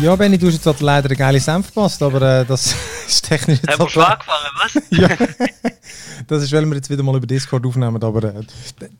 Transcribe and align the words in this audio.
Ja, 0.00 0.14
Benni, 0.16 0.38
du 0.38 0.46
hast 0.46 0.54
jetzt 0.54 0.66
halt 0.66 0.80
leider 0.80 1.08
eine 1.08 1.16
geile 1.16 1.40
Senf 1.40 1.66
verpasst, 1.72 2.02
aber 2.02 2.22
äh, 2.40 2.44
das 2.44 2.74
ist 3.06 3.22
technisch 3.28 3.58
Haben 3.68 3.80
wir 3.84 3.88
schon 3.88 4.02
angefangen, 4.04 4.46
was? 4.62 4.82
ja. 4.90 5.08
Das 6.26 6.42
ist, 6.42 6.52
weil 6.52 6.66
wir 6.66 6.76
jetzt 6.76 6.88
wieder 6.90 7.02
mal 7.02 7.16
über 7.16 7.26
Discord 7.26 7.66
aufnehmen, 7.66 8.02
aber 8.02 8.22
äh, 8.22 8.40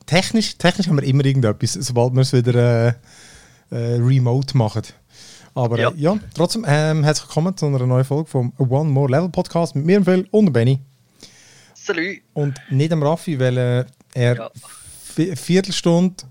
technisch, 0.07 0.57
technisch 0.59 0.89
haben 0.89 0.97
wir 0.97 1.05
immer 1.07 1.25
irgendetwas, 1.25 1.75
sobald 1.75 2.15
wir 2.15 2.23
es 2.23 2.33
wieder 2.33 2.55
äh, 2.89 2.93
äh, 3.71 3.97
remote 4.01 4.57
machen. 4.57 4.83
Aber 5.55 5.79
ja, 5.79 5.93
Ja. 5.95 6.19
trotzdem, 6.35 6.65
ähm, 6.67 7.05
herzlich 7.05 7.29
willkommen 7.29 7.57
zu 7.57 7.67
einer 7.67 7.87
neuen 7.87 8.05
Folge 8.05 8.29
vom 8.31 8.53
One 8.59 8.91
More 8.91 9.11
Level 9.11 9.29
Podcast 9.29 9.77
mit 9.77 9.85
mir, 9.85 10.01
dem 10.01 10.05
Phil 10.05 10.27
und 10.31 10.53
Benny. 10.53 10.81
Salut. 11.75 12.19
Und 12.35 12.55
nicht 12.71 12.91
dem 12.93 13.03
Raffi, 13.03 13.39
weil 13.39 13.57
er 13.57 13.87
Ja. 14.37 14.51
Viertelstunde 15.37 16.25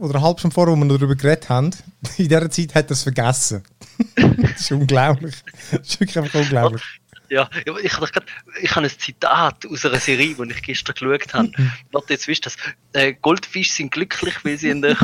oder 0.00 0.16
eine 0.16 0.22
halbe 0.24 0.38
Stunde 0.40 0.54
vorher, 0.54 0.74
wo 0.76 0.78
wir 0.80 0.88
darüber 0.98 1.16
geredet 1.16 1.48
haben, 1.48 1.70
in 2.18 2.28
dieser 2.28 2.50
Zeit 2.50 2.74
hat 2.74 2.86
er 2.86 2.92
es 2.92 3.02
vergessen. 3.02 3.62
das 4.16 4.60
ist 4.60 4.72
unglaublich. 4.72 5.34
Das 5.70 5.80
ist 5.88 6.00
wirklich 6.00 6.18
einfach 6.18 6.40
unglaublich. 6.40 6.82
Ja, 7.30 7.48
ich, 7.64 7.84
ich, 7.84 7.92
hab 7.92 8.00
doch 8.00 8.10
grad- 8.10 8.24
ich 8.60 8.74
habe 8.74 8.86
ein 8.86 8.90
Zitat 8.98 9.64
aus 9.64 9.86
einer 9.86 10.00
Serie, 10.00 10.34
die 10.34 10.50
ich 10.50 10.62
gestern 10.62 10.94
geschaut 10.94 11.32
habe. 11.32 11.52
Warte, 11.92 12.12
jetzt 12.12 12.26
wisst 12.26 12.44
ihr 12.46 12.50
das. 12.50 12.56
Äh, 12.92 13.14
Goldfische 13.22 13.72
sind 13.72 13.92
glücklich, 13.92 14.34
weil 14.44 14.58
sie 14.58 14.70
in 14.70 14.82
der 14.82 14.96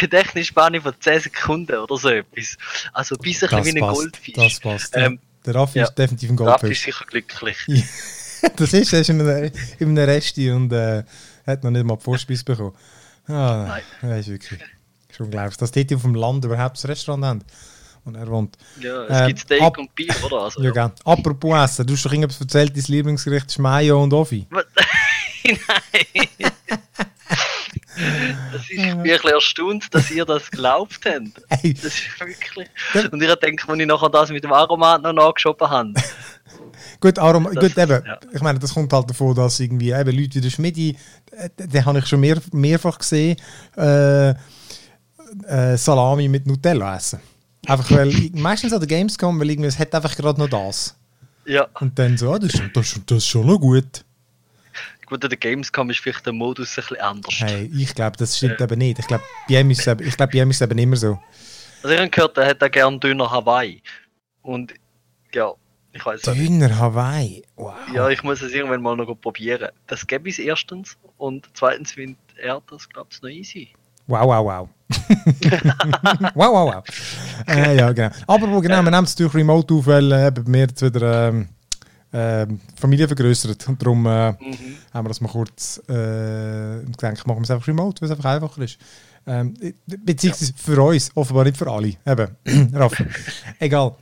Gedächtnisspanne 0.00 0.80
von 0.80 0.92
10 0.98 1.20
Sekunden 1.20 1.76
oder 1.76 1.96
so 1.96 2.08
etwas. 2.08 2.56
Also 2.92 3.14
ein 3.14 3.20
bisschen 3.22 3.48
wie 3.50 3.70
ein. 3.70 3.78
Goldfisch. 3.78 4.34
Das 4.34 4.58
passt. 4.58 4.96
Ähm, 4.96 5.20
der 5.46 5.54
Raffi 5.54 5.78
ja. 5.78 5.84
ist 5.84 5.94
definitiv 5.94 6.30
ein 6.30 6.36
Der 6.36 6.46
Raffi 6.46 6.66
Goldfisch. 6.66 6.78
ist 6.78 6.84
sicher 6.84 7.04
glücklich. 7.06 7.58
das 8.56 8.72
ist, 8.72 8.92
er 8.92 9.00
ist 9.00 9.10
in 9.10 9.20
einem, 9.20 9.52
in 9.78 9.88
einem 9.90 10.08
Resti 10.08 10.50
und 10.50 10.72
äh, 10.72 11.04
hat 11.46 11.64
noch 11.64 11.70
nicht 11.70 11.84
mal 11.84 11.96
die 11.96 12.02
Vorspeise 12.04 12.44
bekommen. 12.44 12.72
Ah, 13.28 13.66
Nein. 13.68 13.82
Das 14.02 14.20
ist 14.20 14.28
wirklich 14.28 14.60
ist 15.08 15.20
unglaublich. 15.20 15.56
Dass 15.56 15.70
die 15.70 15.94
auf 15.94 16.02
dem 16.02 16.14
Land 16.14 16.44
überhaupt 16.44 16.82
ein 16.82 16.86
Restaurant 16.88 17.24
haben. 17.24 17.44
Und 18.04 18.16
er 18.16 18.26
wohnt. 18.28 18.58
Ja, 18.80 19.04
es 19.04 19.20
Ähm, 19.20 19.26
gibt 19.28 19.38
Steak 19.40 19.62
ab- 19.62 19.78
und 19.78 19.94
Bier, 19.94 20.14
oder? 20.24 20.42
Also, 20.42 20.62
Ja, 20.62 20.70
gell. 20.72 20.92
Apropos 21.04 21.56
Essen, 21.64 21.86
du 21.86 21.94
hast 21.94 22.04
doch 22.04 22.12
irgendwas 22.12 22.38
erzählt, 22.40 22.76
dein 22.76 22.84
Lieblingsgericht 22.88 23.46
ist 23.46 23.58
Mayo 23.58 24.02
und 24.02 24.12
Offi. 24.12 24.46
Nein. 25.44 26.28
Das 28.52 28.62
ist, 28.62 28.70
ich 28.70 28.76
bin 28.76 28.90
ein 28.90 29.02
bisschen 29.02 29.30
erstaunt, 29.30 29.94
dass 29.94 30.10
ihr 30.10 30.24
das 30.24 30.50
glaubt 30.50 30.98
habt. 31.06 31.62
Ey, 31.62 31.74
Das 31.74 31.84
ist 31.94 32.20
wirklich. 32.20 32.68
Ja. 32.92 33.08
Und 33.10 33.22
ihr 33.22 33.36
denkt, 33.36 33.66
wenn 33.68 33.78
ich 33.80 33.86
nachher 33.86 34.10
das 34.10 34.30
mit 34.30 34.42
dem 34.44 34.52
Aromat 34.52 35.02
noch 35.02 35.12
nachgeschoben 35.12 35.70
habe. 35.70 35.94
gut, 37.00 37.18
Arom, 37.18 37.44
Das- 37.52 37.54
gut 37.62 37.78
eben, 37.78 38.04
ja. 38.06 38.18
ich 38.32 38.40
meine, 38.40 38.58
das 38.58 38.74
kommt 38.74 38.92
halt 38.92 39.08
davon, 39.10 39.34
dass 39.34 39.60
irgendwie 39.60 39.90
eben 39.92 40.16
Leute 40.16 40.34
wie 40.36 40.40
der 40.40 40.50
Schmidi, 40.50 40.96
äh, 41.32 41.48
den 41.56 41.84
habe 41.84 41.98
ich 41.98 42.06
schon 42.06 42.20
mehr, 42.20 42.40
mehrfach 42.52 42.98
gesehen, 42.98 43.36
äh, 43.76 44.30
äh, 44.30 45.76
Salami 45.76 46.28
mit 46.28 46.46
Nutella 46.46 46.96
essen. 46.96 47.20
Einfach 47.66 47.90
weil, 47.90 48.12
meistens 48.34 48.72
an 48.72 48.80
der 48.80 48.88
Gamescom, 48.88 49.38
weil 49.40 49.50
irgendwie, 49.50 49.68
es 49.68 49.78
hat 49.78 49.94
einfach 49.94 50.14
gerade 50.16 50.38
noch 50.38 50.48
das. 50.48 50.94
Ja, 51.46 51.66
Und 51.80 51.98
dann 51.98 52.16
so, 52.16 52.32
ah, 52.32 52.38
das, 52.38 52.54
ist, 52.54 52.62
das, 52.74 53.00
das 53.06 53.18
ist 53.18 53.26
schon 53.26 53.46
noch 53.46 53.58
gut. 53.58 54.04
gut, 55.06 55.22
an 55.24 55.28
der 55.30 55.38
Gamescom 55.38 55.90
ist 55.90 56.00
vielleicht 56.00 56.24
der 56.24 56.32
Modus 56.32 56.70
ein 56.70 56.74
bisschen 56.82 56.96
anders. 57.00 57.34
Hey, 57.38 57.70
ich 57.76 57.94
glaube, 57.94 58.16
das 58.16 58.36
stimmt 58.36 58.60
eben 58.60 58.78
nicht. 58.78 58.98
Ich 58.98 59.06
glaube, 59.06 59.24
bei 59.48 59.60
ihm 59.60 59.70
ist 59.70 59.86
es 59.86 60.60
eben, 60.60 60.78
immer 60.78 60.96
so. 60.96 61.18
Also 61.82 61.94
ich 61.94 62.00
habe 62.00 62.08
gehört, 62.10 62.38
er 62.38 62.46
hätte 62.46 62.70
gern 62.70 62.98
Döner 62.98 63.30
Hawaii. 63.30 63.82
Und 64.42 64.72
ja, 65.34 65.52
ich 65.94 66.04
weiß 66.04 66.26
nicht. 66.26 66.48
Döner 66.50 66.78
Hawaii. 66.78 67.42
Wow. 67.56 67.74
Ja, 67.94 68.08
ich 68.10 68.22
muss 68.22 68.42
es 68.42 68.52
irgendwann 68.52 68.82
mal 68.82 68.96
noch 68.96 69.14
probieren. 69.20 69.68
Das 69.86 70.06
gäbe 70.06 70.28
es 70.28 70.38
erstens. 70.38 70.96
Und 71.16 71.48
zweitens 71.54 71.92
findet 71.92 72.18
er 72.36 72.60
das, 72.70 72.88
glaube 72.88 73.08
ich, 73.12 73.22
noch 73.22 73.30
easy. 73.30 73.68
Wow, 74.06 74.26
wow, 74.26 74.44
wow. 74.44 74.68
wow, 76.34 76.52
wow, 76.52 76.74
wow. 76.74 76.84
Äh, 77.48 77.76
ja, 77.78 77.92
genau. 77.92 78.10
Aber 78.26 78.50
wo 78.50 78.60
genau, 78.60 78.82
wir 78.82 78.90
nehmen 78.90 79.04
es 79.04 79.12
natürlich 79.14 79.34
remote 79.34 79.72
auf, 79.74 79.86
weil 79.86 80.12
äh, 80.12 80.32
wir 80.44 80.60
jetzt 80.60 80.82
wieder 80.82 81.28
ähm, 81.28 81.48
ähm, 82.12 82.60
Familie 82.78 83.06
vergrößert. 83.06 83.66
Und 83.68 83.80
darum 83.82 84.04
äh, 84.06 84.32
Mhm. 84.32 84.76
haben 84.92 85.04
wir 85.06 85.08
das 85.08 85.20
mal 85.20 85.28
kurz 85.30 85.78
äh, 85.88 86.84
gedacht, 86.84 87.26
machen 87.26 87.38
wir 87.38 87.42
es 87.42 87.50
einfach 87.50 87.66
remote, 87.68 88.02
weil 88.02 88.10
es 88.10 88.16
einfach 88.16 88.30
einfacher 88.30 88.62
ist. 88.62 88.78
Ähm, 89.26 89.54
beziehungsweise 89.86 90.52
für 90.54 90.82
uns, 90.82 91.10
offenbar 91.14 91.44
nicht 91.44 91.56
für 91.56 91.70
alle. 91.70 91.94
Eben, 92.06 92.72
Raff. 92.74 92.92
Egal. 93.58 93.96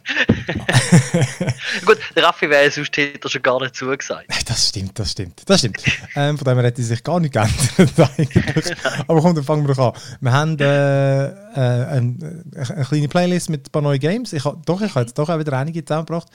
Gut, 1.87 1.99
Raffi 2.17 2.51
wäre 2.51 2.71
sonst 2.71 2.97
hätte 2.97 3.29
schon 3.29 3.43
gar 3.43 3.61
nicht 3.61 3.77
zugesagt. 3.77 4.27
Das 4.49 4.69
stimmt, 4.69 4.99
das 4.99 5.13
stimmt. 5.13 5.43
Das 5.47 5.61
stimmt. 5.61 5.83
Ähm, 6.17 6.37
von 6.37 6.45
dem 6.45 6.57
her 6.57 6.65
hätte 6.65 6.83
sich 6.83 7.05
gar 7.05 7.21
nicht 7.21 7.33
geändert. 7.33 7.97
Aber 9.07 9.21
komm, 9.21 9.35
dann 9.37 9.45
fangen 9.45 9.67
wir 9.67 9.75
doch 9.75 9.95
an. 9.95 10.01
Wir 10.21 10.33
haben 10.33 10.59
äh, 10.59 11.27
äh, 11.27 11.87
ein, 11.87 12.45
äh, 12.55 12.73
eine 12.73 12.85
kleine 12.85 13.09
Playlist 13.09 13.49
mit 13.49 13.69
ein 13.69 13.71
paar 13.71 13.83
neuen 13.83 14.01
Games. 14.01 14.33
Ich 14.33 14.43
doch, 14.43 14.81
ich 14.81 14.91
habe 14.91 15.01
jetzt 15.03 15.19
doch 15.19 15.29
auch 15.29 15.39
wieder 15.39 15.57
einige 15.57 15.85
zusammengebracht. 15.85 16.29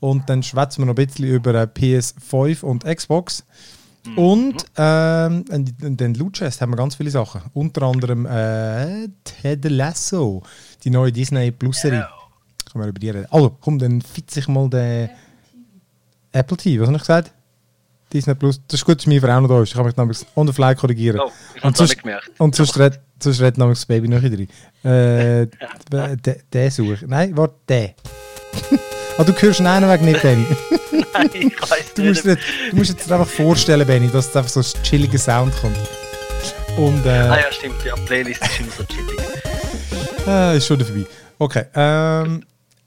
Und 0.00 0.28
dann 0.28 0.42
schwätzen 0.42 0.82
wir 0.82 0.86
noch 0.86 0.96
ein 0.96 1.06
bisschen 1.06 1.24
über 1.24 1.54
äh, 1.54 1.66
PS5 1.66 2.62
und 2.62 2.84
Xbox. 2.84 3.44
Und 4.16 4.64
ähm, 4.76 5.44
und- 5.50 5.82
und 5.82 6.00
den 6.00 6.14
Loot-Chest 6.14 6.60
haben 6.60 6.72
wir 6.72 6.76
ganz 6.76 6.94
viele 6.94 7.10
Sachen. 7.10 7.40
Unter 7.54 7.82
anderem 7.82 8.26
äh, 8.26 9.08
Ted 9.24 9.64
Lasso, 9.64 10.42
die 10.82 10.90
neue 10.90 11.10
Disney 11.10 11.50
Plus-Serie. 11.50 12.06
Können 12.70 12.84
wir 12.84 12.88
über 12.88 12.98
die 12.98 13.10
reden. 13.10 13.26
Also, 13.30 13.56
komm, 13.60 13.78
dann 13.78 14.02
fitze 14.02 14.40
ich 14.40 14.48
mal 14.48 14.68
den 14.68 15.08
Apple 16.32 16.56
TV, 16.56 16.82
was 16.82 16.88
habe 16.88 16.96
ich 16.96 17.02
gesagt? 17.02 17.32
Disney 18.12 18.34
Plus. 18.34 18.60
Das 18.68 18.80
ist 18.80 18.84
gut, 18.84 18.98
dass 18.98 19.06
meine 19.06 19.20
Frau 19.20 19.40
noch 19.40 19.48
da 19.48 19.62
ist. 19.62 19.70
Ich 19.70 19.74
kann 19.74 19.86
mich 19.86 19.96
nämlich 19.96 20.18
on 20.36 20.46
the 20.46 20.52
fly 20.52 20.74
korrigieren. 20.74 21.20
Oh, 21.20 21.30
ich 21.54 21.64
Und 21.64 21.74
habe 21.74 21.84
es 21.84 21.96
gemerkt. 21.96 22.30
Und 22.38 22.54
sonst 22.54 22.78
redet, 22.78 23.00
sonst 23.20 23.40
redet 23.40 23.58
nämlich 23.58 23.78
das 23.78 23.86
Baby 23.86 24.08
noch 24.08 24.22
rein. 24.22 24.48
Äh, 24.84 25.48
der, 25.90 26.36
der 26.52 26.70
suche. 26.70 27.04
Nein, 27.06 27.36
warte, 27.36 27.54
der. 27.68 27.94
ah, 29.18 29.24
du 29.24 29.32
hörst 29.32 29.60
einen 29.60 29.88
Weg 29.88 30.02
nicht, 30.02 30.22
Benny. 30.22 30.46
Nein, 31.12 31.30
ich 31.32 31.60
weiß 31.70 31.94
Du 31.94 32.02
musst, 32.04 32.24
nicht. 32.24 32.38
dir, 32.38 32.70
du 32.70 32.76
musst 32.76 32.90
dir 32.90 32.94
jetzt 32.96 33.12
einfach 33.12 33.28
vorstellen, 33.28 33.86
Benny, 33.86 34.08
dass 34.10 34.28
es 34.28 34.36
einfach 34.36 34.50
so 34.50 34.60
ein 34.60 34.82
chilliger 34.82 35.18
Sound 35.18 35.52
kommt. 35.60 35.76
Und 36.76 37.04
äh, 37.06 37.10
Ah 37.10 37.36
ja, 37.40 37.52
stimmt. 37.52 37.76
Ja, 37.84 37.94
Playlist 37.94 38.42
ist 38.42 38.60
immer 38.60 38.70
so 38.76 38.84
chillig. 38.84 39.20
äh, 40.26 40.56
ist 40.56 40.66
schon 40.66 40.80
vorbei. 40.84 41.06
Okay, 41.38 41.64
ähm, 41.74 42.44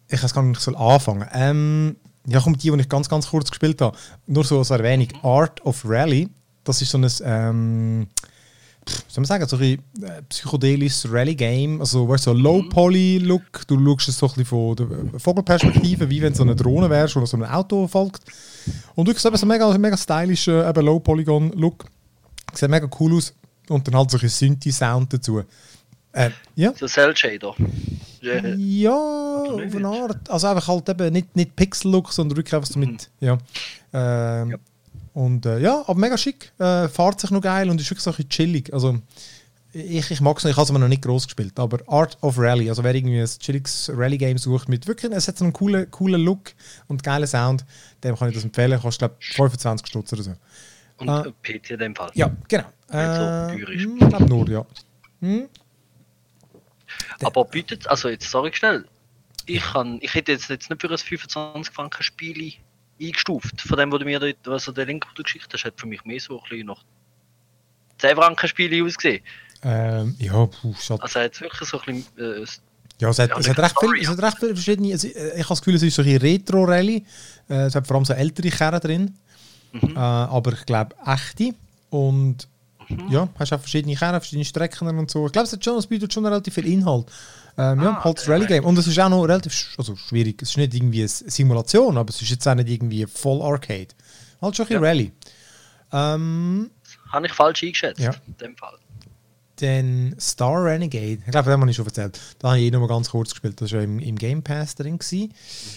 ich 0.09 0.21
weiß 0.21 0.33
gar 0.33 0.41
nicht, 0.43 0.57
ich 0.57 0.63
soll 0.63 0.75
anfangen. 0.75 1.27
Ähm, 1.33 1.95
ja, 2.25 2.39
kommt 2.41 2.61
die, 2.63 2.71
die 2.71 2.79
ich 2.81 2.89
ganz, 2.89 3.07
ganz 3.07 3.29
kurz 3.29 3.49
gespielt 3.49 3.79
habe. 3.81 3.95
Nur 4.25 4.43
so 4.43 4.59
als 4.59 4.69
Erwähnung. 4.69 5.07
Art 5.23 5.63
of 5.65 5.81
Rally. 5.85 6.29
Das 6.63 6.81
ist 6.81 6.91
so 6.91 6.97
ein, 6.97 7.09
ähm, 7.23 8.07
soll 9.07 9.21
man 9.21 9.25
sagen, 9.25 9.47
so 9.47 9.57
ein 9.57 9.73
äh, 10.01 10.21
psychedelisches 10.29 11.11
Rally-Game. 11.11 11.79
Also, 11.79 12.07
weißt 12.07 12.27
du, 12.27 12.31
so 12.31 12.37
Low-Poly-Look. 12.37 13.67
Du 13.67 13.83
schaust 13.83 14.09
es 14.09 14.17
so 14.17 14.27
ein 14.27 14.29
bisschen 14.29 14.45
von 14.45 14.75
der 14.75 14.85
äh, 14.85 15.19
Vogelperspektive, 15.19 16.09
wie 16.09 16.21
wenn 16.21 16.31
es 16.31 16.37
so 16.37 16.43
eine 16.43 16.55
Drohne 16.55 16.89
wäre, 16.89 17.09
oder 17.15 17.27
so 17.27 17.37
ein 17.37 17.43
Auto 17.45 17.87
folgt. 17.87 18.23
Und 18.95 19.09
eben 19.09 19.17
so 19.17 19.45
mega, 19.45 19.77
mega 19.77 19.97
stylischer 19.97 20.73
Low-Polygon-Look. 20.73 21.85
Sieht 22.53 22.69
mega 22.69 22.89
cool 22.99 23.15
aus. 23.17 23.33
Und 23.69 23.87
dann 23.87 23.95
halt 23.95 24.11
so 24.11 24.17
ein 24.17 24.29
Synthi-Sound 24.29 25.13
dazu. 25.13 25.43
Äh, 26.13 26.29
ja. 26.55 26.73
So 26.75 26.87
Cell 26.87 27.15
Shader. 27.15 27.53
Ja, 28.21 28.95
auf 28.95 29.75
eine 29.75 29.87
Art. 29.87 30.29
Also 30.29 30.47
einfach 30.47 30.67
halt 30.67 30.89
eben 30.89 31.13
nicht, 31.13 31.35
nicht 31.35 31.55
Pixel-Look, 31.55 32.11
sondern 32.11 32.37
wirklich 32.37 32.55
einfach 32.55 32.69
so 32.69 32.79
mit, 32.79 33.09
ja. 33.19 33.37
Ähm, 33.93 34.51
Ja. 34.51 34.57
Und 35.17 35.47
äh, 35.47 35.57
ja, 35.57 35.83
aber 35.87 35.99
mega 35.99 36.15
schick. 36.15 36.51
Äh, 36.59 36.87
fahrt 36.89 37.19
sich 37.19 37.31
noch 37.31 37.41
geil 37.41 37.71
und 37.71 37.81
ist 37.81 37.89
wirklich 37.89 38.03
so 38.03 38.11
ein 38.11 38.15
bisschen 38.17 38.29
chillig. 38.29 38.71
Also 38.71 38.99
ich, 39.73 40.11
ich 40.11 40.21
mag 40.21 40.37
es 40.37 40.43
noch, 40.43 40.51
ich 40.51 40.57
habe 40.57 40.65
es 40.65 40.69
aber 40.69 40.77
noch 40.77 40.87
nicht 40.87 41.01
groß 41.01 41.25
gespielt. 41.25 41.59
Aber 41.59 41.79
Art 41.87 42.19
of 42.21 42.37
Rally, 42.37 42.69
also 42.69 42.83
wer 42.83 42.93
irgendwie 42.93 43.19
ein 43.19 43.25
chilliges 43.25 43.89
Rally-Game 43.91 44.37
sucht 44.37 44.69
mit 44.69 44.85
wirklich, 44.85 45.11
es 45.11 45.27
hat 45.27 45.39
so 45.39 45.43
einen 45.45 45.53
coolen, 45.53 45.89
coolen 45.89 46.21
Look 46.21 46.53
und 46.87 47.01
geilen 47.01 47.25
Sound, 47.25 47.65
dem 48.03 48.15
kann 48.15 48.29
ich 48.29 48.35
das 48.35 48.43
empfehlen. 48.43 48.79
Kostet, 48.79 48.99
glaube 48.99 49.15
ich, 49.19 49.35
25 49.35 49.87
Stutz 49.87 50.13
oder 50.13 50.21
so. 50.21 50.33
Und 50.97 51.09
äh, 51.09 51.31
PC 51.41 51.71
in 51.71 51.79
dem 51.79 51.95
Fall. 51.95 52.11
Ja, 52.13 52.29
genau. 52.47 52.65
So 52.91 52.97
Äh, 52.99 53.55
ist. 53.73 53.83
hm, 53.85 53.97
ich 53.99 54.09
glaube 54.09 54.25
nur, 54.25 54.47
ja. 54.49 54.65
Hm? 55.21 55.49
Aber 57.23 57.43
bietet, 57.45 57.87
also 57.87 58.07
jetzt 58.09 58.29
sage 58.29 58.49
ich 58.49 58.57
schnell, 58.57 58.85
ich, 59.47 59.61
kann, 59.63 59.97
ich 60.01 60.13
hätte 60.13 60.33
jetzt, 60.33 60.47
jetzt 60.49 60.69
nicht 60.69 60.79
für 60.79 60.91
ein 60.91 60.97
25 60.99 61.73
Franken 61.73 62.03
Spiel 62.03 62.53
eingestuft. 63.01 63.61
Von 63.61 63.77
dem, 63.77 63.91
wo 63.91 63.97
du 63.97 64.05
mir 64.05 64.19
dort, 64.19 64.77
der 64.77 64.85
Link, 64.85 65.05
den 65.05 65.15
du 65.15 65.23
geschickt 65.23 65.47
hast, 65.53 65.65
hat 65.65 65.79
für 65.79 65.87
mich 65.87 66.03
mehr 66.05 66.19
so 66.19 66.37
ein 66.37 66.49
bisschen 66.49 66.67
nach 66.67 66.83
10 67.99 68.15
Franken 68.15 68.47
Spiele 68.47 68.83
ausgesehen. 68.83 69.23
Ähm, 69.63 70.15
ja, 70.19 70.45
puh, 70.45 70.73
schade. 70.79 71.01
Also 71.01 71.19
hat 71.19 71.39
wirklich 71.41 71.69
so 71.69 71.79
ein 71.81 72.03
bisschen, 72.15 72.43
äh, 72.43 72.45
Ja, 72.99 73.09
es 73.09 73.19
hat, 73.19 73.29
Ja, 73.29 73.37
es 73.37 73.49
hat, 73.49 73.59
recht, 73.59 73.79
viel, 73.79 74.01
es 74.01 74.07
hat 74.07 74.21
recht 74.21 74.37
viele 74.39 74.55
verschiedene. 74.55 74.89
Äh, 74.89 74.95
ich 74.95 75.43
habe 75.43 75.49
das 75.49 75.61
Gefühl, 75.61 75.75
es 75.75 75.83
ist 75.83 75.95
so 75.95 76.01
ein 76.03 76.17
Retro-Rally. 76.17 77.05
Äh, 77.49 77.53
es 77.53 77.75
hat 77.75 77.87
vor 77.87 77.95
allem 77.95 78.05
so 78.05 78.13
ältere 78.13 78.49
Kerren 78.49 78.79
drin. 78.79 79.17
Mhm. 79.71 79.95
Äh, 79.95 79.99
aber 79.99 80.53
ich 80.53 80.65
glaube, 80.65 80.95
echte. 81.05 81.53
Und 81.89 82.47
ja, 83.09 83.27
hast 83.37 83.53
auch 83.53 83.59
verschiedene 83.59 83.95
Kerren, 83.95 84.19
verschiedene 84.19 84.45
Strecken 84.45 84.87
und 84.87 85.11
so. 85.11 85.25
Ich 85.25 85.31
glaube, 85.31 85.47
es, 85.47 85.53
hat 85.53 85.63
schon, 85.63 85.77
es 85.77 85.87
bietet 85.87 86.13
schon 86.13 86.25
relativ 86.25 86.53
viel 86.53 86.67
Inhalt. 86.67 87.07
Ähm, 87.57 87.81
ja, 87.81 87.91
Ah, 87.97 88.03
halt 88.03 88.17
das. 88.19 88.29
Rally-Game. 88.29 88.63
Und 88.65 88.77
es 88.77 88.87
ist 88.87 88.99
auch 88.99 89.09
noch 89.09 89.23
relativ 89.23 89.75
also 89.77 89.95
schwierig. 89.95 90.41
Es 90.41 90.51
ist 90.51 90.57
nicht 90.57 90.73
irgendwie 90.75 90.99
eine 90.99 91.07
Simulation, 91.07 91.97
aber 91.97 92.09
es 92.09 92.21
ist 92.21 92.29
jetzt 92.29 92.47
auch 92.47 92.55
nicht 92.55 92.69
irgendwie 92.69 93.05
voll 93.07 93.41
Arcade. 93.41 93.87
Halt 94.41 94.55
schon 94.55 94.65
ein 94.65 94.67
bisschen 94.67 94.83
Ja. 94.83 94.89
Rally. 94.89 95.11
Ähm, 95.91 96.71
habe 97.11 97.25
ich 97.27 97.33
falsch 97.33 97.63
eingeschätzt. 97.63 97.99
Ja. 97.99 98.13
In 98.27 98.37
dem 98.37 98.57
Fall. 98.57 98.77
Dann 99.59 100.15
Star 100.19 100.65
Renegade. 100.65 101.13
Ich 101.13 101.31
glaube, 101.31 101.49
das 101.49 101.59
habe 101.59 101.69
ich 101.69 101.75
schon 101.75 101.85
erzählt. 101.87 102.19
Da 102.37 102.49
habe 102.49 102.59
ich 102.59 102.65
eh 102.65 102.71
noch 102.71 102.79
mal 102.81 102.87
ganz 102.87 103.09
kurz 103.09 103.31
gespielt. 103.31 103.59
Das 103.59 103.71
war 103.71 103.79
ja 103.79 103.85
im, 103.85 103.97
im 103.99 104.15
Game 104.15 104.43
Pass 104.43 104.75
drin. 104.75 104.99
Gewesen. 104.99 105.33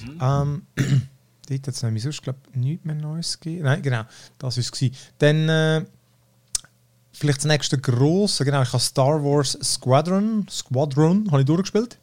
Mhm. 0.07 0.19
Ähm, 0.21 0.63
dort 1.49 1.67
hat 1.67 1.75
es 1.75 1.83
nämlich 1.83 2.03
sonst, 2.03 2.23
glaube 2.23 2.41
ich, 2.51 2.57
nichts 2.57 2.85
mehr 2.85 2.95
Neues 2.97 3.41
gegeben. 3.41 3.65
Nein, 3.65 3.81
genau. 3.81 4.03
Das 4.39 4.57
war 4.59 4.63
es. 4.63 4.91
Dann 5.19 5.49
äh, 5.49 5.85
vielleicht 7.13 7.39
das 7.39 7.47
nächste 7.47 7.79
grosse. 7.79 8.45
Genau, 8.45 8.63
ich 8.63 8.73
habe 8.73 8.83
Star 8.83 9.23
Wars 9.23 9.59
Squadron. 9.63 10.47
Squadron 10.51 11.31
habe 11.31 11.43
ich 11.43 11.47
durchgespielt. 11.47 11.99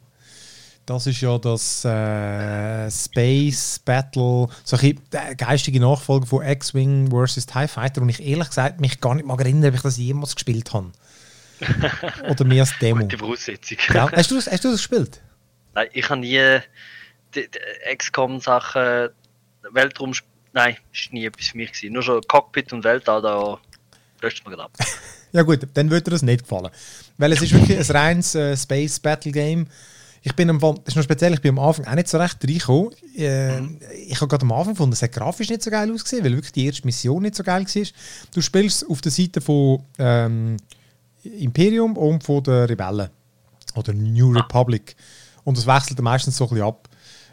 Das 0.86 1.06
ist 1.06 1.20
ja 1.20 1.36
das 1.36 1.84
äh, 1.84 2.90
Space 2.90 3.78
Battle, 3.84 4.48
so 4.64 4.76
ein 4.80 4.98
der 5.12 5.34
geistige 5.34 5.80
Nachfolger 5.80 6.24
von 6.24 6.42
X-Wing 6.42 7.10
vs. 7.10 7.44
TIE 7.44 7.68
Fighter. 7.68 8.00
Und 8.00 8.08
ich 8.08 8.26
ehrlich 8.26 8.48
gesagt 8.48 8.80
mich 8.80 8.98
gar 8.98 9.14
nicht 9.14 9.26
mal 9.26 9.38
erinnere, 9.38 9.68
ob 9.68 9.74
ich 9.74 9.82
das 9.82 9.98
jemals 9.98 10.34
gespielt 10.34 10.72
habe. 10.72 10.92
Oder 12.30 12.44
mehr 12.44 12.62
als 12.62 12.72
Demo. 12.78 13.02
Gute 13.02 13.18
Voraussetzung. 13.18 13.76
Ja. 13.92 14.10
Hast, 14.10 14.30
du 14.30 14.36
das, 14.36 14.50
hast 14.50 14.64
du 14.64 14.70
das 14.70 14.78
gespielt? 14.78 15.20
Nein, 15.74 15.88
ich 15.92 16.08
habe 16.08 16.20
nie 16.20 16.60
XCOM-Sachen, 17.94 19.10
Weltraum. 19.70 20.12
Nein, 20.54 20.76
das 20.90 21.06
war 21.06 21.12
nie 21.12 21.26
etwas 21.26 21.48
für 21.48 21.56
mich. 21.58 21.72
Gewesen. 21.72 21.92
Nur 21.92 22.02
schon 22.02 22.22
Cockpit 22.22 22.72
und 22.72 22.84
Weltall, 22.84 23.20
da 23.20 23.58
löscht 24.22 24.44
man 24.44 24.58
ab. 24.58 24.72
ja, 25.32 25.42
gut, 25.42 25.66
dann 25.74 25.90
würde 25.90 26.04
dir 26.04 26.10
das 26.12 26.22
nicht 26.22 26.42
gefallen. 26.42 26.70
Weil 27.16 27.32
es 27.32 27.42
ist 27.42 27.52
wirklich 27.52 27.78
ein 27.78 27.96
reines 27.96 28.34
äh, 28.34 28.56
Space 28.56 29.00
Battle 29.00 29.32
Game 29.32 29.66
ich 30.22 30.34
bin 30.34 30.50
am, 30.50 30.58
das 30.58 30.74
ist 30.88 30.96
noch 30.96 31.02
speziell, 31.02 31.32
ich 31.32 31.40
bin 31.40 31.56
am 31.56 31.64
Anfang 31.64 31.86
auch 31.86 31.94
nicht 31.94 32.08
so 32.08 32.18
recht 32.18 32.42
reingekommen. 32.42 32.92
Äh, 33.16 33.60
mhm. 33.60 33.78
Ich 34.06 34.16
habe 34.16 34.28
gerade 34.28 34.42
am 34.42 34.52
Anfang 34.52 34.74
gefunden, 34.74 34.92
es 34.92 35.02
hat 35.02 35.12
grafisch 35.12 35.48
nicht 35.48 35.62
so 35.62 35.70
geil 35.70 35.92
ausgesehen, 35.92 36.24
weil 36.24 36.32
wirklich 36.32 36.52
die 36.52 36.66
erste 36.66 36.84
Mission 36.84 37.22
nicht 37.22 37.34
so 37.34 37.42
geil 37.42 37.64
war. 37.64 37.86
Du 38.34 38.40
spielst 38.40 38.88
auf 38.88 39.00
der 39.00 39.12
Seite 39.12 39.40
von 39.40 39.82
ähm, 39.98 40.56
Imperium 41.22 41.96
und 41.96 42.24
von 42.24 42.42
den 42.42 42.64
Rebellen. 42.64 43.10
Oder 43.74 43.92
New 43.92 44.34
ah. 44.34 44.40
Republic. 44.40 44.96
Und 45.44 45.56
das 45.56 45.66
wechselt 45.66 46.00
meistens 46.00 46.36
so 46.36 46.44
ein 46.44 46.50
bisschen 46.50 46.66
ab. 46.66 46.88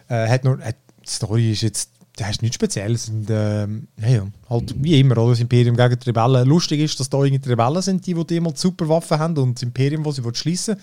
Äh, 0.07 0.29
hat 0.29 0.43
nur, 0.43 0.59
hat, 0.59 0.75
die 1.03 1.09
Story 1.09 1.51
ist 1.51 1.61
jetzt 1.61 1.91
das 2.15 2.29
ist 2.31 2.41
nichts 2.41 2.55
Spezielles. 2.55 3.09
Und, 3.09 3.27
ähm, 3.29 3.87
ja, 3.97 4.25
halt 4.49 4.73
wie 4.81 4.99
immer, 4.99 5.17
oder? 5.17 5.31
das 5.31 5.41
Imperium 5.41 5.75
gegen 5.75 5.99
die 5.99 6.09
Rebellen. 6.09 6.47
Lustig 6.47 6.79
ist, 6.79 6.99
dass 6.99 7.09
da 7.09 7.21
irgendwie 7.21 7.49
Rebellen 7.49 7.81
sind, 7.81 8.05
die, 8.05 8.13
die 8.13 8.37
immer 8.37 8.53
super 8.55 8.87
Waffen 8.87 9.19
haben 9.19 9.37
und 9.37 9.55
das 9.55 9.63
Imperium, 9.63 10.03
das 10.03 10.15
sie 10.15 10.23
schließen 10.33 10.77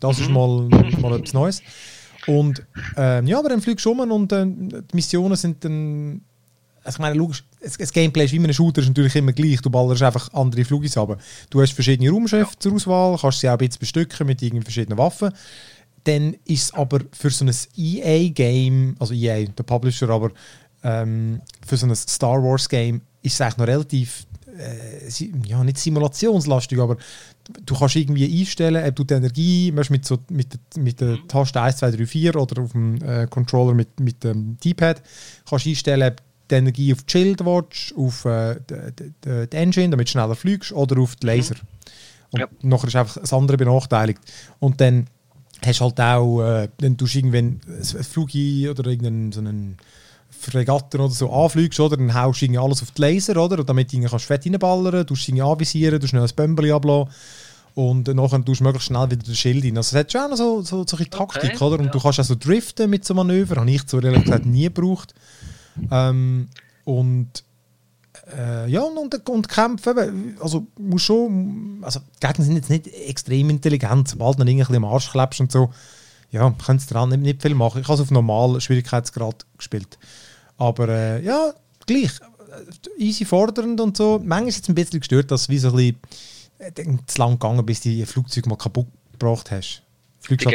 Das 0.00 0.18
ist 0.18 0.28
mhm. 0.28 0.34
mal, 0.34 0.68
mal 1.00 1.16
etwas 1.16 1.32
Neues. 1.32 1.62
Und 2.26 2.64
ähm, 2.96 3.26
ja, 3.26 3.38
aber 3.38 3.50
dann 3.50 3.60
fliegst 3.60 3.84
du 3.84 3.92
um 3.92 4.00
und 4.10 4.32
äh, 4.32 4.46
die 4.46 4.94
Missionen 4.94 5.36
sind 5.36 5.64
dann. 5.64 6.22
Also 6.82 6.96
ich 6.96 7.00
meine, 7.00 7.14
logisch, 7.14 7.44
das, 7.62 7.92
Gameplay 7.92 8.26
ist 8.26 8.32
wie 8.32 8.36
in 8.36 8.44
einem 8.44 8.52
Shooter 8.52 8.82
ist 8.82 8.88
natürlich 8.88 9.16
immer 9.16 9.32
gleich. 9.32 9.60
Du 9.62 9.70
ballerst 9.70 10.02
einfach 10.02 10.32
andere 10.34 10.64
Flugis 10.66 10.98
aber 10.98 11.16
Du 11.48 11.62
hast 11.62 11.72
verschiedene 11.72 12.10
Raumschiffe 12.10 12.52
ja. 12.52 12.58
zur 12.58 12.74
Auswahl, 12.74 13.16
kannst 13.18 13.40
sie 13.40 13.48
auch 13.48 13.52
ein 13.52 13.58
bisschen 13.58 13.78
bestücken 13.80 14.26
mit 14.26 14.40
verschiedenen 14.62 14.98
Waffen. 14.98 15.32
Dann 16.04 16.34
ist 16.44 16.64
es 16.64 16.74
aber 16.74 17.00
für 17.12 17.30
so 17.30 17.46
ein 17.46 17.54
EA-Game, 17.76 18.96
also 18.98 19.14
EA, 19.14 19.46
der 19.46 19.62
Publisher, 19.62 20.10
aber 20.10 20.30
ähm, 20.84 21.40
für 21.66 21.76
so 21.76 21.86
ein 21.86 21.96
Star 21.96 22.42
Wars 22.42 22.68
Game 22.68 23.00
ist 23.22 23.34
es 23.34 23.40
eigentlich 23.40 23.56
noch 23.56 23.66
relativ, 23.66 24.26
äh, 24.58 25.08
ja 25.46 25.64
nicht 25.64 25.78
simulationslastig, 25.78 26.78
aber 26.78 26.98
du 27.64 27.74
kannst 27.74 27.96
irgendwie 27.96 28.40
einstellen, 28.40 28.86
ob 28.86 28.96
du 28.96 29.04
die 29.04 29.14
Energie 29.14 29.72
mit, 29.72 30.04
so, 30.04 30.18
mit, 30.28 30.58
mit 30.76 31.00
der 31.00 31.16
mhm. 31.16 31.28
Taste 31.28 31.60
1, 31.60 31.78
2, 31.78 31.90
3, 31.92 32.06
4 32.06 32.36
oder 32.36 32.62
auf 32.62 32.72
dem 32.72 33.02
äh, 33.02 33.26
Controller 33.28 33.74
mit, 33.74 33.98
mit 33.98 34.22
dem 34.22 34.58
D-Pad, 34.62 35.02
kannst 35.48 35.66
einstellen, 35.66 36.12
ob 36.12 36.22
die 36.50 36.54
Energie 36.54 36.92
auf 36.92 37.02
die 37.02 37.10
Shield 37.10 37.44
Watch, 37.44 37.94
auf 37.96 38.26
äh, 38.26 38.56
die, 38.68 39.12
die, 39.24 39.46
die, 39.48 39.56
Engine, 39.56 39.90
damit 39.90 40.08
du 40.08 40.12
schneller 40.12 40.34
fliegst, 40.34 40.72
oder 40.72 41.00
auf 41.00 41.16
die 41.16 41.26
Laser. 41.26 41.54
Mhm. 41.54 41.68
Und 42.32 42.40
ja. 42.40 42.48
nachher 42.62 42.88
ist 42.88 42.96
einfach 42.96 43.20
das 43.20 43.32
andere 43.32 43.56
benachteiligt. 43.56 44.20
Und 44.58 44.80
dann 44.80 45.06
hast 45.64 45.80
du 45.80 45.84
halt 45.84 46.00
auch, 46.00 46.42
äh, 46.42 46.68
dann 46.78 46.98
tust 46.98 47.14
du 47.14 47.18
irgendwann 47.18 47.60
ein 47.66 48.04
Flug 48.04 48.30
oder 48.34 48.90
irgendeinen 48.90 49.32
so 49.32 49.40
einen 49.40 49.78
Fregatten 50.40 51.00
oder 51.00 51.12
so 51.12 51.32
anfliegst, 51.32 51.80
oder, 51.80 51.96
dann 51.96 52.14
haust 52.14 52.42
du 52.42 52.60
alles 52.60 52.82
auf 52.82 52.90
die 52.90 53.00
Laser, 53.00 53.36
oder? 53.42 53.58
Und 53.58 53.68
damit 53.68 53.92
du 53.92 54.00
kannst 54.02 54.26
Fett 54.26 54.46
reinballern, 54.46 55.06
du 55.06 55.14
sie 55.14 55.40
anvisieren, 55.40 56.00
du 56.00 56.06
schnell 56.06 56.22
ein 56.22 56.30
Bömbeli 56.34 56.72
ablassen 56.72 57.10
und 57.74 58.06
nachher 58.14 58.44
tust 58.44 58.60
du 58.60 58.64
möglichst 58.64 58.86
schnell 58.86 59.10
wieder 59.10 59.22
den 59.22 59.34
Schild 59.34 59.64
rein. 59.64 59.76
Also 59.76 59.96
es 59.96 60.00
hat 60.00 60.12
schon 60.12 60.32
auch 60.32 60.36
so, 60.36 60.62
so, 60.62 60.84
so 60.86 60.96
eine 60.96 61.10
Taktik, 61.10 61.54
okay, 61.54 61.64
oder? 61.64 61.78
Und 61.78 61.86
ja. 61.86 61.90
du 61.90 61.98
kannst 61.98 62.20
auch 62.20 62.24
so 62.24 62.36
driften 62.36 62.88
mit 62.88 63.04
so 63.04 63.14
Manöver, 63.14 63.56
habe 63.56 63.70
ich 63.70 63.82
so 63.86 64.00
ehrlich 64.00 64.24
gesagt 64.24 64.46
nie 64.46 64.64
gebraucht. 64.64 65.12
Ähm, 65.90 66.48
und 66.84 67.44
äh, 68.36 68.70
ja, 68.70 68.80
und, 68.82 68.96
und, 68.96 69.28
und 69.28 69.48
kämpfen, 69.48 70.36
also 70.40 70.66
muss 70.78 71.02
schon, 71.02 71.78
also 71.82 72.00
die 72.00 72.26
Gegner 72.26 72.44
sind 72.44 72.56
jetzt 72.56 72.70
nicht 72.70 72.86
extrem 72.86 73.50
intelligent, 73.50 74.08
sobald 74.08 74.38
du 74.38 74.44
irgendwie 74.44 74.76
am 74.76 74.84
Arsch 74.84 75.10
klebst 75.10 75.40
und 75.40 75.50
so, 75.50 75.70
ja, 76.34 76.52
kannst 76.64 76.90
du 76.90 76.94
dran 76.94 77.10
nicht, 77.10 77.20
nicht 77.20 77.42
viel 77.42 77.54
machen. 77.54 77.80
Ich 77.80 77.86
habe 77.86 77.94
es 77.94 78.00
auf 78.00 78.10
normalen 78.10 78.60
Schwierigkeitsgrad 78.60 79.46
gespielt. 79.56 79.98
Aber 80.58 80.88
äh, 80.88 81.24
ja, 81.24 81.54
gleich. 81.86 82.10
Easy 82.98 83.24
fordernd 83.24 83.80
und 83.80 83.96
so. 83.96 84.20
Manchmal 84.22 84.48
ist 84.48 84.64
es 84.64 84.68
ein 84.68 84.74
bisschen 84.74 85.00
gestört, 85.00 85.30
dass 85.30 85.46
du 85.46 85.52
wie 85.52 85.58
so 85.58 85.68
ein 85.70 85.94
bisschen 86.72 86.98
äh, 86.98 87.06
zu 87.06 87.18
lang 87.18 87.32
gegangen 87.32 87.64
bis 87.64 87.82
du 87.82 87.88
ein 87.88 88.06
Flugzeug 88.06 88.46
mal 88.46 88.56
kaputt 88.56 88.88
gebracht 89.12 89.52
hast. 89.52 89.82
Fliegst 90.20 90.46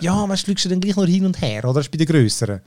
ja, 0.00 0.26
man 0.26 0.36
fliegst 0.36 0.66
du 0.66 0.68
dann 0.68 0.80
gleich 0.80 0.96
nur 0.96 1.06
hin 1.06 1.24
und 1.26 1.40
her, 1.40 1.64
oder? 1.64 1.74
Das 1.74 1.86
ist 1.86 1.90
bei 1.90 1.98
den 1.98 2.06
größeren. 2.06 2.60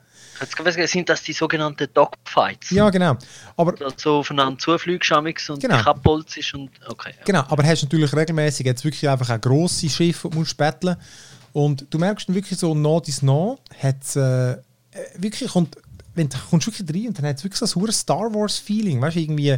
Sind 0.87 1.09
das 1.09 1.23
die 1.23 1.33
sogenannten 1.33 1.87
Dogfights? 1.93 2.71
Ja, 2.71 2.89
genau. 2.89 3.17
Aber, 3.55 3.73
also 3.83 4.17
aufeinander 4.17 4.59
zufliegst 4.59 5.11
und 5.11 5.61
genau. 5.61 5.77
dich 6.23 6.53
und 6.53 6.69
okay. 6.87 7.13
Genau, 7.25 7.43
aber 7.47 7.63
hast 7.63 7.83
natürlich 7.83 8.13
regelmäßig 8.13 8.65
jetzt 8.65 8.83
wirklich 8.83 9.07
einfach 9.07 9.29
auch 9.29 9.41
grosse 9.41 9.89
Schiffe, 9.89 10.29
die 10.29 10.37
musst 10.37 10.57
betteln. 10.57 10.97
Und 11.53 11.85
du 11.89 11.97
merkst 11.97 12.29
dann 12.29 12.35
wirklich 12.35 12.59
so, 12.59 12.75
nah 12.75 12.99
dies 12.99 13.21
nah 13.21 13.57
hat 13.81 14.15
äh, 14.15 14.57
wirklich, 15.17 15.51
kommt 15.51 15.77
wenn 16.17 16.29
du 16.29 16.37
kommst 16.49 16.67
wirklich 16.67 16.89
rein 16.89 17.09
und 17.09 17.17
dann 17.17 17.27
hat 17.27 17.37
es 17.37 17.43
wirklich 17.43 17.59
so 17.59 17.79
ein 17.79 17.91
Star 17.91 18.33
Wars-Feeling, 18.33 18.99
weißt 18.99 19.15
du, 19.15 19.19
irgendwie 19.21 19.55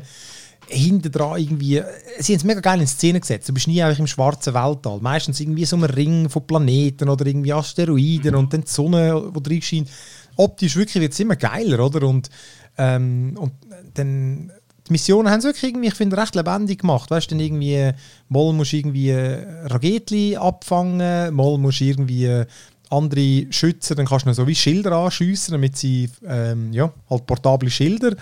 hinten 0.68 1.12
dran 1.12 1.39
irgendwie, 1.39 1.81
sie 2.19 2.33
haben 2.33 2.38
es 2.38 2.44
mega 2.44 2.59
geil 2.59 2.81
in 2.81 2.88
Szene 2.88 3.19
gesetzt, 3.19 3.50
du 3.50 3.53
bist 3.53 3.68
nie 3.68 3.81
einfach 3.81 4.00
im 4.00 4.07
schwarzen 4.07 4.53
Weltall, 4.53 5.00
meistens 5.00 5.39
irgendwie 5.39 5.65
so 5.65 5.77
ein 5.77 5.83
Ring 5.83 6.30
von 6.30 6.45
Planeten 6.45 7.09
oder 7.09 7.25
irgendwie 7.25 7.53
Asteroiden 7.53 8.35
und 8.35 8.53
dann 8.53 8.62
die 8.62 8.69
Sonne, 8.69 9.31
die 9.35 9.44
drin 9.44 9.62
scheint, 9.62 9.89
optisch 10.35 10.75
wirklich 10.75 11.02
wird 11.02 11.13
es 11.13 11.19
immer 11.19 11.37
geiler, 11.37 11.83
oder, 11.83 12.06
und, 12.07 12.30
ähm, 12.78 13.35
und 13.40 13.54
dann 13.95 14.52
die 14.89 14.93
Missionen 14.93 15.29
haben 15.29 15.39
es 15.39 15.45
wirklich 15.45 15.63
irgendwie, 15.63 15.87
ich 15.87 15.95
finde, 15.95 16.17
recht 16.17 16.35
lebendig 16.35 16.81
gemacht. 16.81 17.09
Weißt 17.11 17.31
du, 17.31 17.35
irgendwie, 17.35 17.91
mal 18.27 18.53
musst 18.53 18.73
du 18.73 18.77
irgendwie 18.77 19.11
Raketli 19.11 20.35
abfangen, 20.35 21.33
mal 21.33 21.57
musst 21.57 21.79
du 21.79 21.85
irgendwie 21.85 22.45
andere 22.89 23.45
schützen, 23.51 23.95
dann 23.97 24.07
kannst 24.07 24.25
du 24.25 24.33
so 24.33 24.47
wie 24.47 24.55
Schilder 24.55 24.93
anschiessen, 24.93 25.51
damit 25.51 25.77
sie 25.77 26.09
ähm, 26.25 26.73
ja, 26.73 26.91
halt 27.09 27.25
portable 27.27 27.69
Schilder 27.69 28.15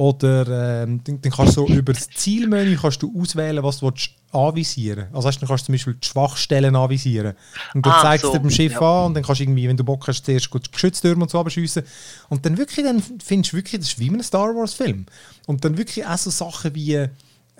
oder 0.00 0.82
ähm, 0.82 1.02
dann, 1.04 1.20
dann, 1.20 1.30
kannst 1.30 1.58
du 1.58 1.66
so 1.66 1.74
über 1.74 1.92
das 1.92 2.08
Zielmenü 2.08 2.74
kannst 2.80 3.02
du 3.02 3.12
auswählen, 3.20 3.62
was 3.62 3.80
du 3.80 3.86
willst 3.86 4.12
anvisieren 4.32 5.08
Also 5.12 5.28
heißt, 5.28 5.42
dann 5.42 5.46
kannst 5.46 5.64
du 5.64 5.66
zum 5.66 5.74
Beispiel 5.74 5.94
die 6.02 6.08
Schwachstellen 6.08 6.74
anvisieren. 6.74 7.34
Und 7.74 7.84
dann 7.84 7.92
ah, 7.92 8.00
zeigst 8.00 8.24
so. 8.24 8.32
du 8.32 8.38
dir 8.38 8.40
beim 8.40 8.50
Schiff 8.50 8.72
ja. 8.72 8.80
an 8.80 9.06
und 9.08 9.14
dann 9.14 9.22
kannst 9.22 9.40
du 9.40 9.44
irgendwie, 9.44 9.68
wenn 9.68 9.76
du 9.76 9.84
Bock 9.84 10.08
hast, 10.08 10.24
zuerst 10.24 10.50
Geschütztürme 10.72 11.24
und 11.24 11.30
so 11.30 11.38
abschiessen. 11.38 11.82
Und 12.30 12.46
dann 12.46 12.56
wirklich, 12.56 12.86
dann 12.86 13.02
findest 13.22 13.52
du 13.52 13.58
wirklich, 13.58 13.78
das 13.78 13.90
ist 13.90 13.98
wie 13.98 14.08
ein 14.08 14.22
Star 14.22 14.54
Wars 14.54 14.72
Film. 14.72 15.04
Und 15.46 15.66
dann 15.66 15.76
wirklich 15.76 16.06
auch 16.06 16.16
so 16.16 16.30
Sachen 16.30 16.74
wie 16.74 17.06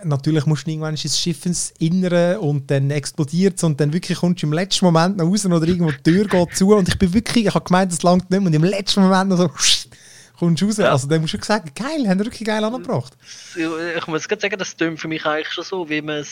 natürlich 0.03 0.47
musst 0.47 0.67
du 0.67 0.71
irgendwann 0.71 0.95
ins 0.95 1.19
Schiff 1.19 1.45
ins 1.45 1.75
Innere 1.79 2.41
und 2.41 2.71
dann 2.71 2.91
explodiert 2.91 3.59
es 3.59 3.65
und 3.65 3.79
dann 3.79 3.93
wirklich 3.93 4.17
kommst 4.17 4.43
du 4.43 4.47
im 4.47 4.55
letzten 4.55 4.87
Moment 4.87 5.19
noch 5.19 5.27
raus 5.27 5.45
oder 5.45 5.69
irgendwo 5.69 5.91
die 5.91 6.03
Tür 6.03 6.27
geht 6.27 6.57
zu 6.57 6.75
und 6.75 6.89
ich 6.89 6.99
bin 6.99 7.13
wirklich, 7.13 7.45
ich 7.45 7.55
habe 7.55 7.67
gemeint, 7.67 7.93
es 7.93 8.03
langt 8.03 8.31
nicht 8.31 8.41
mehr 8.41 8.47
und 8.47 8.55
im 8.55 8.65
letzten 8.65 9.03
Moment 9.03 9.29
noch 9.29 9.37
so 9.37 9.51
kommst 10.41 10.63
raus. 10.63 10.77
Ja. 10.79 10.91
Also 10.93 11.07
dann 11.07 11.21
musst 11.21 11.35
du 11.35 11.39
sagen, 11.43 11.71
geil, 11.75 12.09
haben 12.09 12.19
wirklich 12.19 12.45
geil 12.45 12.65
angebracht. 12.65 13.17
Ich 13.55 14.07
muss 14.07 14.27
gerade 14.27 14.43
sagen, 14.43 14.59
das 14.59 14.77
klingt 14.77 14.99
für 14.99 15.09
mich 15.09 15.25
eigentlich 15.25 15.53
schon 15.53 15.65
so, 15.65 15.89
wie 15.89 16.01
man 16.01 16.21
äh, 16.21 16.25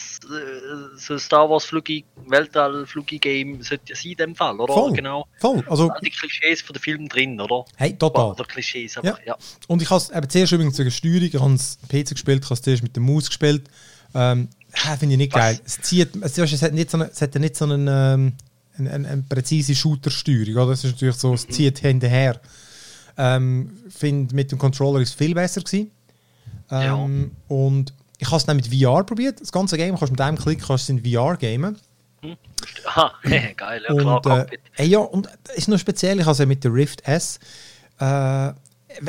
so 0.97 1.15
ein 1.15 1.21
Star 1.21 1.49
Wars 1.49 1.67
Flugi, 1.67 2.05
Weltall 2.27 2.87
Flugi 2.87 3.19
Game 3.19 3.63
sollte 3.63 3.95
sein 3.95 4.13
in 4.13 4.17
dem 4.17 4.35
Fall, 4.35 4.59
oder? 4.59 4.73
Voll, 4.73 4.93
genau. 4.93 5.27
Voll. 5.39 5.63
Also, 5.69 5.91
die 6.03 6.11
Klischees 6.11 6.63
von 6.63 6.75
den 6.75 6.83
Filmen 6.83 7.09
drin, 7.09 7.41
oder? 7.41 7.65
Hey, 7.77 7.97
total. 7.97 8.33
Oder 8.33 8.45
Klischees, 8.45 8.97
aber 8.97 9.09
ja. 9.09 9.19
ja. 9.27 9.37
Und 9.67 9.83
ich 9.83 9.91
habe 9.91 10.03
es 10.03 10.29
zuerst 10.29 10.53
übrigens 10.53 10.79
wegen 10.79 10.91
Steuerung, 10.91 11.23
ich 11.23 11.41
habe 11.41 11.55
es 11.55 11.79
PC 11.89 12.11
gespielt, 12.11 12.43
ich 12.43 12.47
habe 12.47 12.55
es 12.55 12.63
zuerst 12.63 12.83
mit 12.83 12.97
der 12.97 13.03
Maus 13.03 13.29
gespielt. 13.29 13.69
Ähm, 14.15 14.49
Finde 14.71 15.15
ich 15.15 15.19
nicht 15.19 15.35
Was? 15.35 15.41
geil. 15.41 15.61
Es, 15.65 15.81
zieht, 15.83 16.17
es, 16.23 16.39
es, 16.39 16.63
hat 16.63 16.73
nicht 16.73 16.91
so 16.91 16.99
eine, 16.99 17.11
es 17.11 17.21
hat 17.21 17.35
nicht 17.35 17.57
so 17.57 17.65
einen, 17.65 17.89
ähm, 17.89 18.33
eine, 18.79 18.91
eine, 18.91 19.09
eine 19.09 19.23
präzise 19.23 19.75
Shooter-Steuerung. 19.75 20.71
Es 20.71 20.85
ist 20.85 20.93
natürlich 20.93 21.17
so, 21.17 21.35
es 21.35 21.47
zieht 21.47 21.79
hinterher. 21.79 22.41
Ähm, 23.19 23.71
finde, 23.91 24.35
mit 24.35 24.53
dem 24.53 24.59
Controller 24.59 25.01
ist 25.01 25.11
es 25.11 25.15
viel 25.15 25.35
besser 25.35 25.61
gewesen. 25.61 25.91
Ähm, 26.71 27.31
ja. 27.51 27.55
Und 27.57 27.93
ich 28.19 28.29
habe 28.29 28.37
es 28.37 28.47
dann 28.47 28.57
mit 28.57 28.69
VR 28.69 29.05
probiert. 29.05 29.41
Das 29.41 29.53
ganze 29.53 29.77
Game 29.77 29.97
kannst 29.97 30.11
du 30.11 30.13
mit 30.13 30.21
einem 30.21 30.39
Klick 30.39 30.63
kannst 30.65 30.89
in 30.89 31.05
VR 31.05 31.37
gamen. 31.37 31.79
Hm. 32.23 32.37
Aha, 32.87 33.13
geil, 33.57 33.83
ja 33.89 33.95
klar. 33.95 34.27
Und, 34.27 34.53
äh, 34.79 34.85
ja, 34.85 34.99
und 34.99 35.29
es 35.51 35.59
ist 35.59 35.69
noch 35.69 35.79
speziell, 35.79 36.19
ich 36.19 36.27
habe 36.27 36.33
es 36.41 36.47
mit 36.47 36.65
der 36.65 36.73
Rift 36.73 37.07
S. 37.07 37.39
Äh, 37.99 38.53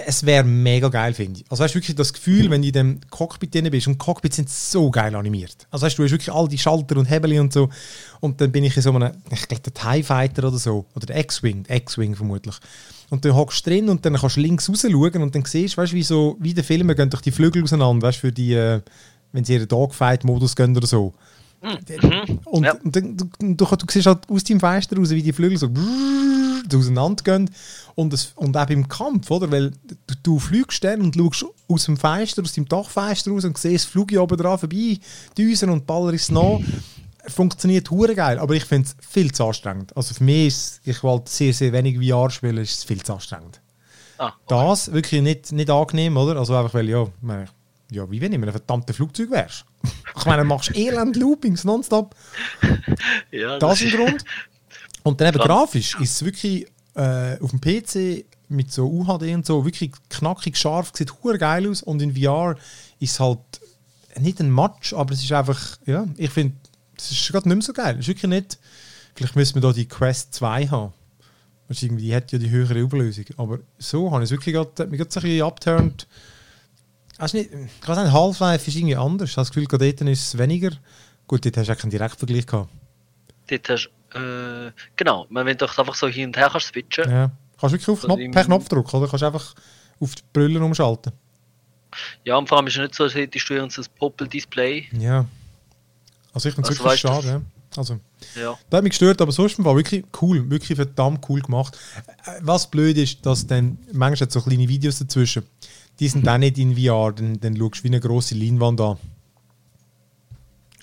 es 0.06 0.26
wäre 0.26 0.44
mega 0.44 0.90
geil, 0.90 1.14
finde 1.14 1.40
ich. 1.40 1.46
Also 1.50 1.64
hast 1.64 1.72
du 1.72 1.80
wirklich 1.80 1.96
das 1.96 2.12
Gefühl, 2.14 2.50
wenn 2.50 2.62
du 2.62 2.68
in 2.68 2.74
dem 2.74 3.00
Cockpit 3.10 3.54
drin 3.54 3.70
bist, 3.72 3.88
und 3.88 3.98
Cockpits 3.98 4.36
sind 4.36 4.50
so 4.50 4.92
geil 4.92 5.16
animiert. 5.16 5.68
Also 5.72 5.86
hast 5.86 5.96
du 5.96 6.04
hast 6.04 6.12
wirklich 6.12 6.34
all 6.34 6.48
die 6.48 6.58
Schalter 6.58 6.98
und 6.98 7.10
Hebel 7.10 7.40
und 7.40 7.54
so. 7.54 7.70
Und 8.20 8.42
dann 8.42 8.52
bin 8.52 8.64
ich 8.64 8.76
in 8.76 8.84
so 8.84 8.92
einem, 8.92 9.14
ich 9.32 9.48
glaube, 9.48 9.64
der 9.64 9.74
TIE 9.74 10.04
Fighter 10.04 10.48
oder 10.48 10.58
so, 10.58 10.86
oder 10.96 11.06
der 11.06 11.20
X-Wing, 11.20 11.66
X-Wing 11.68 12.16
vermutlich. 12.16 12.56
Und 13.10 13.24
dann 13.26 13.36
hockst 13.36 13.66
du 13.66 13.70
drin 13.70 13.90
und 13.90 14.06
dann 14.06 14.16
kannst 14.16 14.36
du 14.36 14.42
links 14.42 14.70
raus 14.70 14.82
schauen 14.82 15.22
und 15.22 15.34
dann 15.34 15.46
siehst 15.46 15.78
du, 15.78 15.82
weißt, 15.82 15.94
wie, 15.94 16.04
so, 16.04 16.36
wie 16.40 16.54
der 16.54 16.64
Film, 16.64 16.88
gehen 16.96 17.10
durch 17.10 17.24
die 17.24 17.32
Flügel 17.32 17.64
auseinander, 17.64 18.08
weißt, 18.08 18.20
für 18.20 18.32
die, 18.32 18.54
äh, 18.54 18.82
wenn 19.32 19.46
sie 19.46 19.54
ihren 19.54 19.68
Dogfight-Modus 19.68 20.56
gehen 20.56 20.76
oder 20.76 20.88
so. 20.88 21.14
Mhm. 21.62 22.40
Und, 22.46 22.64
ja. 22.64 22.74
und 22.74 22.96
dann, 22.96 23.18
du, 23.18 23.26
du, 23.40 23.56
du, 23.56 23.86
siehst 23.90 24.08
halt 24.08 24.30
aus 24.30 24.44
deinem 24.44 24.60
Fenster 24.60 24.98
raus, 24.98 25.10
wie 25.10 25.24
die 25.24 25.34
Flügel 25.34 25.58
so 25.58 25.70
auseinandergehen. 26.78 27.50
Und, 27.96 28.14
das, 28.14 28.34
und 28.36 28.56
auch 28.56 28.66
beim 28.66 28.88
Kampf, 28.88 29.30
oder? 29.32 29.52
Weil 29.52 29.72
du, 30.08 30.16
du 30.24 30.40
fliegst 30.40 30.84
dann 30.84 31.02
und 31.02 31.16
schaust 31.16 31.46
aus 31.68 31.86
dem 31.86 31.98
Fenster, 31.98 32.42
aus 32.42 32.54
dem 32.54 32.68
Dachfenster 32.68 33.32
raus 33.32 33.46
und 33.46 33.58
siehst 33.58 33.86
das 33.86 33.92
Flug 33.92 34.12
oben 34.14 34.38
dran 34.38 34.60
vorbei, 34.60 35.00
düsen 35.38 35.70
und 35.70 35.86
Baller 35.86 36.14
ist 36.14 36.32
noch. 36.32 36.62
Funktioniert 37.28 37.92
hure 37.92 38.16
geil, 38.16 38.40
aber 38.40 38.56
ich 38.56 38.64
finde 38.64 38.88
es 38.88 38.96
viel 39.06 39.32
zu 39.32 39.46
anstrengend. 39.46 39.96
Also 39.96 40.14
für 40.14 40.24
mich 40.24 40.48
ist, 40.48 40.82
ich 40.86 41.04
wollte 41.04 41.30
sehr, 41.30 41.54
sehr 41.54 41.74
wenig 41.74 41.98
VR 41.98 42.30
spielen, 42.30 42.58
ist 42.58 42.78
es 42.78 42.84
viel 42.86 43.04
zu 43.04 43.14
anstrengend. 43.14 43.62
Ah, 44.18 44.28
okay. 44.28 44.36
Das 44.48 44.92
wirklich 44.92 45.22
nicht, 45.22 45.52
nicht 45.52 45.70
angenehm, 45.70 46.18
oder? 46.18 46.40
Also 46.40 46.56
einfach, 46.56 46.74
weil 46.74 46.90
ja, 46.90 47.08
ja, 47.92 48.10
wie 48.10 48.22
wenn 48.22 48.32
du 48.32 48.38
in 48.38 48.44
einem 48.44 48.52
verdammten 48.52 48.94
Flugzeug 48.94 49.32
wärst. 49.32 49.66
Ich 50.18 50.26
meine, 50.26 50.42
du 50.42 50.48
machst 50.50 50.76
elend 50.76 51.16
Loopings 51.16 51.64
nonstop. 51.64 52.14
ja, 53.32 53.58
das, 53.58 53.80
das 53.80 53.82
ist 53.82 53.94
ein 53.94 54.06
Grund. 54.06 54.26
Und 55.04 55.22
dann 55.22 55.34
eben 55.34 55.42
grafisch 55.42 55.96
ist 56.00 56.16
es 56.16 56.26
wirklich 56.26 56.68
äh, 56.96 57.40
auf 57.40 57.52
dem 57.52 57.62
PC 57.62 58.26
mit 58.50 58.72
so 58.72 58.88
UHD 58.88 59.34
und 59.34 59.46
so 59.46 59.64
wirklich 59.64 59.92
knackig 60.10 60.58
scharf, 60.58 60.92
sieht 60.94 61.14
hure 61.24 61.38
geil 61.38 61.70
aus 61.70 61.82
und 61.84 62.02
in 62.02 62.16
VR 62.16 62.58
ist 63.00 63.14
es 63.14 63.20
halt 63.20 63.40
nicht 64.20 64.42
ein 64.42 64.54
Match, 64.54 64.94
aber 64.94 65.14
es 65.14 65.24
ist 65.24 65.32
einfach, 65.32 65.78
ja, 65.86 66.06
ich 66.18 66.32
finde, 66.32 66.56
es 66.98 67.12
ist 67.12 67.32
gerade 67.32 67.48
nicht 67.48 67.58
mehr 67.58 67.66
so 67.66 67.74
geil. 67.74 67.94
Es 67.94 68.02
ist 68.02 68.08
wirklich 68.08 68.30
nicht, 68.30 68.60
vielleicht 69.16 69.36
müssen 69.36 69.56
wir 69.56 69.62
da 69.62 69.72
die 69.72 69.88
Quest 69.88 70.34
2 70.34 70.68
haben. 70.68 70.94
Die 71.70 72.16
hat 72.16 72.32
ja 72.32 72.40
die 72.40 72.50
höhere 72.50 72.80
Überlösung. 72.80 73.26
Aber 73.38 73.60
so 73.78 74.12
habe 74.12 74.24
ich 74.24 74.28
es 74.28 74.32
wirklich 74.32 74.56
gerade, 74.56 74.88
mich 74.88 74.98
gerade 74.98 75.12
so 75.12 75.20
ein 75.20 75.24
bisschen 75.24 75.46
abturned 75.46 76.08
also 77.20 77.38
nicht, 77.38 77.52
gerade 77.82 78.02
ein 78.02 78.12
Half-Life 78.12 78.68
ist 78.68 78.76
irgendwie 78.76 78.96
anders. 78.96 79.30
Ich 79.30 79.38
habe 79.38 79.46
das 79.46 79.54
Gefühl, 79.54 79.68
dort 79.68 80.02
ist 80.02 80.28
es 80.28 80.38
weniger. 80.38 80.72
Gut, 81.28 81.46
dort 81.46 81.58
hast 81.58 81.68
du 81.68 81.74
auch 81.74 81.78
keinen 81.78 81.92
Direktvergleich 81.92 82.46
gehabt. 82.48 82.70
Dort 83.48 83.70
hast 83.70 83.90
äh, 84.16 84.72
genau, 84.96 85.28
wenn 85.30 85.58
du 85.58 85.66
einfach 85.66 85.96
so 85.96 86.08
hin 86.08 86.28
und 86.28 86.38
her 86.38 86.50
kannst 86.52 86.68
switchen. 86.68 87.10
Ja. 87.10 87.32
Kannst 87.60 87.76
du 87.76 87.78
wirklich 87.78 87.90
auf 87.90 88.02
Knopf, 88.02 88.32
per 88.32 88.46
Knopfdruck, 88.46 88.94
oder? 88.94 89.08
Kannst 89.08 89.22
du 89.22 89.26
einfach 89.28 89.54
auf 90.00 90.16
die 90.16 90.24
Brille 90.34 90.60
umschalten. 90.60 91.12
Ja, 92.24 92.38
und 92.38 92.48
vor 92.48 92.58
allem 92.58 92.68
ist 92.68 92.78
es 92.78 92.82
nicht 92.82 92.96
so, 92.96 93.04
als 93.04 93.16
hättest 93.16 93.50
du 93.50 93.62
ein 93.62 93.70
Popel-Display. 93.98 94.88
Ja. 94.94 95.26
Also 96.34 96.50
ich 96.50 96.56
finde 96.56 96.70
es 96.70 96.80
also 96.80 96.84
wirklich 96.84 97.02
schade, 97.02 97.28
ja. 97.28 97.42
Also, 97.76 98.00
ja. 98.36 98.58
Das 98.70 98.78
hat 98.78 98.84
mich 98.84 98.92
gestört, 98.92 99.22
aber 99.22 99.32
sonst 99.32 99.64
war 99.64 99.76
wirklich 99.76 100.04
cool, 100.22 100.50
wirklich 100.50 100.76
verdammt 100.76 101.28
cool 101.30 101.42
gemacht. 101.42 101.78
Äh, 102.26 102.40
was 102.42 102.70
blöd 102.70 102.98
ist, 102.98 103.26
dass 103.26 103.46
dann 103.46 103.78
manchmal 103.92 104.30
so 104.30 104.42
kleine 104.42 104.68
Videos 104.68 105.00
dazwischen 105.00 105.44
die 106.00 106.08
sind 106.08 106.28
auch 106.28 106.38
nicht 106.38 106.58
in 106.58 106.76
VR, 106.76 107.12
dann, 107.12 107.40
dann 107.40 107.58
schaust 107.58 107.80
du 107.80 107.84
wie 107.84 107.88
eine 107.88 108.00
große 108.00 108.36
Leinwand 108.36 108.82
an. 108.82 108.98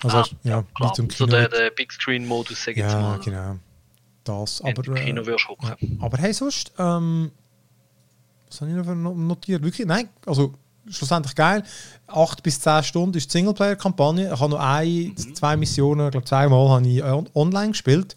Also, 0.02 0.18
ah, 0.18 0.26
ja, 0.42 0.64
klar. 0.74 0.92
Zum 0.94 1.08
Kino. 1.08 1.18
So 1.18 1.26
der, 1.26 1.48
der 1.48 1.70
Big 1.70 1.92
Screen 1.92 2.26
Modus, 2.26 2.64
sag 2.64 2.72
ich 2.72 2.78
ja, 2.78 3.00
mal. 3.00 3.20
genau. 3.20 3.56
Das, 4.24 4.60
aber, 4.60 4.96
äh, 4.96 5.04
Kino 5.04 5.24
wirst 5.24 5.46
du 5.48 5.56
ja, 5.66 5.76
aber 6.00 6.18
hey, 6.18 6.32
sonst, 6.32 6.72
ähm, 6.78 7.30
was 8.48 8.60
habe 8.60 8.70
ich 8.70 8.76
noch 8.76 9.14
notiert? 9.14 9.62
Wirklich, 9.62 9.86
nein, 9.86 10.08
also 10.26 10.52
schlussendlich 10.90 11.34
geil. 11.34 11.62
8 12.08 12.42
bis 12.42 12.60
10 12.60 12.82
Stunden 12.82 13.16
ist 13.16 13.32
die 13.32 13.38
Singleplayer-Kampagne. 13.38 14.32
Ich 14.32 14.40
habe 14.40 14.50
noch 14.50 14.60
ein, 14.60 14.88
mhm. 14.88 15.34
zwei 15.34 15.56
Missionen, 15.56 16.06
ich 16.06 16.12
glaube 16.12 16.26
zweimal 16.26 16.68
habe 16.68 16.86
ich 16.86 16.98
äh, 16.98 17.22
online 17.34 17.70
gespielt. 17.70 18.16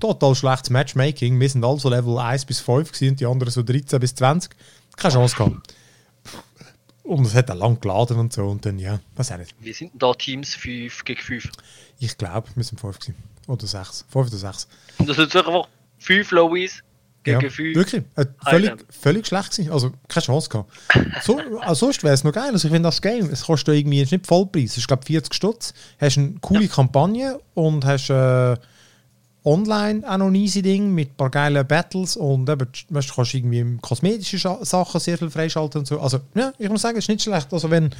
Total 0.00 0.34
schlechtes 0.34 0.70
Matchmaking. 0.70 1.38
Wir 1.38 1.48
sind 1.48 1.62
also 1.62 1.90
Level 1.90 2.18
1 2.18 2.46
bis 2.46 2.60
5 2.60 2.90
gewesen, 2.90 3.16
die 3.16 3.26
anderen 3.26 3.52
so 3.52 3.62
13 3.62 4.00
bis 4.00 4.14
20. 4.14 4.50
Keine 4.96 5.14
Chance 5.14 5.36
gehabt. 5.36 5.74
Und 7.02 7.26
es 7.26 7.34
hat 7.34 7.50
auch 7.50 7.56
lang 7.56 7.80
geladen 7.80 8.18
und 8.18 8.32
so. 8.32 8.46
Und 8.46 8.64
dann, 8.66 8.78
ja, 8.78 9.00
was 9.16 9.32
auch 9.32 9.38
nicht. 9.38 9.54
Wie 9.60 9.72
sind 9.72 9.92
da 9.94 10.12
Teams 10.14 10.54
5 10.54 11.04
gegen 11.04 11.20
5? 11.20 11.50
Ich 11.98 12.16
glaube, 12.16 12.48
wir 12.54 12.64
sind 12.64 12.80
5 12.80 12.98
gewesen. 12.98 13.16
Oder 13.46 13.66
6. 13.66 14.06
5 14.08 14.28
oder 14.28 14.36
6. 14.36 14.68
Und 14.98 15.08
das 15.08 15.16
sind 15.16 15.34
einfach 15.34 15.68
5 15.98 16.30
Lowies 16.32 16.82
gegen 17.22 17.40
ja, 17.40 17.50
5. 17.50 17.76
Wirklich. 17.76 18.02
Äh, 18.16 18.26
völlig, 18.44 18.86
völlig 18.90 19.26
schlecht 19.26 19.52
gewesen. 19.52 19.72
Also 19.72 19.92
keine 20.08 20.24
Chance 20.24 20.48
gehabt. 20.48 20.72
So, 21.22 21.38
also 21.60 21.86
sonst 21.86 22.02
wäre 22.04 22.14
es 22.14 22.24
noch 22.24 22.32
geil. 22.32 22.50
Also 22.52 22.68
ich 22.68 22.72
finde 22.72 22.88
das 22.88 23.02
Game, 23.02 23.28
es 23.30 23.44
kostet 23.44 23.74
irgendwie 23.74 24.04
nicht 24.04 24.26
Vollpreis. 24.26 24.72
Es 24.72 24.78
ist, 24.78 24.88
glaube 24.88 25.02
ich, 25.02 25.08
40 25.08 25.34
Stutz. 25.34 25.74
Hast 25.98 26.18
eine 26.18 26.34
coole 26.40 26.64
ja. 26.64 26.68
Kampagne 26.68 27.40
und 27.54 27.84
hast. 27.84 28.10
Äh, 28.10 28.56
online 29.44 30.02
auch 30.08 30.18
noch 30.18 30.26
ein 30.26 30.34
easy 30.34 30.62
Ding 30.62 30.94
mit 30.94 31.10
ein 31.10 31.16
paar 31.16 31.30
geilen 31.30 31.66
Battles 31.66 32.16
und 32.16 32.48
eben, 32.48 32.68
weißt, 32.88 33.10
du 33.10 33.14
kannst 33.14 33.34
irgendwie 33.34 33.78
kosmetische 33.80 34.38
Sachen 34.38 35.00
sehr 35.00 35.16
viel 35.16 35.30
freischalten 35.30 35.80
und 35.80 35.86
so. 35.86 36.00
Also, 36.00 36.20
ja, 36.34 36.52
ich 36.58 36.68
muss 36.68 36.82
sagen, 36.82 36.98
es 36.98 37.04
ist 37.04 37.08
nicht 37.08 37.22
schlecht. 37.22 37.52
Also, 37.52 37.70
wenn 37.70 37.90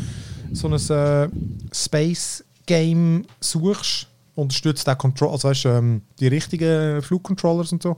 so 0.53 0.69
ein 0.69 0.75
äh, 0.75 1.29
Space-Game 1.73 3.27
suchst, 3.41 4.07
unterstützt 4.35 4.89
auch 4.89 4.99
Control, 4.99 5.31
also 5.31 5.49
weißt, 5.49 5.67
ähm, 5.67 6.03
die 6.19 6.29
richtigen 6.29 7.03
Flugcontrollers 7.03 7.73
und 7.73 7.83
so. 7.83 7.97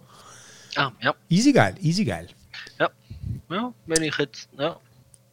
Ah, 0.76 0.90
ja. 1.00 1.14
Easy 1.28 1.52
geil, 1.52 1.74
easy 1.80 2.04
geil. 2.04 2.28
Ja, 2.78 2.90
ja 3.50 3.72
wenn 3.86 4.02
ich 4.02 4.16
jetzt, 4.18 4.48
ja. 4.58 4.76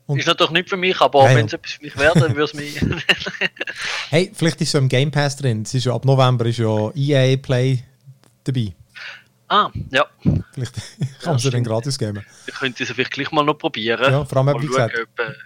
Und 0.07 0.17
ist 0.17 0.25
natürlich 0.25 0.51
nicht 0.51 0.69
für 0.69 0.77
mich, 0.77 0.99
aber 1.01 1.23
wenn 1.35 1.45
es 1.45 1.53
etwas 1.53 1.73
für 1.73 1.83
mich 1.83 1.95
wäre, 1.95 2.19
dann 2.19 2.35
würde 2.35 2.45
es 2.45 2.53
mich. 2.55 2.81
hey, 4.09 4.31
vielleicht 4.33 4.59
ist 4.59 4.71
so 4.71 4.79
im 4.79 4.89
Game 4.89 5.11
Pass 5.11 5.35
drin. 5.35 5.61
Es 5.61 5.75
ist 5.75 5.85
ja, 5.85 5.93
ab 5.93 6.03
November 6.03 6.47
ist 6.47 6.57
ja 6.57 6.89
EA 6.95 7.37
Play 7.37 7.83
dabei. 8.43 8.73
Ah, 9.49 9.71
ja. 9.89 10.05
Vielleicht 10.51 10.75
kann 11.21 11.33
man 11.33 11.39
sie 11.39 11.49
dann 11.49 11.63
gratis 11.63 11.97
geben. 11.97 12.23
Ich 12.45 12.53
könnte 12.53 12.85
sie 12.85 12.93
vielleicht 12.93 13.11
gleich 13.11 13.31
mal 13.31 13.43
noch 13.43 13.55
probieren. 13.55 14.11
Ja, 14.11 14.23
vor 14.23 14.37
allem, 14.37 14.61
wie 14.61 14.67
gesagt, 14.67 14.93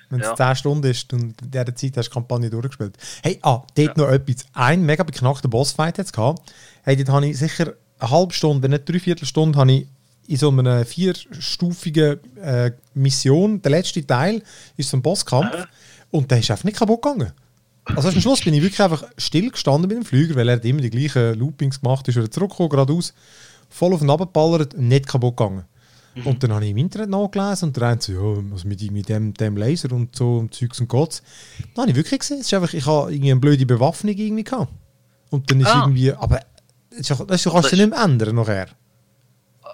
wenn 0.09 0.19
es 0.19 0.27
ja. 0.27 0.35
10 0.35 0.55
Stunden 0.57 0.87
ist 0.87 1.13
und 1.13 1.41
in 1.41 1.51
dieser 1.51 1.73
Zeit 1.73 1.97
hast 1.97 2.07
du 2.07 2.09
die 2.09 2.13
Kampagne 2.13 2.49
durchgespielt. 2.49 2.97
Hey, 3.23 3.39
ah, 3.43 3.61
dort 3.75 3.77
ja. 3.77 3.93
noch 3.95 4.09
etwas. 4.09 4.45
Ein 4.51 4.85
mega 4.85 5.03
beknackter 5.03 5.47
Bossfight 5.47 5.97
jetzt 5.97 6.11
gehabt. 6.11 6.51
Hey, 6.83 6.97
dort 6.97 7.09
habe 7.09 7.27
ich 7.27 7.37
sicher 7.37 7.73
eine 7.99 8.11
halbe 8.11 8.33
Stunde, 8.33 8.63
wenn 8.63 8.71
nicht 8.71 8.89
dreiviertel 8.89 9.25
Stunde, 9.25 9.57
habe 9.57 9.71
ich 9.71 9.87
in 10.27 10.37
so 10.37 10.49
einer 10.49 10.85
vierstufigen 10.85 12.19
äh, 12.37 12.71
Mission, 12.93 13.61
der 13.61 13.71
letzte 13.71 14.05
Teil 14.05 14.41
ist 14.77 14.89
so 14.89 14.97
ein 14.97 15.01
Bosskampf 15.01 15.53
ja. 15.53 15.67
und 16.11 16.29
der 16.29 16.39
ist 16.39 16.51
einfach 16.51 16.63
nicht 16.63 16.77
kaputt 16.77 17.01
gegangen. 17.01 17.31
Also 17.85 18.09
am 18.09 18.21
Schluss 18.21 18.41
bin 18.41 18.53
ich 18.53 18.61
wirklich 18.61 18.81
einfach 18.81 19.03
still 19.17 19.51
gestanden 19.51 19.89
mit 19.89 19.97
dem 19.97 20.05
Flüger, 20.05 20.35
weil 20.35 20.47
er 20.47 20.55
hat 20.55 20.65
immer 20.65 20.81
die 20.81 20.89
gleichen 20.89 21.37
Loopings 21.37 21.81
gemacht, 21.81 22.07
ist 22.07 22.15
wieder 22.15 22.31
zurückgekommen, 22.31 22.69
geradeaus, 22.69 23.13
voll 23.69 23.93
auf 23.93 23.99
den 23.99 24.09
Abgeballert, 24.09 24.77
nicht 24.77 25.07
kaputt 25.07 25.35
gegangen. 25.35 25.65
Mhm. 26.15 26.27
Und 26.27 26.43
dann 26.43 26.53
habe 26.53 26.63
ich 26.63 26.71
im 26.71 26.77
Internet 26.77 27.09
nachgelesen 27.09 27.69
und 27.69 27.77
der 27.77 27.87
eine 27.87 28.01
so, 28.01 28.13
ja, 28.13 28.43
also 28.51 28.67
mit, 28.67 28.91
mit 28.91 29.09
dem, 29.09 29.33
dem 29.33 29.57
Laser 29.57 29.91
und 29.91 30.15
so 30.15 30.37
und 30.37 30.53
Zeugs 30.53 30.79
und 30.79 30.87
Gotts. 30.87 31.23
Dann 31.73 31.83
habe 31.83 31.91
ich 31.91 31.97
wirklich 31.97 32.19
gesehen, 32.19 32.39
es 32.39 32.47
ist 32.47 32.53
einfach, 32.53 32.73
ich 32.73 32.85
habe 32.85 33.11
irgendwie 33.11 33.31
eine 33.31 33.39
blöde 33.39 33.65
Bewaffnung 33.65 34.15
irgendwie 34.15 34.43
gehabt. 34.43 34.71
Und 35.29 35.49
dann 35.49 35.59
ist 35.59 35.67
ah. 35.67 35.81
irgendwie, 35.81 36.13
aber 36.13 36.41
das, 36.95 37.07
das 37.07 37.43
kannst 37.43 37.71
du 37.71 37.75
nicht 37.75 37.89
mehr 37.89 38.03
ändern 38.03 38.35
nachher. 38.35 38.67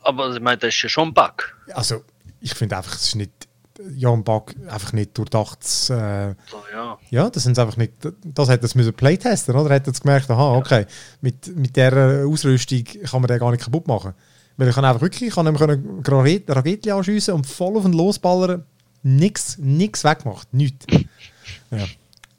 Aber 0.04 0.34
ich 0.34 0.42
meine, 0.42 0.58
das 0.58 0.74
ist 0.74 0.82
ja 0.82 0.90
schon 0.90 1.10
ein 1.10 1.14
Bug. 1.14 1.58
Also, 1.74 2.04
ich 2.40 2.54
finde 2.54 2.78
einfach, 2.78 2.96
es 2.96 3.08
ist 3.08 3.16
nicht 3.16 3.49
Jan 3.96 4.24
Back 4.24 4.56
einfach 4.68 4.94
nicht 4.94 5.18
durchdacht. 5.18 5.60
Äh, 5.90 6.36
oh, 6.52 6.58
ja. 6.74 6.98
ja, 7.10 7.30
das 7.30 7.44
sind 7.44 7.58
einfach 7.58 7.78
nicht. 7.78 7.94
Das 8.24 8.50
hätte 8.50 8.66
es 8.66 8.76
müssen 8.76 8.94
playtesten, 8.94 9.56
oder? 9.56 9.74
Hätte 9.74 9.92
es 9.92 10.02
gemerkt, 10.02 10.30
aha, 10.30 10.56
okay, 10.56 10.86
mit, 11.22 11.56
mit 11.56 11.76
der 11.76 12.26
Ausrüstung 12.28 12.84
kann 12.84 13.22
man 13.22 13.28
den 13.28 13.40
gar 13.40 13.52
nicht 13.52 13.64
kaputt 13.64 13.88
machen. 13.88 14.14
Weil 14.58 14.68
ich 14.68 14.76
kann 14.76 14.86
einfach 14.86 15.02
wirklich, 15.02 15.30
ich 15.30 15.36
kann 15.36 15.56
können 15.56 16.04
Raketen 16.48 16.92
anschiessen 16.92 17.34
und 17.34 17.48
voll 17.48 17.78
auf 17.78 17.84
den 17.84 17.94
losballern. 17.94 18.66
Nix, 19.02 19.58
nix 19.58 20.04
weggemacht, 20.04 20.54
nichts. 20.54 20.86
ja, 21.72 21.86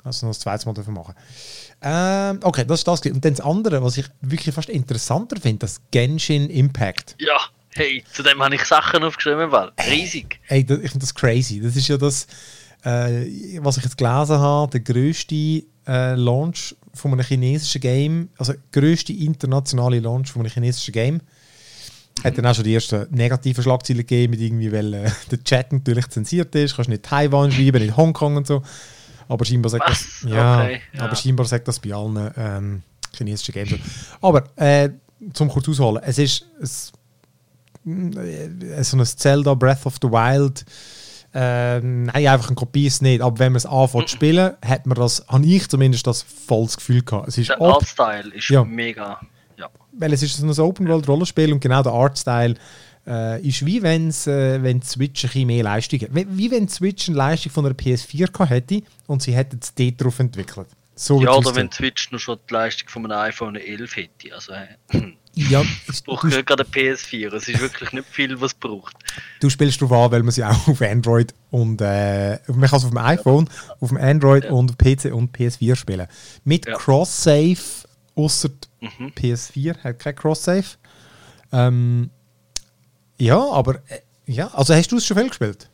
also 0.04 0.26
noch 0.26 0.32
das 0.32 0.40
zweite 0.40 0.66
Mal 0.66 0.74
dafür 0.74 0.92
machen. 0.92 1.14
Ähm, 1.80 2.40
okay, 2.42 2.66
das 2.66 2.80
ist 2.80 2.88
das. 2.88 3.00
Und 3.00 3.24
dann 3.24 3.32
das 3.32 3.40
andere, 3.40 3.82
was 3.82 3.96
ich 3.96 4.06
wirklich 4.20 4.54
fast 4.54 4.68
interessanter 4.68 5.40
finde, 5.40 5.60
das 5.60 5.80
Genshin 5.90 6.50
Impact. 6.50 7.16
Ja. 7.18 7.38
Hey, 7.74 8.02
zu 8.12 8.22
dem 8.22 8.42
habe 8.42 8.54
ich 8.54 8.64
Sachen 8.64 9.02
aufgeschrieben, 9.04 9.50
weil 9.52 9.70
riesig. 9.88 10.40
Hey, 10.42 10.64
das, 10.64 10.78
ich 10.78 10.90
finde 10.90 11.04
das 11.04 11.14
crazy. 11.14 11.60
Das 11.60 11.76
ist 11.76 11.88
ja 11.88 11.96
das, 11.96 12.26
äh, 12.82 13.58
was 13.60 13.76
ich 13.76 13.84
jetzt 13.84 13.96
gelesen 13.96 14.38
habe, 14.38 14.70
der 14.70 14.80
größte 14.80 15.62
äh, 15.86 16.14
Launch 16.14 16.74
von 16.94 17.12
einem 17.12 17.24
chinesischen 17.24 17.80
Game, 17.80 18.28
also 18.36 18.52
der 18.52 18.62
größte 18.72 19.12
internationale 19.12 20.00
Launch 20.00 20.32
von 20.32 20.42
einem 20.42 20.50
chinesischen 20.50 20.92
Game. 20.92 21.20
Hat 22.24 22.36
dann 22.36 22.46
auch 22.46 22.54
schon 22.54 22.64
die 22.64 22.74
ersten 22.74 23.06
negativen 23.10 23.62
Schlagzeilen 23.62 24.00
gegeben, 24.00 24.32
mit 24.32 24.40
irgendwie, 24.40 24.72
weil 24.72 24.92
äh, 24.92 25.10
der 25.30 25.44
Chat 25.44 25.72
natürlich 25.72 26.08
zensiert 26.08 26.54
ist. 26.54 26.72
Du 26.72 26.76
kannst 26.76 26.90
nicht 26.90 27.04
Taiwan 27.04 27.52
schreiben, 27.52 27.82
nicht 27.82 27.96
Hongkong 27.96 28.36
und 28.36 28.46
so. 28.46 28.62
Aber 29.28 29.44
scheinbar 29.44 29.70
sagt 29.70 29.88
das, 29.88 30.24
ja, 30.26 30.60
okay, 30.64 30.80
ja, 30.92 31.02
aber 31.02 31.14
scheinbar 31.14 31.46
sagt 31.46 31.68
das 31.68 31.78
bei 31.78 31.94
allen 31.94 32.32
ähm, 32.36 32.82
chinesischen 33.16 33.52
Games. 33.52 33.74
Aber 34.20 34.44
äh, 34.56 34.90
zum 35.32 35.48
kurz 35.48 35.68
ausholen, 35.68 36.02
es 36.04 36.18
ist, 36.18 36.46
so 38.82 38.96
ein 38.96 39.04
Zelda 39.04 39.54
Breath 39.54 39.86
of 39.86 39.96
the 40.02 40.08
Wild 40.08 40.64
Ähm, 41.32 42.04
nein, 42.06 42.26
einfach 42.26 42.48
eine 42.48 42.56
Kopie 42.56 42.86
ist 42.86 43.02
nicht. 43.02 43.20
Aber 43.20 43.38
wenn 43.38 43.52
man 43.52 43.58
es 43.58 43.66
anfängt 43.66 44.08
zu 44.08 44.16
spielen, 44.16 44.52
hat 44.64 44.86
man 44.86 44.96
das, 44.98 45.24
habe 45.28 45.46
ich 45.46 45.68
zumindest 45.68 46.04
das 46.06 46.22
volles 46.22 46.76
Gefühl 46.76 47.02
gehabt. 47.02 47.28
Es 47.28 47.38
ist 47.38 47.50
Der 47.50 47.60
Artstyle 47.60 48.34
ist 48.34 48.48
Ja. 48.48 48.64
mega. 48.64 49.20
Ja. 49.56 49.68
weil 49.92 50.12
es 50.12 50.22
ist 50.24 50.36
so 50.38 50.44
ein 50.44 50.50
Open-World-Rollenspiel 50.68 51.52
und 51.52 51.60
genau 51.60 51.82
der 51.84 51.92
Artstyle 51.92 52.54
äh, 53.06 53.40
ist 53.46 53.64
wie 53.64 53.80
wenn's, 53.82 54.26
äh, 54.26 54.60
wenn 54.62 54.82
Switch 54.82 55.22
ein 55.24 55.28
bisschen 55.28 55.46
mehr 55.46 55.62
Leistung 55.62 56.00
hat. 56.00 56.08
Wie, 56.14 56.26
wie 56.30 56.50
wenn 56.50 56.68
Switch 56.68 57.08
eine 57.08 57.16
Leistung 57.18 57.52
von 57.52 57.64
einer 57.66 57.74
PS4 57.76 58.32
gehabt 58.32 58.50
hätte 58.50 58.82
und 59.06 59.22
sie 59.22 59.32
hätten 59.34 59.60
es 59.62 59.72
dort 59.74 60.02
drauf 60.02 60.18
entwickelt. 60.18 60.66
So 60.96 61.22
ja, 61.22 61.32
oder 61.32 61.54
wenn 61.54 61.70
Twitch 61.70 62.10
noch 62.10 62.18
schon 62.18 62.38
die 62.48 62.52
Leistung 62.52 62.88
von 62.88 63.04
einem 63.10 63.20
iPhone 63.20 63.56
11 63.56 63.96
hätte. 63.96 64.34
Also, 64.34 64.52
äh, 64.52 65.12
ja, 65.34 65.62
es 65.88 66.02
du, 66.02 66.10
braucht 66.12 66.32
ja 66.32 66.42
gerade 66.42 66.64
eine 66.64 66.72
PS4. 66.72 67.32
Es 67.34 67.48
ist 67.48 67.60
wirklich 67.60 67.92
nicht 67.92 68.08
viel, 68.08 68.40
was 68.40 68.52
es 68.52 68.54
braucht. 68.54 68.96
du 69.40 69.48
spielst 69.50 69.80
darauf 69.80 69.92
an, 70.06 70.10
weil 70.12 70.22
man 70.22 70.32
sie 70.32 70.44
auch 70.44 70.68
auf 70.68 70.80
Android 70.82 71.32
und 71.50 71.80
äh, 71.80 72.38
man 72.48 72.68
kann 72.68 72.78
es 72.78 72.84
auf 72.84 72.90
dem 72.90 72.98
iPhone, 72.98 73.48
auf 73.80 73.88
dem 73.90 73.98
Android 73.98 74.44
Ja. 74.44 74.50
und 74.50 74.76
PC 74.78 75.12
und 75.14 75.36
PS4 75.36 75.76
spielen. 75.76 76.06
Mit 76.44 76.66
Ja. 76.66 76.76
Cross-Save, 76.76 77.58
außer 78.16 78.50
Mhm. 78.80 79.12
PS4 79.14 79.76
hat 79.84 79.98
kein 79.98 80.14
Cross-Save. 80.16 80.64
Ähm, 81.52 82.10
ja, 83.18 83.38
aber 83.38 83.76
äh, 83.88 84.00
ja, 84.26 84.48
also 84.54 84.74
hast 84.74 84.90
du 84.92 84.96
es 84.96 85.06
schon 85.06 85.16
viel 85.18 85.28
gespielt? 85.28 85.68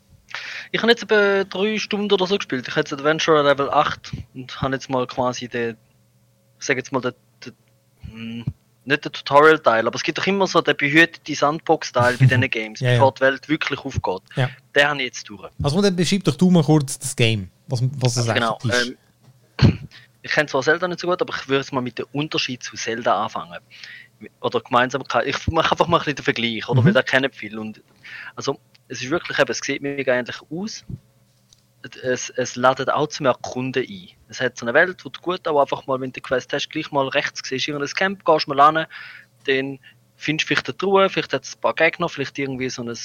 Ich 0.73 0.83
habe 0.83 0.91
jetzt 0.91 1.05
etwa 1.05 1.45
drei 1.45 1.79
Stunden 1.79 2.13
oder 2.13 2.27
so 2.27 2.37
gespielt. 2.37 2.67
Ich 2.67 2.73
habe 2.75 2.81
jetzt 2.81 2.93
Adventure 2.93 3.43
Level 3.43 3.71
8 3.71 4.13
und 4.35 4.61
habe 4.61 4.75
jetzt 4.75 4.91
mal 4.91 5.07
quasi 5.07 5.49
den, 5.49 5.77
ich 6.59 6.67
sage 6.67 6.81
jetzt 6.81 6.91
mal, 6.93 7.01
den, 7.01 7.13
den, 7.45 7.55
hm, 8.11 8.45
nicht 8.87 9.05
den 9.05 9.13
Tutorial-Teil, 9.13 9.87
aber 9.87 9.97
es 9.97 10.03
gibt 10.03 10.19
doch 10.19 10.27
immer 10.27 10.47
so 10.47 10.61
den 10.61 10.77
behüteten 10.77 11.35
Sandbox-Teil 11.35 12.17
bei 12.19 12.27
diesen 12.27 12.41
Games, 12.51 12.81
Ja, 12.81 12.89
ja. 12.91 12.95
bevor 12.95 13.15
die 13.15 13.21
Welt 13.23 13.49
wirklich 13.49 13.79
aufgeht. 13.81 14.23
Ja. 14.37 14.49
Den 14.75 14.89
habe 14.89 14.99
ich 15.01 15.05
jetzt 15.07 15.29
durch. 15.29 15.51
Also 15.63 15.83
dann 15.83 15.95
beschreib 15.97 16.25
doch 16.25 16.37
du 16.37 16.51
mal 16.51 16.63
kurz 16.63 16.99
das 16.99 17.15
Game, 17.17 17.51
was, 17.67 17.83
was 17.99 18.17
es 18.17 18.27
Genau. 18.33 18.59
eigentlich 18.63 18.75
ist. 18.75 18.97
Ähm, 19.63 19.89
ich 20.23 20.31
kenne 20.33 20.49
zwar 20.49 20.63
Zelda 20.63 20.89
nicht 20.89 21.01
so 21.01 21.07
gut, 21.09 21.21
aber 21.21 21.35
ich 21.35 21.49
würde 21.49 21.61
jetzt 21.61 21.73
mal 21.73 21.81
mit 21.81 21.99
dem 21.99 22.07
Unterschied 22.13 22.63
zu 22.63 22.77
Zelda 22.77 23.25
anfangen. 23.25 23.59
Oder 24.41 24.61
Gemeinsamkeit. 24.61 25.27
Ich 25.27 25.47
mache 25.49 25.73
einfach 25.73 25.89
mal 25.89 25.99
ein 25.99 26.01
bisschen 26.05 26.17
den 26.17 26.25
Vergleich, 26.25 26.69
oder? 26.69 26.81
Mhm. 26.81 26.87
Weil 26.87 26.93
da 26.95 27.03
kennen 27.03 27.31
viele. 27.33 27.61
Und, 27.61 27.83
also, 28.35 28.59
es 28.89 29.03
ist 29.03 29.11
wirklich 29.11 29.39
eben, 29.39 29.51
es 29.51 29.59
sieht 29.59 29.83
mega 29.83 30.15
ähnlich 30.15 30.37
aus. 30.51 30.85
Es, 31.95 32.31
es 32.31 32.57
ladet 32.57 32.91
auch 32.91 33.09
zum 33.09 33.27
Erkunden 33.27 33.85
ein. 33.87 34.09
Es 34.29 34.41
hat 34.41 34.59
so 34.59 34.67
eine 34.67 34.75
Welt, 34.75 35.05
wo 35.05 35.09
du 35.09 35.21
gut 35.21 35.47
auch 35.47 35.61
einfach 35.61 35.87
mal, 35.87 36.01
wenn 36.01 36.11
du 36.11 36.15
die 36.15 36.21
Quest 36.21 36.53
hast, 36.53 36.71
gleich 36.71 36.91
mal 36.91 37.09
rechts 37.09 37.43
siehst, 37.45 37.69
irgendein 37.69 37.91
Camp, 37.91 38.25
gehst 38.25 38.49
mal 38.49 38.61
an, 38.61 38.87
dann 39.45 39.79
findest 40.17 40.45
du 40.45 40.55
vielleicht 40.55 40.69
eine 40.69 40.77
Truhe, 40.77 41.09
vielleicht 41.09 41.33
hat 41.33 41.45
es 41.45 41.57
ein 41.57 41.61
paar 41.61 41.75
Gegner, 41.75 42.09
vielleicht 42.09 42.39
irgendwie 42.39 42.71
so 42.71 42.83
ein 42.83 42.97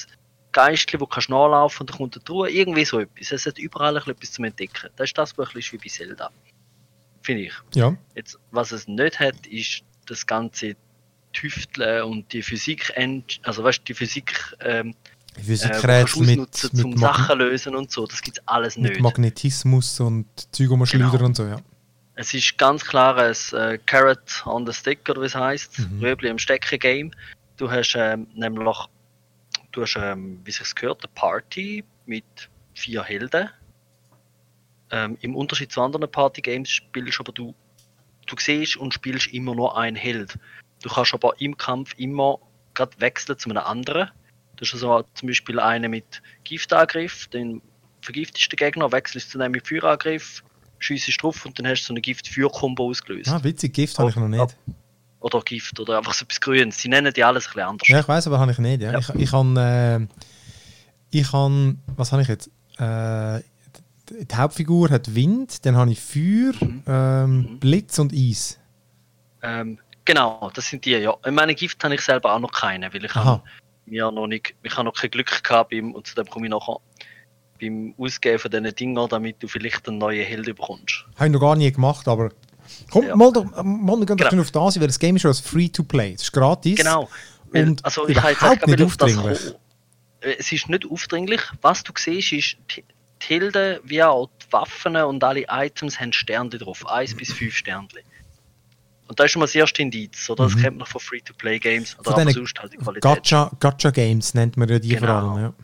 Geistli, 0.52 1.00
wo 1.00 1.06
kannst 1.06 1.28
du 1.28 1.32
nachlaufen 1.32 1.80
und 1.80 1.90
dann 1.90 1.96
kommt 1.98 2.16
eine 2.16 2.24
Truhe, 2.24 2.50
irgendwie 2.50 2.84
so 2.84 3.00
etwas. 3.00 3.32
Es 3.32 3.46
hat 3.46 3.58
überall 3.58 3.96
etwas 3.96 4.32
zum 4.32 4.44
Entdecken. 4.44 4.90
Das 4.96 5.10
ist 5.10 5.18
das, 5.18 5.36
was 5.38 5.48
ein 5.48 5.54
bisschen 5.54 5.80
wie 5.80 5.88
bei 5.88 5.94
Zelda. 5.94 6.30
Finde 7.22 7.42
ich. 7.42 7.54
Ja. 7.74 7.96
Jetzt, 8.14 8.38
was 8.50 8.72
es 8.72 8.88
nicht 8.88 9.20
hat, 9.20 9.46
ist 9.46 9.82
das 10.06 10.26
ganze 10.26 10.76
Tüfteln 11.32 12.02
und 12.04 12.32
die 12.32 12.42
Physik, 12.42 12.92
also 13.42 13.64
weißt 13.64 13.80
du, 13.80 13.84
die 13.84 13.94
Physik, 13.94 14.54
ähm, 14.60 14.90
äh, 14.90 14.92
kannst 14.92 15.11
Physikrätsel 15.40 16.26
du 16.26 16.30
mit, 16.30 16.38
mit, 16.38 16.54
zum 16.54 16.90
Mag 16.94 17.16
Sachen 17.16 17.38
lösen 17.38 17.74
und 17.74 17.90
so. 17.90 18.06
Das 18.06 18.20
gibt 18.22 18.46
alles 18.46 18.76
mit 18.76 18.92
nicht. 18.92 19.00
Magnetismus 19.00 20.00
und 20.00 20.26
Zeug 20.52 20.70
um 20.70 20.84
Genau. 20.84 21.12
und 21.24 21.36
so, 21.36 21.44
ja. 21.44 21.56
Es 22.14 22.34
ist 22.34 22.58
ganz 22.58 22.84
klar 22.84 23.16
ein 23.16 23.34
äh, 23.52 23.78
Carrot 23.86 24.44
on 24.44 24.66
the 24.66 24.72
Stick, 24.72 25.08
oder 25.08 25.22
wie 25.22 25.26
es 25.26 25.34
heisst. 25.34 25.78
Mhm. 25.78 26.00
Röbli 26.00 26.28
im 26.28 26.38
Stecken-Game. 26.38 27.10
Du 27.56 27.70
hast 27.70 27.94
ähm, 27.96 28.26
nämlich, 28.34 28.76
du 29.72 29.82
hast, 29.82 29.96
ähm, 29.96 30.40
wie 30.44 30.50
sich 30.50 30.74
gehört, 30.74 31.02
eine 31.02 31.12
Party 31.14 31.84
mit 32.04 32.50
vier 32.74 33.02
Helden. 33.02 33.48
Ähm, 34.90 35.16
Im 35.22 35.34
Unterschied 35.34 35.72
zu 35.72 35.80
anderen 35.80 36.10
Party-Games 36.10 36.68
spielst 36.68 37.18
aber 37.18 37.32
du, 37.32 37.54
du 38.26 38.36
siehst 38.38 38.76
und 38.76 38.92
spielst 38.92 39.28
immer 39.28 39.54
nur 39.54 39.78
einen 39.78 39.96
Held. 39.96 40.38
Du 40.82 40.90
kannst 40.90 41.14
aber 41.14 41.40
im 41.40 41.56
Kampf 41.56 41.94
immer 41.96 42.38
gerade 42.74 43.00
wechseln 43.00 43.38
zu 43.38 43.48
einem 43.48 43.62
anderen. 43.64 44.10
Du 44.62 44.66
hast 44.66 44.74
also 44.74 45.04
zum 45.14 45.26
Beispiel 45.26 45.58
einen 45.58 45.90
mit 45.90 46.22
Giftangriff, 46.44 47.26
den 47.26 47.60
vergiftest 48.00 48.52
den 48.52 48.56
Gegner, 48.56 48.92
wechselst 48.92 49.30
zu 49.30 49.40
einem 49.40 49.50
mit 49.50 49.66
Feuerangriff, 49.66 50.44
schiessest 50.78 51.20
drauf 51.20 51.44
und 51.44 51.58
dann 51.58 51.66
hast 51.66 51.82
du 51.82 51.86
so 51.88 51.92
eine 51.94 52.00
Gift-Feuer-Kombo 52.00 52.88
ausgelöst. 52.90 53.28
Ah, 53.28 53.42
witzig, 53.42 53.74
Gift 53.74 53.98
habe 53.98 54.10
ich 54.10 54.14
noch 54.16 54.28
nicht. 54.28 54.56
Oder 55.18 55.40
Gift 55.40 55.80
oder 55.80 55.98
einfach 55.98 56.14
so 56.14 56.24
etwas 56.24 56.40
Grünes. 56.40 56.78
Sie 56.78 56.88
nennen 56.88 57.12
die 57.12 57.24
alles 57.24 57.46
ein 57.46 57.54
bisschen 57.54 57.68
anders. 57.68 57.88
Ja, 57.88 57.98
ich 58.00 58.06
weiß, 58.06 58.28
aber 58.28 58.38
habe 58.38 58.52
ich 58.52 58.58
nicht. 58.58 58.82
Ja. 58.82 58.92
Ja. 58.92 58.98
Ich, 59.00 59.08
ich 59.08 59.32
habe, 59.32 60.08
äh, 60.10 61.18
ich 61.18 61.32
habe, 61.32 61.76
was 61.96 62.12
habe 62.12 62.22
ich 62.22 62.28
jetzt? 62.28 62.48
Äh, 62.78 63.40
die 64.10 64.36
Hauptfigur 64.36 64.90
hat 64.90 65.12
Wind, 65.12 65.66
dann 65.66 65.74
habe 65.74 65.90
ich 65.90 66.00
Feuer, 66.00 66.52
Mhm. 66.60 66.82
ähm, 66.86 67.58
Blitz 67.58 67.98
und 67.98 68.12
Eis. 68.12 68.60
Ähm, 69.42 69.80
genau, 70.04 70.52
das 70.54 70.68
sind 70.68 70.84
die, 70.84 70.92
ja. 70.92 71.16
Ich 71.24 71.32
meine, 71.32 71.56
Gift 71.56 71.82
habe 71.82 71.96
ich 71.96 72.00
selber 72.02 72.32
auch 72.32 72.38
noch 72.38 72.52
keine, 72.52 72.94
weil 72.94 73.04
ich 73.04 73.16
Aha. 73.16 73.24
habe 73.24 73.42
mir 73.92 74.10
noch 74.10 74.26
nicht, 74.26 74.54
ich 74.62 74.72
habe 74.76 74.84
noch 74.84 74.94
kein 74.94 75.10
Glück 75.10 75.42
gehabt 75.44 75.70
beim, 75.70 75.92
und 75.94 76.06
zu 76.06 76.14
dem 76.14 76.26
komme 76.26 76.46
ich 76.46 76.50
nachher, 76.50 76.78
beim 77.60 77.94
Ausgeben 77.98 78.38
von 78.38 78.50
diesen 78.50 78.74
Dingen, 78.74 79.08
damit 79.08 79.42
du 79.42 79.46
vielleicht 79.48 79.86
einen 79.88 79.98
neuen 79.98 80.24
Held 80.26 80.46
bekommst. 80.46 81.04
Habe 81.16 81.26
ich 81.26 81.32
noch 81.32 81.40
gar 81.40 81.56
nie 81.56 81.70
gemacht, 81.70 82.08
aber. 82.08 82.30
Komm, 82.90 83.06
Ja. 83.06 83.16
mal, 83.16 83.32
doch, 83.32 83.44
mal 83.62 84.04
gehen 84.04 84.16
Genau. 84.16 84.40
auf 84.42 84.50
das, 84.50 84.80
weil 84.80 84.86
das 84.86 84.98
Game 84.98 85.16
ist 85.16 85.22
schon 85.22 85.34
Free-to-Play. 85.34 86.14
Es 86.14 86.22
ist 86.22 86.32
gratis. 86.32 86.76
Genau. 86.76 87.08
Weil, 87.50 87.68
Und 87.68 87.84
also 87.84 88.08
ich 88.08 88.16
habe 88.20 88.30
jetzt 88.32 88.66
nicht 88.66 88.78
das 88.80 88.86
aufdringlich. 88.86 89.38
kommen. 89.38 89.54
Äh, 90.20 90.36
Es 90.38 90.50
ist 90.52 90.68
nicht 90.68 90.90
aufdringlich. 90.90 91.40
Was 91.60 91.82
du 91.82 91.92
siehst, 91.96 92.32
ist, 92.32 92.56
die 92.74 92.84
die 93.22 93.26
Helden 93.34 93.78
wie 93.84 94.02
auch 94.02 94.28
die 94.40 94.52
Waffen 94.52 94.96
und 94.96 95.22
alle 95.22 95.44
Items 95.48 96.00
haben 96.00 96.12
Sterne 96.12 96.50
drauf. 96.50 96.84
1 96.88 97.14
bis 97.16 97.32
5 97.32 97.54
Sterne. 97.54 97.86
Und 99.12 99.20
das 99.20 99.26
ist 99.26 99.32
schon 99.32 99.40
mal 99.40 99.44
das 99.46 99.54
erste 99.54 99.82
Indiz, 99.82 100.30
oder? 100.30 100.44
Das 100.44 100.54
Mhm. 100.54 100.62
kennt 100.62 100.78
man 100.78 100.86
von 100.86 100.98
Free-to-Play-Games 100.98 101.98
oder 101.98 102.12
Von 102.14 102.30
sonst 102.32 102.58
halt 102.58 102.72
die 102.72 102.78
Qualität. 102.78 103.02
Gacha, 103.02 103.50
Gacha 103.60 103.90
Games 103.90 104.32
nennt 104.32 104.56
man 104.56 104.70
ja 104.70 104.78
die 104.78 104.96
vor 104.96 105.00
Genau. 105.06 105.32
allem. 105.34 105.42
Ja. 105.42 105.54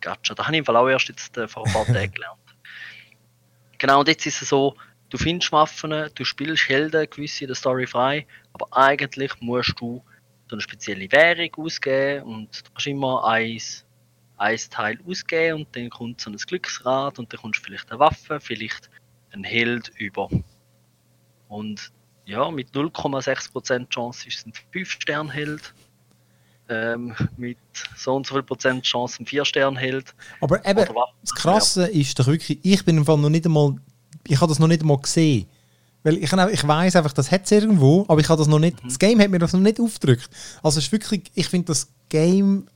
Gacha. 0.00 0.34
Da 0.36 0.44
habe 0.44 0.54
ich 0.54 0.58
im 0.60 0.64
Fall 0.64 0.76
auch 0.76 0.88
erst 0.88 1.08
jetzt 1.08 1.36
äh, 1.36 1.48
vor 1.48 1.66
ein 1.66 1.72
paar 1.72 1.84
Tagen 2.06 2.12
gelernt. 2.12 2.38
Genau, 3.78 3.98
und 3.98 4.06
jetzt 4.06 4.24
ist 4.24 4.40
es 4.40 4.50
so, 4.50 4.76
du 5.10 5.18
findest 5.18 5.50
Waffen, 5.50 5.90
du 6.14 6.24
spielst 6.24 6.68
Helden 6.68 7.08
gewisse 7.10 7.42
in 7.42 7.48
der 7.48 7.56
Story 7.56 7.88
frei, 7.88 8.24
aber 8.52 8.68
eigentlich 8.70 9.32
musst 9.40 9.74
du 9.80 10.00
so 10.48 10.54
eine 10.54 10.60
spezielle 10.60 11.10
Währung 11.10 11.50
ausgeben 11.56 12.22
und 12.24 12.56
du 12.64 12.70
kannst 12.70 12.86
immer 12.86 13.24
eins, 13.24 13.84
eins 14.36 14.68
Teil 14.68 14.96
ausgeben 15.04 15.62
und 15.62 15.74
dann 15.74 15.90
kommt 15.90 16.20
so 16.20 16.30
ein 16.30 16.36
Glücksrad 16.36 17.18
und 17.18 17.32
dann 17.32 17.40
kommst 17.40 17.58
du 17.58 17.64
vielleicht 17.64 17.90
eine 17.90 17.98
Waffe, 17.98 18.38
vielleicht 18.38 18.88
ein 19.32 19.42
Held 19.42 19.90
über. 19.98 20.28
Und 21.48 21.90
ja, 22.24 22.50
mit 22.50 22.70
0,6% 22.70 23.88
Chance 23.88 24.28
ist 24.28 24.38
es 24.38 24.46
ein 24.46 24.52
5-Stern-Held. 24.72 25.74
Ähm, 26.68 27.14
mit 27.36 27.58
so 27.96 28.14
und 28.14 28.26
so 28.26 28.34
viel 28.34 28.42
Prozent 28.44 28.84
Chance 28.84 29.22
ein 29.22 29.26
4-Stern-Held. 29.26 30.14
Aber 30.40 30.64
eben, 30.64 30.86
das 31.20 31.34
Krasse 31.34 31.86
ist 31.86 32.18
doch 32.18 32.26
wirklich, 32.26 32.58
ich 32.62 32.84
bin 32.84 32.96
im 32.96 33.04
Fall 33.04 33.18
noch 33.18 33.28
nicht 33.28 33.44
einmal, 33.44 33.74
ich 34.26 34.40
habe 34.40 34.48
das 34.48 34.58
noch 34.58 34.68
nicht 34.68 34.82
einmal 34.82 34.98
gesehen. 34.98 35.46
Weil 36.04 36.16
ich, 36.16 36.32
ich 36.32 36.66
weiß 36.66 36.96
einfach, 36.96 37.12
das 37.12 37.30
hat 37.30 37.44
es 37.44 37.50
irgendwo, 37.52 38.04
aber 38.08 38.20
ich 38.20 38.28
habe 38.28 38.38
das 38.38 38.48
noch 38.48 38.58
nicht, 38.58 38.76
das 38.84 38.98
Game 38.98 39.20
hat 39.20 39.30
mir 39.30 39.38
das 39.38 39.52
noch 39.52 39.60
nicht 39.60 39.80
aufgedrückt. 39.80 40.30
Also 40.62 40.78
es 40.78 40.86
ist 40.86 40.92
wirklich, 40.92 41.30
ich 41.34 41.48
finde 41.48 41.66
das 41.66 41.88
Game 42.08 42.66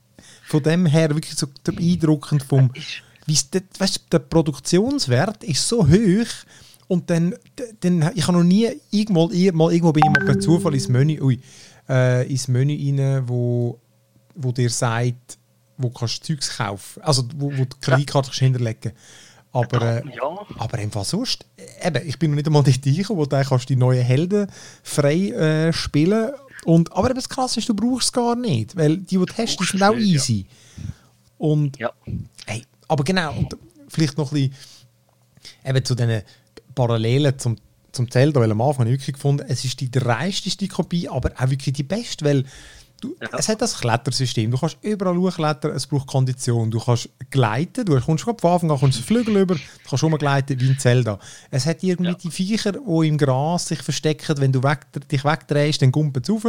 von 0.45 0.63
dem 0.63 0.85
her 0.85 1.09
wirklich 1.09 1.35
so 1.35 1.47
beeindruckend 1.63 2.43
vom, 2.43 2.71
weißt 3.25 3.53
du, 3.53 3.99
der 4.11 4.19
Produktionswert 4.19 5.43
ist 5.43 5.67
so 5.67 5.87
hoch 5.87 6.27
und 6.87 7.09
dann, 7.09 7.35
dann 7.81 8.11
ich 8.15 8.27
habe 8.27 8.37
noch 8.37 8.43
nie 8.43 8.69
irgendwo, 8.91 9.27
mal 9.27 9.73
irgendwo 9.73 9.91
bin 9.91 10.03
ich 10.05 10.11
mal 10.11 10.25
per 10.25 10.39
Zufall 10.39 10.73
ins 10.73 10.87
Menü, 10.87 11.19
ui, 11.21 11.39
äh, 11.89 12.27
ins 12.29 12.47
Menü 12.47 12.73
rein, 12.73 13.27
wo, 13.27 13.79
wo 14.35 14.51
dir 14.51 14.69
sagt, 14.69 15.37
wo 15.77 15.89
kannst 15.89 16.21
du 16.21 16.33
Zeugs 16.33 16.57
kaufen, 16.57 17.01
also 17.03 17.23
wo, 17.35 17.51
wo 17.51 17.65
die 17.65 17.79
Kreditkarte 17.81 18.29
kannst 18.29 18.39
hinterlegen. 18.39 18.93
Aber, 19.51 19.81
äh, 19.81 20.03
ja, 20.15 20.45
aber 20.57 20.79
im 20.79 20.91
Fall 20.91 21.05
sonst, 21.05 21.45
eben, 21.83 22.07
ich 22.07 22.19
bin 22.19 22.31
noch 22.31 22.35
nicht 22.35 22.47
einmal 22.47 22.63
dort 22.63 22.85
reingekommen, 22.85 23.21
wo 23.21 23.25
du 23.25 23.43
kannst 23.43 23.69
die 23.69 23.75
neuen 23.75 24.03
Helden 24.03 24.47
frei 24.83 25.29
äh, 25.29 25.73
spielen 25.73 26.31
und, 26.65 26.91
aber 26.93 27.09
eben 27.09 27.15
das 27.15 27.29
Krasse 27.29 27.59
ist, 27.59 27.69
du 27.69 27.73
brauchst 27.73 28.07
es 28.07 28.11
gar 28.13 28.35
nicht, 28.35 28.75
weil 28.75 28.97
die, 28.97 29.17
die 29.17 29.25
du 29.25 29.33
hast, 29.37 29.59
die 29.59 29.65
sind 29.65 29.83
auch 29.83 29.95
nicht, 29.95 30.07
ja. 30.07 30.15
easy. 30.15 30.45
Und 31.37 31.77
ja. 31.79 31.91
Hey, 32.45 32.63
aber 32.87 33.03
genau, 33.03 33.33
und 33.33 33.55
vielleicht 33.87 34.17
noch 34.17 34.31
ein 34.31 34.49
bisschen 34.49 34.55
eben 35.65 35.85
zu 35.85 35.95
diesen 35.95 36.21
Parallelen 36.77 37.37
zum, 37.39 37.57
zum 37.91 38.09
Zelda, 38.11 38.39
weil 38.39 38.51
am 38.51 38.61
Anfang 38.61 38.85
habe 38.85 38.89
ich 38.91 38.99
wirklich 39.01 39.15
gefunden, 39.15 39.43
es 39.49 39.65
ist 39.65 39.79
die 39.81 39.89
dreisteste 39.91 40.67
Kopie, 40.67 41.09
aber 41.09 41.31
auch 41.37 41.49
wirklich 41.49 41.73
die 41.73 41.83
beste, 41.83 42.23
weil 42.23 42.43
du, 43.01 43.15
Ja. 43.21 43.29
es 43.37 43.49
hat 43.49 43.61
das 43.61 43.79
Klettersystem, 43.79 44.51
du 44.51 44.57
kannst 44.57 44.77
überall 44.81 45.17
hochklettern, 45.17 45.71
es 45.75 45.87
braucht 45.87 46.07
Kondition, 46.07 46.69
du 46.71 46.79
kannst 46.79 47.09
gleiten, 47.31 47.85
du 47.85 47.99
kommst 47.99 48.23
von 48.23 48.35
Anfang 48.43 48.71
an 48.71 48.79
kommst 48.79 48.99
Flügel 48.99 49.37
über, 49.37 49.55
du 49.55 49.61
kannst 49.89 50.03
rumgleiten 50.03 50.59
wie 50.59 50.67
in 50.67 50.77
Zelda. 50.79 51.17
Es 51.51 51.65
hat 51.65 51.81
irgendwie 51.83 52.11
Ja. 52.11 52.17
die 52.17 52.31
Viecher, 52.31 52.73
die 52.73 53.07
im 53.07 53.17
Gras 53.17 53.67
sich 53.67 53.81
verstecken, 53.81 54.37
wenn 54.39 54.51
du 54.51 54.61
weg, 54.63 54.81
dich 55.11 55.23
wegdrehst, 55.23 55.81
dann 55.81 55.91
gumpen 55.91 56.23
sie 56.23 56.31
rauf, 56.31 56.45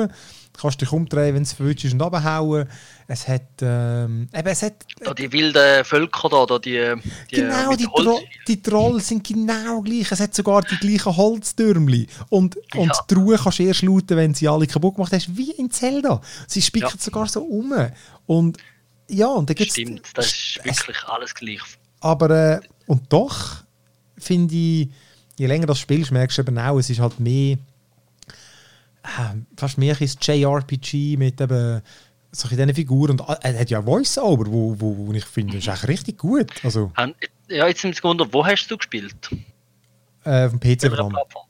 kannst 0.60 0.80
dich 0.80 0.92
umdrehen, 0.92 1.34
wenn 1.34 1.42
es 1.42 1.52
verwünscht 1.52 1.84
ist 1.84 1.94
und 1.94 2.02
abhauen. 2.02 2.68
Es 3.06 3.26
hat, 3.26 3.42
ähm, 3.62 4.28
eben, 4.34 4.48
es 4.48 4.62
hat... 4.62 4.74
Da 5.00 5.14
die 5.14 5.32
wilden 5.32 5.84
Völker 5.84 6.28
da, 6.28 6.44
da 6.44 6.58
die, 6.58 6.94
die 7.30 7.36
Genau, 7.36 7.74
die, 7.74 7.84
Tro 7.84 8.20
die 8.46 8.62
Trolls 8.62 9.08
sind 9.08 9.26
genau 9.26 9.80
gleich. 9.80 10.10
Es 10.12 10.20
hat 10.20 10.34
sogar 10.34 10.62
die 10.62 10.76
gleichen 10.76 11.16
Holztürmli. 11.16 12.06
Und, 12.28 12.56
und 12.74 12.88
ja. 12.88 13.04
die 13.08 13.14
Ruhe 13.14 13.38
kannst 13.38 13.60
du 13.60 13.62
erst 13.62 13.82
lauten, 13.82 14.16
wenn 14.16 14.34
sie 14.34 14.48
alle 14.48 14.66
kaputt 14.66 14.96
gemacht 14.96 15.12
hast, 15.12 15.34
wie 15.36 15.52
in 15.52 15.70
Zelda. 15.70 16.20
Sie 16.46 16.60
spicken 16.60 16.90
ja. 16.92 16.98
sogar 16.98 17.28
so 17.28 17.42
um. 17.42 17.72
Und 18.26 18.58
ja, 19.08 19.28
und 19.28 19.48
da 19.48 19.54
gibt's... 19.54 19.74
Stimmt, 19.74 20.02
das 20.14 20.26
ist 20.26 20.60
wirklich 20.64 21.04
alles 21.04 21.34
gleich. 21.34 21.62
Aber, 22.00 22.30
äh, 22.30 22.60
und 22.86 23.12
doch, 23.12 23.64
finde 24.18 24.54
ich, 24.54 24.88
je 25.36 25.46
länger 25.46 25.66
das 25.66 25.78
spielst, 25.78 26.10
merkst 26.10 26.38
du 26.38 26.42
eben 26.42 26.58
auch, 26.58 26.78
es 26.78 26.90
ist 26.90 27.00
halt 27.00 27.18
mehr 27.20 27.54
äh, 27.54 27.58
fast 29.56 29.78
mehr 29.78 29.96
ein 29.98 30.10
JRPG 30.20 31.16
mit 31.16 31.40
eben 31.40 31.82
solche 32.30 32.56
diesen 32.56 32.74
Figuren. 32.74 33.18
Und 33.18 33.20
er 33.20 33.58
hat 33.58 33.70
ja 33.70 33.82
Voice-Over, 33.82 34.46
wo, 34.46 34.74
wo, 34.78 35.06
wo 35.06 35.12
ich 35.12 35.24
finde, 35.24 35.58
ist 35.58 35.68
echt 35.68 35.88
richtig 35.88 36.18
gut. 36.18 36.52
Also, 36.62 36.92
ja, 37.48 37.66
jetzt 37.66 37.80
sind 37.80 38.02
Wunder, 38.04 38.26
wo 38.32 38.44
hast 38.44 38.68
du 38.68 38.76
gespielt? 38.76 39.30
Äh, 40.24 40.46
auf 40.46 40.52
dem 40.52 40.60
PC 40.60 40.90
vor 40.90 41.48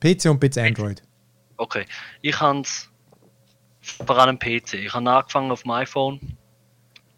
PC 0.00 0.26
und 0.26 0.40
PC 0.40 0.58
Android. 0.58 1.02
Okay, 1.56 1.86
ich 2.20 2.38
habe 2.40 2.60
es 2.60 2.88
vor 3.80 4.18
allem 4.18 4.38
PC. 4.38 4.74
Ich 4.74 4.94
habe 4.94 5.10
angefangen 5.10 5.50
auf 5.50 5.62
dem 5.62 5.72
iPhone 5.72 6.20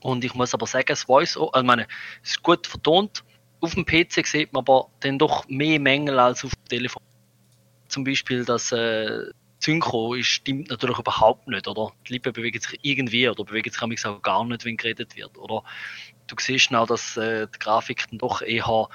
und 0.01 0.25
ich 0.25 0.35
muss 0.35 0.55
aber 0.55 0.67
sagen, 0.67 0.87
das 0.89 1.03
Voice, 1.03 1.37
also 1.37 1.67
meine, 1.67 1.87
es 2.23 2.31
ist 2.31 2.43
gut 2.43 2.67
vertont. 2.67 3.25
Auf 3.61 3.75
dem 3.75 3.85
PC 3.85 4.25
sieht 4.25 4.53
man 4.53 4.61
aber 4.61 4.89
dann 5.01 5.19
doch 5.19 5.47
mehr 5.49 5.81
Mängel 5.81 6.19
als 6.19 6.45
auf 6.45 6.53
dem 6.55 6.65
Telefon. 6.69 7.03
Zum 7.89 8.05
Beispiel, 8.05 8.45
dass 8.45 8.71
äh, 8.71 9.25
Synchro 9.61 10.15
ist, 10.15 10.27
stimmt 10.27 10.71
natürlich 10.71 10.99
überhaupt 10.99 11.49
nicht, 11.49 11.67
oder? 11.67 11.93
Die 12.07 12.15
Lippen 12.15 12.33
bewegen 12.33 12.61
sich 12.61 12.79
irgendwie 12.83 13.29
oder 13.29 13.45
bewegen 13.45 13.71
sich 13.71 14.07
auch 14.07 14.23
gar 14.23 14.45
nicht, 14.45 14.65
wenn 14.65 14.77
geredet 14.77 15.17
wird, 15.17 15.37
oder? 15.37 15.65
Du 16.27 16.37
siehst 16.39 16.73
auch, 16.75 16.87
dass 16.87 17.17
äh, 17.17 17.47
die 17.53 17.59
Grafik 17.59 18.05
dann 18.11 18.19
doch 18.19 18.43
eher 18.43 18.89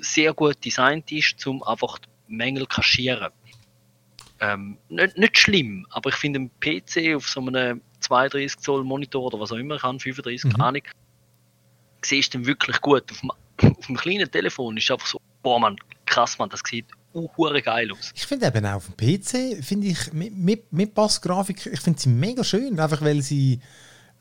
sehr 0.00 0.32
gut 0.32 0.64
designt 0.64 1.10
ist, 1.10 1.44
um 1.46 1.62
einfach 1.62 1.98
Mängel 2.28 2.66
kaschieren. 2.66 3.30
Ähm, 4.40 4.78
nicht, 4.88 5.16
nicht 5.16 5.38
schlimm, 5.38 5.86
aber 5.90 6.10
ich 6.10 6.16
finde, 6.16 6.40
im 6.40 6.50
PC 6.60 7.16
auf 7.16 7.28
so 7.28 7.40
einem 7.40 7.80
32 8.00 8.58
Zoll 8.58 8.84
Monitor 8.84 9.24
oder 9.24 9.40
was 9.40 9.52
auch 9.52 9.56
immer 9.56 9.78
kann, 9.78 9.98
35, 9.98 10.44
mhm. 10.44 10.52
keine 10.52 10.64
Ahnung, 10.64 10.82
siehst 12.02 12.34
du 12.34 12.38
den 12.38 12.46
wirklich 12.46 12.80
gut. 12.80 13.10
Auf 13.10 13.20
dem, 13.20 13.30
auf 13.78 13.86
dem 13.86 13.96
kleinen 13.96 14.30
Telefon 14.30 14.76
ist 14.76 14.84
es 14.84 14.90
einfach 14.90 15.06
so, 15.06 15.20
boah 15.42 15.58
man, 15.58 15.76
krass 16.06 16.38
man, 16.38 16.48
das 16.50 16.60
sieht 16.64 16.86
uh, 17.14 17.62
geil 17.62 17.90
aus. 17.92 18.10
Ich 18.14 18.26
finde 18.26 18.46
eben 18.46 18.66
auch 18.66 18.74
auf 18.74 18.86
dem 18.86 18.96
PC, 18.96 19.64
finde 19.64 19.88
ich, 19.88 20.12
mit, 20.12 20.36
mit, 20.36 20.72
mit 20.72 20.94
Passgrafik, 20.94 21.66
ich 21.66 21.80
finde 21.80 22.00
sie 22.00 22.08
mega 22.08 22.44
schön, 22.44 22.78
einfach 22.78 23.02
weil 23.02 23.22
sie, 23.22 23.60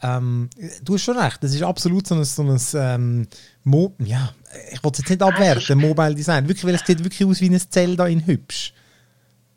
ähm, 0.02 0.50
du 0.84 0.94
hast 0.96 1.04
schon 1.04 1.18
recht, 1.18 1.44
das 1.44 1.54
ist 1.54 1.64
absolut 1.64 2.08
so 2.08 2.16
ein, 2.16 2.24
so 2.24 2.44
ein 2.44 2.62
ähm, 2.76 3.28
Mo 3.64 3.96
ja, 4.00 4.34
ich 4.72 4.84
wollte 4.84 4.96
es 4.96 5.00
jetzt 5.00 5.10
nicht 5.10 5.24
abwerten, 5.24 5.80
Mobile 5.80 6.16
Design, 6.16 6.48
wirklich, 6.48 6.66
weil 6.66 6.76
es 6.76 6.86
sieht 6.86 7.04
wirklich 7.04 7.28
aus 7.28 7.42
wie 7.42 7.50
ein 7.50 7.60
Zelda 7.60 8.08
in 8.08 8.26
hübsch. 8.26 8.74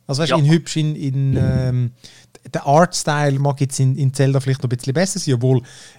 Also 0.06 0.22
weißt 0.22 0.32
du, 0.32 0.36
ja. 0.36 0.42
in 0.42 0.50
hübsch, 0.50 0.76
in, 0.76 0.94
in 0.94 1.36
ähm, 1.36 1.90
der 2.52 2.66
Artstyle 2.66 3.38
mag 3.38 3.60
jetzt 3.60 3.80
in, 3.80 3.96
in 3.96 4.14
Zelda 4.14 4.40
vielleicht 4.40 4.62
noch 4.62 4.70
ein 4.70 4.76
bisschen 4.76 4.94
besser 4.94 5.18
sein, 5.18 5.34
obwohl 5.34 5.58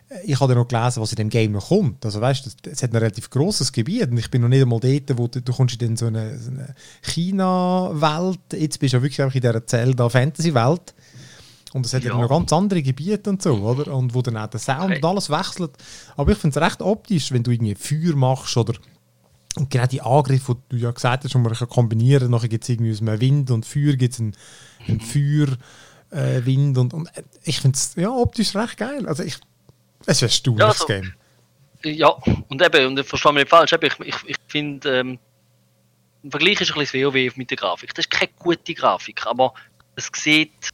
äh, 0.10 0.20
ich 0.26 0.40
habe 0.40 0.54
ja 0.54 0.60
noch 0.60 0.68
gelesen, 0.68 1.02
was 1.02 1.12
in 1.12 1.18
dem 1.18 1.30
Game 1.30 1.52
noch 1.52 1.68
kommt. 1.68 2.06
Also 2.06 2.22
weißt 2.22 2.46
du, 2.46 2.70
es 2.70 2.84
hat 2.84 2.92
ein 2.92 2.98
relativ 2.98 3.30
großes 3.30 3.72
Gebiet 3.72 4.10
und 4.10 4.18
ich 4.18 4.32
bin 4.32 4.42
noch 4.42 4.48
nicht 4.48 4.62
einmal 4.62 4.80
dort, 4.80 5.18
wo 5.18 5.28
du, 5.28 5.42
du 5.42 5.54
kommst 5.54 5.82
in 5.82 5.98
so 5.98 6.08
eine, 6.08 6.40
so 6.40 6.52
eine 6.52 6.74
China-Welt, 7.02 8.40
jetzt 8.54 8.80
bist 8.80 8.94
du 8.94 8.98
ja 8.98 9.04
wirklich 9.04 9.22
einfach 9.22 9.36
in 9.36 9.42
dieser 9.42 9.66
Zelda-Fantasy-Welt 9.66 10.94
und 11.74 11.86
es 11.86 11.94
hat 11.94 12.04
ja. 12.04 12.18
noch 12.18 12.30
ganz 12.30 12.52
andere 12.54 12.82
Gebiete 12.82 13.30
und 13.30 13.42
so, 13.42 13.56
oder? 13.56 13.94
Und 13.94 14.14
wo 14.14 14.22
dann 14.22 14.38
auch 14.38 14.48
der 14.48 14.60
Sound 14.60 14.86
okay. 14.86 14.96
und 14.98 15.06
alles 15.06 15.30
wechselt. 15.30 15.72
Aber 16.16 16.32
ich 16.32 16.38
finde 16.38 16.58
es 16.60 16.66
recht 16.66 16.82
optisch, 16.82 17.32
wenn 17.32 17.44
du 17.44 17.52
irgendwie 17.52 17.76
Feuer 17.76 18.16
machst 18.16 18.56
oder 18.56 18.74
und 19.58 19.70
genau 19.70 19.86
die 19.86 20.02
Angriffe, 20.02 20.56
die 20.56 20.78
du 20.78 20.84
ja 20.84 20.92
gesagt 20.92 21.24
hast, 21.24 21.34
die 21.34 21.38
man 21.38 21.54
kann 21.54 21.70
kombinieren 21.70 22.24
kann, 22.24 22.32
nachher 22.32 22.48
gibt 22.48 22.64
es 22.64 22.70
irgendwie 22.70 22.92
aus 22.92 23.02
einem 23.02 23.20
Wind 23.20 23.52
und 23.52 23.66
Feuer 23.66 23.94
gibt 23.94 24.14
es 24.14 24.20
ein, 24.20 24.36
ein 24.88 25.00
Feuer 25.00 25.58
äh, 26.12 26.40
und, 26.56 26.94
und 26.94 27.10
ich 27.44 27.60
finde 27.60 27.76
es 27.76 27.96
ja, 27.96 28.10
optisch 28.10 28.56
recht 28.56 28.78
geil. 28.78 29.08
Also 29.08 29.24
ich, 29.24 29.38
es 30.06 30.22
ist 30.22 30.24
ein 30.24 30.30
stauliches 30.30 30.60
ja, 30.60 30.68
also, 30.68 30.86
Game. 30.86 31.14
Ja, 31.84 32.10
und 32.48 32.62
eben, 32.62 32.88
und 32.88 33.00
ich 33.00 33.06
verstehe 33.06 33.34
mich 33.34 33.44
nicht 33.44 33.50
falsch, 33.50 33.74
eben, 33.74 33.86
ich, 33.86 34.08
ich, 34.08 34.30
ich 34.30 34.38
finde, 34.48 35.00
ähm, 35.00 35.20
im 36.24 36.32
Vergleich 36.32 36.60
ist 36.62 36.72
ein 36.72 36.80
bisschen 36.80 37.04
das 37.04 37.14
WoW 37.14 37.38
mit 37.38 37.50
der 37.50 37.58
Grafik. 37.58 37.94
Das 37.94 38.06
ist 38.06 38.12
keine 38.12 38.32
gute 38.40 38.74
Grafik, 38.74 39.26
aber 39.26 39.54
es 39.96 40.10
sieht, 40.16 40.70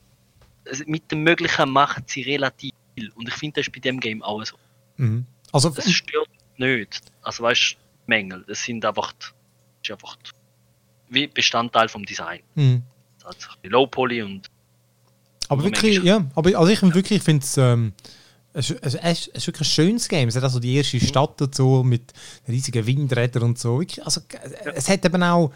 mit 0.86 1.12
dem 1.12 1.24
Möglichen 1.24 1.69
macht 1.69 2.10
sie 2.10 2.22
relativ 2.22 2.72
viel. 2.96 3.12
Und 3.12 3.28
ich 3.28 3.34
finde, 3.34 3.60
das 3.60 3.67
ist 3.67 3.74
bei 3.74 3.80
dem 3.80 4.00
Game 4.00 4.24
auch 4.24 4.43
so. 4.43 4.56
Mhm. 4.98 5.26
Also, 5.52 5.69
das 5.69 5.91
stört 5.91 6.30
nicht. 6.58 7.02
Also 7.22 7.43
weißt 7.43 7.74
du, 7.74 7.83
Mängel, 8.05 8.43
das 8.47 8.63
sind 8.63 8.85
einfach, 8.85 9.13
ist 9.81 9.91
einfach 9.91 10.17
wie 11.09 11.27
Bestandteil 11.27 11.89
vom 11.89 12.05
Design. 12.05 12.41
Mhm. 12.55 12.83
Also 13.23 13.47
Low 13.63 13.87
Poly 13.87 14.21
und 14.21 14.49
aber 15.49 15.63
wirklich, 15.65 16.01
ja, 16.03 16.25
aber 16.35 16.57
also 16.57 16.71
ich 16.71 16.81
wirklich 16.81 17.21
finde 17.21 17.43
es, 17.43 17.57
ähm, 17.57 17.93
es, 18.53 18.71
es, 18.71 18.95
es, 18.95 19.27
ist 19.27 19.47
wirklich 19.47 19.67
ein 19.67 19.71
schönes 19.71 20.07
Game. 20.07 20.29
Es 20.29 20.35
hat 20.35 20.43
also 20.43 20.59
die 20.59 20.75
erste 20.75 20.99
Stadt 20.99 21.39
dazu 21.41 21.83
mit 21.85 22.13
riesigen 22.47 22.85
Windrädern 22.85 23.43
und 23.43 23.59
so. 23.59 23.81
Also, 24.03 24.21
es 24.75 24.89
hat 24.89 25.05
eben 25.05 25.23
auch, 25.23 25.51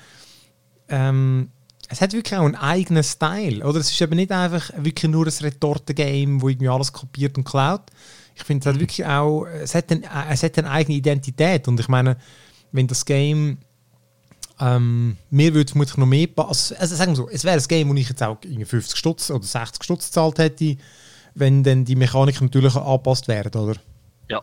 ähm, 0.89 1.51
es 1.89 2.01
hat 2.01 2.13
wirklich 2.13 2.37
auch 2.37 2.45
einen 2.45 2.55
eigenen 2.55 3.03
Style. 3.03 3.65
Oder? 3.65 3.79
Es 3.79 3.91
ist 3.91 4.01
eben 4.01 4.15
nicht 4.15 4.31
einfach 4.31 4.71
wirklich 4.77 5.09
nur 5.09 5.25
ein 5.25 5.33
Retorten-Game, 5.33 6.41
wo 6.41 6.49
irgendwie 6.49 6.69
alles 6.69 6.91
kopiert 6.91 7.37
und 7.37 7.43
klaut. 7.43 7.83
Ich 8.37 8.43
finde, 8.43 8.61
es 8.61 8.67
hat 8.67 8.75
mhm. 8.75 8.79
wirklich 8.81 9.05
auch, 9.05 9.45
es 9.45 9.75
hat, 9.75 9.91
ein, 9.91 10.03
es 10.29 10.43
hat 10.43 10.57
eine 10.57 10.69
eigene 10.69 10.97
Identität. 10.97 11.67
Und 11.67 11.79
ich 11.79 11.87
meine, 11.87 12.17
wenn 12.71 12.87
das 12.87 13.05
Game 13.05 13.57
ähm, 14.59 15.17
mir 15.29 15.53
würde 15.53 15.69
vermutlich 15.69 15.97
noch 15.97 16.07
mehr 16.07 16.27
also, 16.37 16.75
also 16.75 16.95
sagen 16.95 17.11
wir 17.11 17.15
so, 17.15 17.29
es 17.29 17.43
wäre 17.43 17.57
ein 17.57 17.67
Game, 17.67 17.89
wo 17.89 17.93
ich 17.93 18.09
jetzt 18.09 18.23
auch 18.23 18.37
50 18.41 18.97
Stutz 18.97 19.29
oder 19.29 19.43
60 19.43 19.83
Stutz 19.83 20.07
gezahlt 20.07 20.39
hätte, 20.39 20.77
wenn 21.35 21.63
dann 21.63 21.85
die 21.85 21.95
Mechanik 21.95 22.41
natürlich 22.41 22.75
angepasst 22.75 23.27
werden, 23.27 23.61
oder? 23.61 23.79
Ja. 24.29 24.41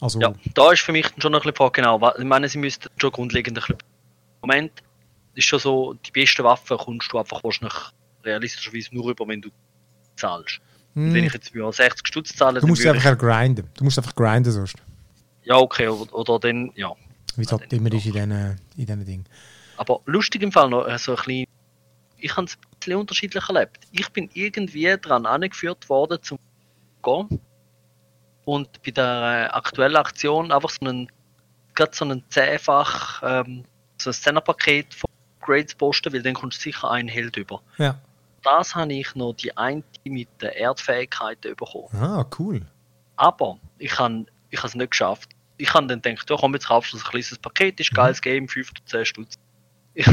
Also, 0.00 0.20
ja, 0.20 0.32
da 0.54 0.72
ist 0.72 0.82
für 0.82 0.92
mich 0.92 1.06
schon 1.18 1.32
noch 1.32 1.44
ein 1.44 1.52
bisschen 1.52 1.72
genau, 1.72 2.12
ich 2.18 2.24
meine, 2.24 2.48
sie 2.48 2.58
müssten 2.58 2.88
schon 2.96 3.10
grundlegend 3.10 3.58
ein 3.58 3.62
bisschen 3.62 3.78
Moment 4.40 4.72
ist 5.34 5.44
schon 5.44 5.58
so, 5.58 5.94
die 5.94 6.10
besten 6.10 6.44
Waffen 6.44 6.76
kommst 6.76 7.12
du 7.12 7.18
einfach 7.18 7.42
wahrscheinlich 7.44 7.74
realistischerweise 8.24 8.94
nur 8.94 9.10
über, 9.10 9.26
wenn 9.28 9.40
du 9.40 9.50
zahlst. 10.16 10.60
Hm. 10.98 11.14
Wenn 11.14 11.24
ich 11.24 11.32
jetzt 11.32 11.50
für 11.50 11.72
60 11.72 12.08
Stutz 12.08 12.34
zahle, 12.34 12.60
du 12.60 12.66
musst 12.66 12.84
einfach 12.84 13.16
grinden. 13.16 13.68
Du 13.76 13.84
musst 13.84 13.98
einfach 13.98 14.14
grinden 14.16 14.50
sonst. 14.50 14.76
Ja, 15.44 15.56
okay, 15.56 15.86
oder, 15.86 16.12
oder 16.12 16.38
dann, 16.40 16.72
ja, 16.74 16.92
wie 17.36 17.42
es 17.42 17.52
halt 17.52 17.72
immer 17.72 17.92
ist 17.92 18.06
in 18.06 18.12
diesen, 18.12 18.58
in 18.76 19.04
Dingen. 19.06 19.24
Aber 19.76 20.00
lustig 20.06 20.42
im 20.42 20.50
Fall 20.50 20.68
noch, 20.68 20.84
so 20.84 20.90
also 20.90 21.12
ein 21.12 21.16
bisschen, 21.16 21.46
ich 22.18 22.36
habe 22.36 22.46
es 22.46 22.56
ein 22.56 22.78
bisschen 22.80 22.96
unterschiedlich 22.96 23.48
erlebt. 23.48 23.86
Ich 23.92 24.08
bin 24.10 24.28
irgendwie 24.34 24.96
daran 25.00 25.24
angeführt 25.24 25.88
worden 25.88 26.18
zum 26.20 26.38
Gehen 27.04 27.40
und 28.44 28.82
bei 28.82 28.90
der 28.90 29.50
äh, 29.52 29.56
aktuellen 29.56 29.96
Aktion 29.96 30.50
einfach 30.50 30.70
so 30.70 30.84
einen, 30.84 31.08
gerade 31.76 31.94
so 31.94 32.04
einen 32.04 32.24
zehnfach, 32.28 33.22
ähm, 33.22 33.64
so 33.98 34.10
ein 34.10 34.14
Szenerpaket 34.14 34.94
von 34.94 35.08
Grades 35.40 35.76
posten, 35.76 36.12
weil 36.12 36.22
dann 36.22 36.34
kommst 36.34 36.58
du 36.58 36.62
sicher 36.62 36.90
einen 36.90 37.08
Held 37.08 37.36
über. 37.36 37.62
Ja. 37.78 38.00
Das 38.50 38.74
habe 38.74 38.92
ich 38.94 39.14
noch 39.14 39.34
die 39.34 39.54
eine 39.56 39.82
mit 40.04 40.28
den 40.40 40.50
Erdfähigkeiten 40.50 41.54
bekommen. 41.54 41.88
Ah, 41.92 42.24
cool. 42.38 42.62
Aber 43.16 43.58
ich 43.78 43.98
habe 43.98 44.24
ich 44.50 44.64
es 44.64 44.74
nicht 44.74 44.90
geschafft, 44.90 45.28
ich 45.58 45.74
habe 45.74 45.86
dann 45.86 46.00
gedacht, 46.00 46.30
ja 46.30 46.36
komm, 46.38 46.54
jetzt 46.54 46.68
kaufst 46.68 46.94
du 46.94 46.96
ein 46.96 47.02
kleines 47.02 47.38
Paket, 47.38 47.78
ist 47.80 47.92
ein 47.92 47.96
geiles 47.96 48.22
Game, 48.22 48.48
5 48.48 48.70
oder 48.70 48.86
10 48.86 49.04
Stutz. 49.04 49.34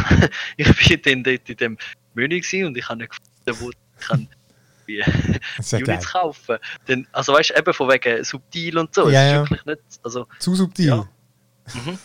Ich, 0.58 0.68
ich 0.68 1.02
bin 1.02 1.24
dann 1.24 1.24
dort 1.24 1.50
in 1.50 1.58
dem 1.58 1.78
Menü 2.16 2.42
und 2.66 2.78
ich 2.78 2.90
habe 2.90 2.98
nicht 2.98 3.12
gefunden, 3.12 3.62
wo 3.62 3.70
ich 3.70 4.08
kann 4.08 4.28
wie 4.88 5.02
Units 5.72 6.12
kaufen. 6.12 6.58
Denn, 6.88 7.08
also 7.12 7.34
weißt 7.34 7.52
du, 7.52 7.60
eben 7.60 7.74
von 7.74 7.90
wegen 7.90 8.24
subtil 8.24 8.78
und 8.78 8.94
so, 8.94 9.10
ja, 9.10 9.24
ja. 9.24 9.42
wirklich 9.42 9.66
nicht, 9.66 9.82
also... 10.04 10.28
Zu 10.40 10.56
subtil. 10.56 10.88
Ja. 10.88 11.10
Mhm. 11.74 11.98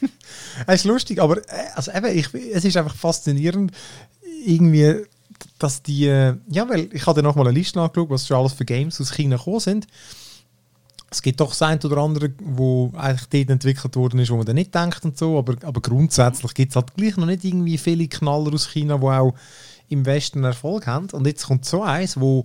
es 0.67 0.75
ist 0.77 0.85
lustig, 0.85 1.21
aber 1.21 1.37
äh, 1.37 1.67
also 1.75 1.93
eben, 1.93 2.07
ich, 2.17 2.33
es 2.33 2.65
ist 2.65 2.79
einfach 2.79 2.95
faszinierend, 2.95 3.73
irgendwie, 4.47 5.05
dass 5.59 5.83
die, 5.83 6.07
äh, 6.07 6.37
ja, 6.49 6.69
weil 6.69 6.89
ich 6.93 7.07
habe 7.07 7.23
noch 7.23 7.37
mal 7.37 7.47
eine 7.47 7.59
Liste 7.59 7.81
angeschaut, 7.81 8.11
was 8.11 8.27
schon 8.27 8.37
alles 8.37 8.53
für 8.53 8.65
Games 8.65 9.01
aus 9.01 9.13
China 9.13 9.37
gekommen 9.37 9.61
sind 9.61 9.87
es 11.11 11.23
gibt 11.23 11.41
doch 11.41 11.49
das 11.49 11.63
eine 11.63 11.81
oder 11.81 11.99
andere, 11.99 12.33
wo 12.41 12.93
eigentlich 12.97 13.29
dort 13.29 13.51
entwickelt 13.51 13.97
worden 13.97 14.21
ist, 14.21 14.31
wo 14.31 14.37
man 14.37 14.47
dann 14.47 14.55
nicht 14.55 14.75
denkt 14.75 15.05
und 15.05 15.19
so, 15.19 15.39
aber, 15.39 15.57
aber 15.63 15.81
grundsätzlich 15.81 16.55
gibt 16.55 16.71
es 16.71 16.77
halt 16.77 16.95
gleich 16.97 17.17
noch 17.17 17.27
nicht 17.27 17.45
irgendwie 17.45 17.79
viele 17.79 18.07
Knaller 18.07 18.55
aus 18.55 18.69
China, 18.69 18.99
die 18.99 19.05
auch 19.05 19.35
im 19.89 20.07
Westen 20.07 20.45
Erfolg 20.45 20.87
haben. 20.87 21.11
Und 21.11 21.27
jetzt 21.27 21.47
kommt 21.47 21.65
so 21.65 21.83
eins, 21.83 22.21
wo 22.21 22.45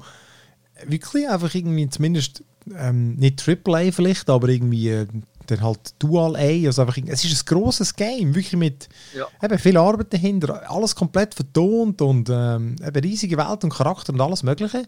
wirklich 0.87 1.29
einfach 1.29 1.53
irgendwie 1.53 1.87
zumindest 1.89 2.43
ähm, 2.75 3.15
nicht 3.15 3.47
AAA 3.47 3.91
vielleicht, 3.91 4.29
aber 4.31 4.49
irgendwie 4.49 4.89
äh, 4.89 5.07
dann 5.51 5.61
halt 5.61 5.93
Dual 5.99 6.35
A, 6.35 6.67
also 6.67 6.81
einfach, 6.81 6.97
es 7.07 7.23
ist 7.23 7.41
ein 7.43 7.45
grosses 7.45 7.95
Game, 7.95 8.35
wirklich 8.35 8.53
mit 8.53 8.89
Ja. 9.13 9.27
eben 9.41 9.59
viel 9.59 9.77
Arbeit 9.77 10.13
dahinter, 10.13 10.69
alles 10.69 10.95
komplett 10.95 11.33
vertont 11.33 12.01
und 12.01 12.29
ähm, 12.29 12.75
eben 12.85 12.99
riesige 13.03 13.37
Welt 13.37 13.63
und 13.63 13.73
Charakter 13.73 14.13
und 14.13 14.21
alles 14.21 14.43
mögliche 14.43 14.85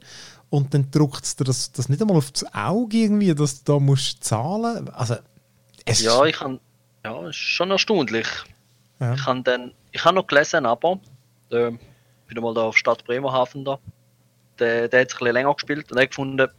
und 0.49 0.73
dann 0.73 0.89
drückt 0.91 1.23
es 1.23 1.35
dir 1.35 1.43
das, 1.43 1.71
das 1.71 1.89
nicht 1.89 2.01
einmal 2.01 2.17
auf 2.17 2.31
das 2.31 2.45
Auge 2.53 2.97
irgendwie, 2.97 3.33
dass 3.33 3.63
du 3.63 3.73
da 3.73 3.79
musst 3.79 4.23
zahlen, 4.23 4.89
also 4.89 5.15
es 5.85 6.01
Ja, 6.01 6.23
ich 6.25 6.35
kann. 6.35 6.59
Ja, 7.03 7.29
ist 7.29 7.37
schon 7.37 7.71
erstaunlich. 7.71 8.27
Ja. 8.99 9.13
Ich 9.13 9.25
habe 9.25 9.41
dann. 9.43 9.71
Ich 9.91 10.03
habe 10.03 10.15
noch 10.15 10.27
gelesen, 10.27 10.65
aber. 10.65 10.99
Äh, 11.49 11.71
bin 12.27 12.43
mal 12.43 12.53
da 12.53 12.63
auf 12.63 12.77
Stadt 12.77 13.05
Bremerhaven 13.05 13.63
da. 13.63 13.79
Der, 14.59 14.89
der 14.89 15.01
hat 15.01 15.11
sich 15.11 15.15
ein 15.17 15.23
bisschen 15.23 15.33
länger 15.33 15.53
gespielt 15.53 15.91
und 15.91 15.97
er 15.97 16.07
gefunden, 16.07 16.49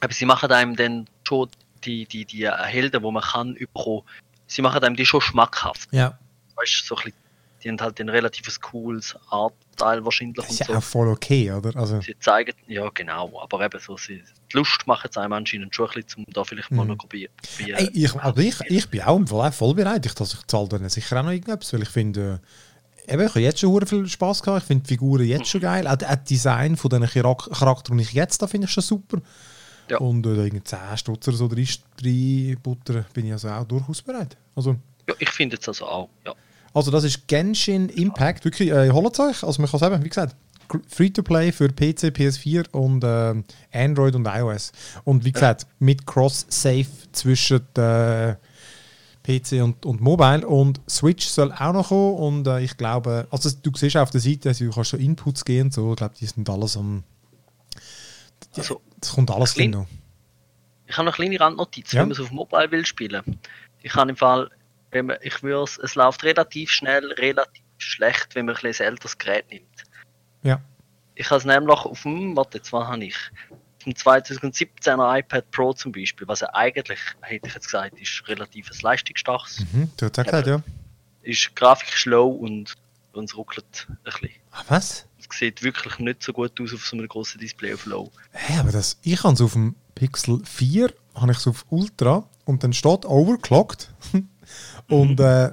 aber 0.00 0.12
sie 0.12 0.26
machen 0.26 0.50
einem 0.52 0.76
dann 0.76 1.08
schon 1.24 1.48
die, 1.84 2.06
die, 2.06 2.24
die 2.24 2.48
Helden, 2.50 3.02
die 3.02 3.10
man 3.10 3.22
kann, 3.22 3.54
überkommen. 3.54 4.02
Sie 4.46 4.62
machen 4.62 4.82
einem 4.82 4.96
die 4.96 5.06
schon 5.06 5.20
schmackhaft. 5.20 5.88
ja, 5.92 6.18
Weißt 6.56 6.86
so 6.86 6.96
ein 6.96 7.04
bisschen, 7.04 7.18
die 7.64 7.68
haben 7.70 7.80
halt 7.80 8.00
ein 8.00 8.08
relativ 8.08 8.60
cooles 8.60 9.16
Artteil 9.30 10.04
wahrscheinlich 10.04 10.36
das 10.36 10.50
ist 10.50 10.58
ja 10.60 10.66
so. 10.66 10.74
auch 10.74 10.82
voll 10.82 11.08
okay, 11.08 11.50
oder? 11.52 11.74
Also, 11.76 12.00
Sie 12.00 12.18
zeigen, 12.18 12.52
ja 12.66 12.88
genau, 12.92 13.40
aber 13.40 13.64
eben 13.64 13.78
so, 13.80 13.96
sie, 13.96 14.22
die 14.52 14.56
Lust 14.56 14.86
machen 14.86 15.08
es 15.10 15.16
einem 15.16 15.32
anscheinend 15.32 15.74
schon 15.74 15.88
ein 15.88 16.02
bisschen, 16.02 16.24
um 16.24 16.32
da 16.32 16.42
vielleicht 16.44 16.70
mal 16.72 16.82
Mhm. 16.84 16.90
noch 16.90 16.98
probieren. 16.98 17.32
probieren. 17.56 17.78
Ey, 17.78 17.90
ich, 17.94 18.14
aber 18.16 18.40
ich, 18.40 18.60
ich 18.62 18.88
bin 18.90 19.02
auch 19.02 19.16
im 19.16 19.26
Fall 19.26 19.52
voll 19.52 19.74
bereit. 19.74 20.04
Ich, 20.04 20.14
dass 20.14 20.34
ich 20.34 20.44
zahle 20.46 20.68
dann 20.68 20.88
sicher 20.88 21.18
auch 21.20 21.22
noch 21.24 21.30
irgendetwas, 21.30 21.72
weil 21.72 21.82
ich 21.82 21.88
finde, 21.88 22.40
äh, 23.06 23.12
eben, 23.14 23.22
ich 23.22 23.28
habe 23.30 23.40
jetzt 23.40 23.60
schon 23.60 23.86
viel 23.86 24.08
Spaß 24.08 24.42
gehabt. 24.42 24.62
Ich 24.62 24.66
finde 24.66 24.82
die 24.84 24.88
Figuren 24.88 25.24
jetzt 25.24 25.48
schon 25.48 25.60
geil. 25.60 25.86
Auch, 25.86 25.96
das 25.96 26.24
Design 26.24 26.76
von 26.76 26.90
diesen 26.90 27.06
Charak- 27.06 27.48
Charakteren, 27.56 27.96
die 27.98 28.04
ich 28.04 28.12
jetzt 28.12 28.42
da 28.42 28.46
finde 28.48 28.66
ich 28.66 28.72
schon 28.72 28.82
super. 28.82 29.18
Ja. 29.88 29.98
Und 29.98 30.26
äh, 30.26 30.34
da 30.34 30.42
irgendwie 30.42 30.64
10 30.64 30.78
Stutz 30.96 31.28
oder 31.28 31.36
so 31.36 31.48
Butter 31.48 33.04
bin 33.12 33.26
ich 33.26 33.32
also 33.32 33.48
auch 33.48 33.64
durchaus 33.64 34.02
bereit. 34.02 34.36
Also, 34.54 34.76
Ja, 35.08 35.14
ich 35.18 35.30
finde 35.30 35.56
es 35.60 35.68
also 35.68 35.86
auch, 35.86 36.08
ja. 36.24 36.34
also 36.72 36.90
das 36.90 37.04
ist 37.04 37.26
Genshin 37.26 37.88
Impact. 37.88 38.44
Wirklich, 38.44 38.70
äh, 38.70 38.90
holt 38.90 39.12
es 39.14 39.20
euch. 39.20 39.42
Also 39.42 39.60
man 39.60 39.70
kann 39.70 39.80
sagen, 39.80 40.04
wie 40.04 40.08
gesagt, 40.08 40.36
Free-to-Play 40.88 41.52
für 41.52 41.68
PC, 41.68 42.14
PS4 42.16 42.70
und 42.70 43.04
äh, 43.04 43.42
Android 43.72 44.14
und 44.14 44.26
iOS. 44.26 44.72
Und 45.04 45.24
wie 45.24 45.32
gesagt, 45.32 45.66
mit 45.78 46.06
Cross-Save 46.06 46.86
zwischen 47.12 47.60
äh, 47.76 48.36
PC 49.22 49.62
und, 49.62 49.84
und 49.86 50.00
Mobile. 50.00 50.46
Und 50.46 50.80
Switch 50.88 51.26
soll 51.26 51.52
auch 51.52 51.72
noch 51.72 51.88
kommen. 51.88 52.14
Und 52.16 52.46
äh, 52.46 52.60
ich 52.60 52.76
glaube, 52.76 53.26
also 53.30 53.50
du 53.62 53.70
siehst 53.74 53.96
auf 53.96 54.10
der 54.10 54.20
Seite, 54.20 54.50
also 54.50 54.64
du 54.64 54.70
kannst 54.70 54.90
schon 54.90 55.00
Inputs 55.00 55.44
gehen 55.44 55.66
und 55.66 55.74
so. 55.74 55.90
Ich 55.90 55.96
glaube, 55.96 56.14
die 56.18 56.26
sind 56.26 56.48
alles 56.48 56.76
am. 56.76 57.04
Also, 58.56 58.80
Das 59.02 59.12
kommt 59.12 59.30
alles 59.30 59.54
Klein- 59.54 59.70
noch. 59.70 59.86
ich 60.86 60.96
habe 60.96 61.04
noch 61.06 61.18
eine 61.18 61.28
kleine 61.28 61.40
Randnotiz, 61.40 61.92
Ja. 61.92 62.00
wenn 62.00 62.08
man 62.08 62.12
es 62.12 62.20
auf 62.20 62.30
Mobile 62.30 62.70
will 62.70 62.86
spielen. 62.86 63.38
Ich 63.82 63.94
habe 63.94 64.10
im 64.10 64.16
Fall, 64.16 64.48
wenn 64.92 65.06
man, 65.06 65.18
ich 65.22 65.42
würde 65.42 65.70
es, 65.82 65.94
läuft 65.94 66.22
relativ 66.24 66.70
schnell, 66.70 67.12
relativ 67.12 67.62
schlecht, 67.78 68.34
wenn 68.34 68.46
man 68.46 68.56
ein 68.56 68.64
älteres 68.72 69.18
Gerät 69.18 69.50
nimmt. 69.50 69.66
Ja. 70.42 70.60
Ich 71.16 71.26
habe 71.30 71.38
es 71.38 71.44
nämlich 71.44 71.78
auf 71.78 72.02
dem, 72.02 72.36
warte, 72.36 72.58
jetzt 72.58 72.72
was 72.72 72.86
habe 72.86 73.04
ich? 73.04 73.16
Dem 73.84 73.92
2017er 73.94 75.18
iPad 75.18 75.50
Pro 75.50 75.72
zum 75.72 75.90
Beispiel, 75.90 76.28
was 76.28 76.40
ja 76.40 76.54
eigentlich, 76.54 77.00
hätte 77.22 77.48
ich 77.48 77.54
jetzt 77.54 77.64
gesagt, 77.66 77.98
ist 78.00 78.22
relativ 78.28 78.70
ein 78.70 78.78
leistungsstarkes, 78.80 79.66
Mhm, 79.72 79.90
du 79.96 80.06
hast 80.06 80.12
gesagt, 80.24 80.46
ja. 80.46 80.62
ist 81.22 81.56
grafisch 81.56 82.02
slow 82.02 82.28
und, 82.38 82.74
und 83.12 83.24
es 83.24 83.36
ruckelt 83.36 83.88
ein 83.90 83.98
bisschen. 84.04 84.30
Ah, 84.52 84.62
was? 84.68 85.06
Sieht 85.32 85.62
wirklich 85.62 85.98
nicht 85.98 86.22
so 86.22 86.32
gut 86.32 86.60
aus 86.60 86.72
auf 86.74 86.86
so 86.86 86.96
einem 86.96 87.08
grossen 87.08 87.40
Display 87.40 87.74
auf 87.74 87.86
Low. 87.86 88.10
Hä, 88.32 88.58
aber 88.58 88.72
das, 88.72 88.98
ich 89.02 89.22
habe 89.22 89.34
es 89.34 89.40
auf 89.40 89.52
dem 89.54 89.74
Pixel 89.94 90.40
4, 90.44 90.92
habe 91.14 91.32
ich 91.32 91.38
es 91.38 91.46
auf 91.46 91.64
Ultra 91.70 92.28
und 92.44 92.64
dann 92.64 92.72
steht 92.72 93.04
overclocked. 93.04 93.92
und 94.88 95.20
äh, 95.20 95.50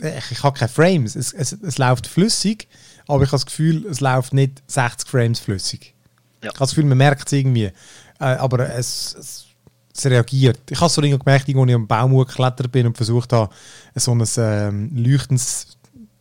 ich, 0.00 0.30
ich 0.30 0.42
habe 0.42 0.58
keine 0.58 0.68
Frames. 0.68 1.16
Es, 1.16 1.32
es, 1.32 1.52
es 1.52 1.78
läuft 1.78 2.06
flüssig, 2.06 2.68
aber 3.06 3.22
ich 3.22 3.28
habe 3.28 3.36
das 3.36 3.46
Gefühl, 3.46 3.86
es 3.86 4.00
läuft 4.00 4.32
nicht 4.32 4.62
60 4.66 5.08
Frames 5.08 5.40
flüssig. 5.40 5.94
Ja. 6.42 6.50
Ich 6.50 6.54
habe 6.54 6.58
das 6.60 6.70
Gefühl, 6.70 6.84
man 6.84 6.98
merkt 6.98 7.26
es 7.26 7.32
irgendwie. 7.32 7.72
Äh, 8.20 8.24
aber 8.24 8.70
es, 8.74 9.14
es, 9.18 9.46
es 9.94 10.06
reagiert. 10.06 10.60
Ich 10.70 10.78
habe 10.78 10.86
es 10.86 10.94
so 10.94 11.02
gemerkt, 11.02 11.28
als 11.28 11.48
ich 11.48 11.56
am 11.56 11.86
Baum 11.86 12.16
geklettert 12.16 12.70
bin 12.70 12.86
und 12.86 12.96
versucht 12.96 13.32
habe, 13.32 13.52
so 13.94 14.14
ein 14.14 14.24
ähm, 14.36 14.90
leuchtendes 14.94 15.78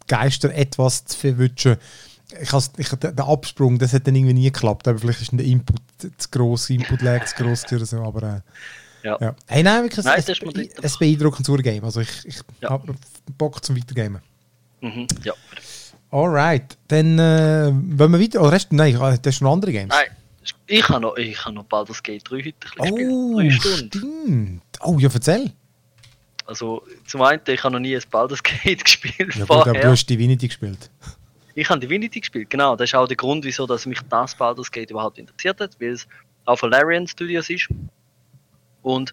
Geister 0.08 0.54
etwas 0.54 1.06
zu 1.06 1.18
verwischen. 1.18 1.78
Ich 2.42 2.52
has, 2.52 2.72
ich, 2.78 2.90
der 2.90 3.26
Absprung, 3.28 3.80
das 3.80 3.94
hat 3.94 4.06
dann 4.08 4.16
irgendwie 4.16 4.34
nie 4.34 4.52
geklappt. 4.52 4.88
Aber 4.88 5.00
vielleicht 5.00 5.22
ist 5.22 5.32
der 5.32 5.46
Input 5.46 5.80
zu 6.18 6.30
gross, 6.30 6.70
Input-Lag 6.70 7.26
zu 7.26 7.36
gross 7.42 7.64
oder 7.72 7.86
so. 7.86 7.98
Aber 8.04 8.24
äh, 8.24 9.08
Ja. 9.08 9.18
ja. 9.22 9.36
Hey, 9.48 9.64
nein, 9.64 9.84
wirklich, 9.84 10.04
Nein, 10.06 10.20
es, 10.20 10.28
es, 10.30 10.40
es 10.84 10.98
beeindruckendes 11.00 11.48
Urgame. 11.50 11.84
Also 11.84 12.02
ich, 12.02 12.26
ich 12.26 12.36
Ja. 12.62 12.72
habe 12.72 12.94
Bock 13.38 13.64
zum 13.64 13.78
Weitergamen. 13.78 14.22
Mhm, 14.82 15.08
ja. 15.24 15.34
Alright, 16.12 16.78
dann 16.88 17.18
äh, 17.20 17.72
wollen 17.98 18.12
wir 18.12 18.20
weiter. 18.20 18.42
Oder 18.42 18.52
hast 18.54 18.70
du, 18.70 18.76
nein, 18.76 18.98
das 19.22 19.36
ist 19.36 19.42
noch 19.42 19.54
andere 19.54 19.72
Games. 19.72 19.94
Nein, 19.94 20.08
ich 20.68 20.88
habe 20.90 21.02
noch, 21.02 21.18
ich 21.18 21.44
habe 21.46 21.56
noch 21.56 21.64
Baldur's 21.66 22.02
Gate 22.04 22.24
3 22.30 22.36
heute 22.38 22.54
ein 22.80 22.94
Oh. 22.94 23.40
Drei 23.40 23.50
Stunden. 23.52 23.90
stimmt. 23.90 24.62
Oh, 24.82 24.98
ja, 25.00 25.10
erzähl. 25.14 25.52
Also 26.46 26.82
zum 27.06 27.22
einen, 27.24 27.42
ich 27.48 27.62
habe 27.64 27.74
noch 27.74 27.80
nie 27.82 27.96
ein 27.96 28.02
Baldur's 28.10 28.42
Gate 28.44 28.84
gespielt 28.86 29.36
Ja, 29.36 29.42
gut, 29.46 29.52
aber 29.52 29.64
vorher. 29.66 29.82
du 29.82 29.90
hast 29.92 30.06
Divinity 30.06 30.48
gespielt. 30.48 30.90
Ich 31.60 31.68
habe 31.72 31.80
Divinity 31.80 32.20
gespielt, 32.20 32.52
genau. 32.52 32.76
Das 32.76 32.92
ist 32.92 32.94
auch 32.94 33.08
der 33.08 33.18
Grund, 33.18 33.44
wieso 33.44 33.66
dass 33.66 33.88
mich 33.88 34.00
das 34.10 34.36
Baldur's 34.36 34.72
Gate 34.72 34.92
überhaupt 34.92 35.18
interessiert 35.18 35.60
hat, 35.60 35.76
weil 35.82 35.90
es 35.90 36.08
auch 36.46 36.58
von 36.58 36.70
Larian 36.70 37.08
Studios 37.08 37.50
ist. 37.50 37.68
Und 38.84 39.12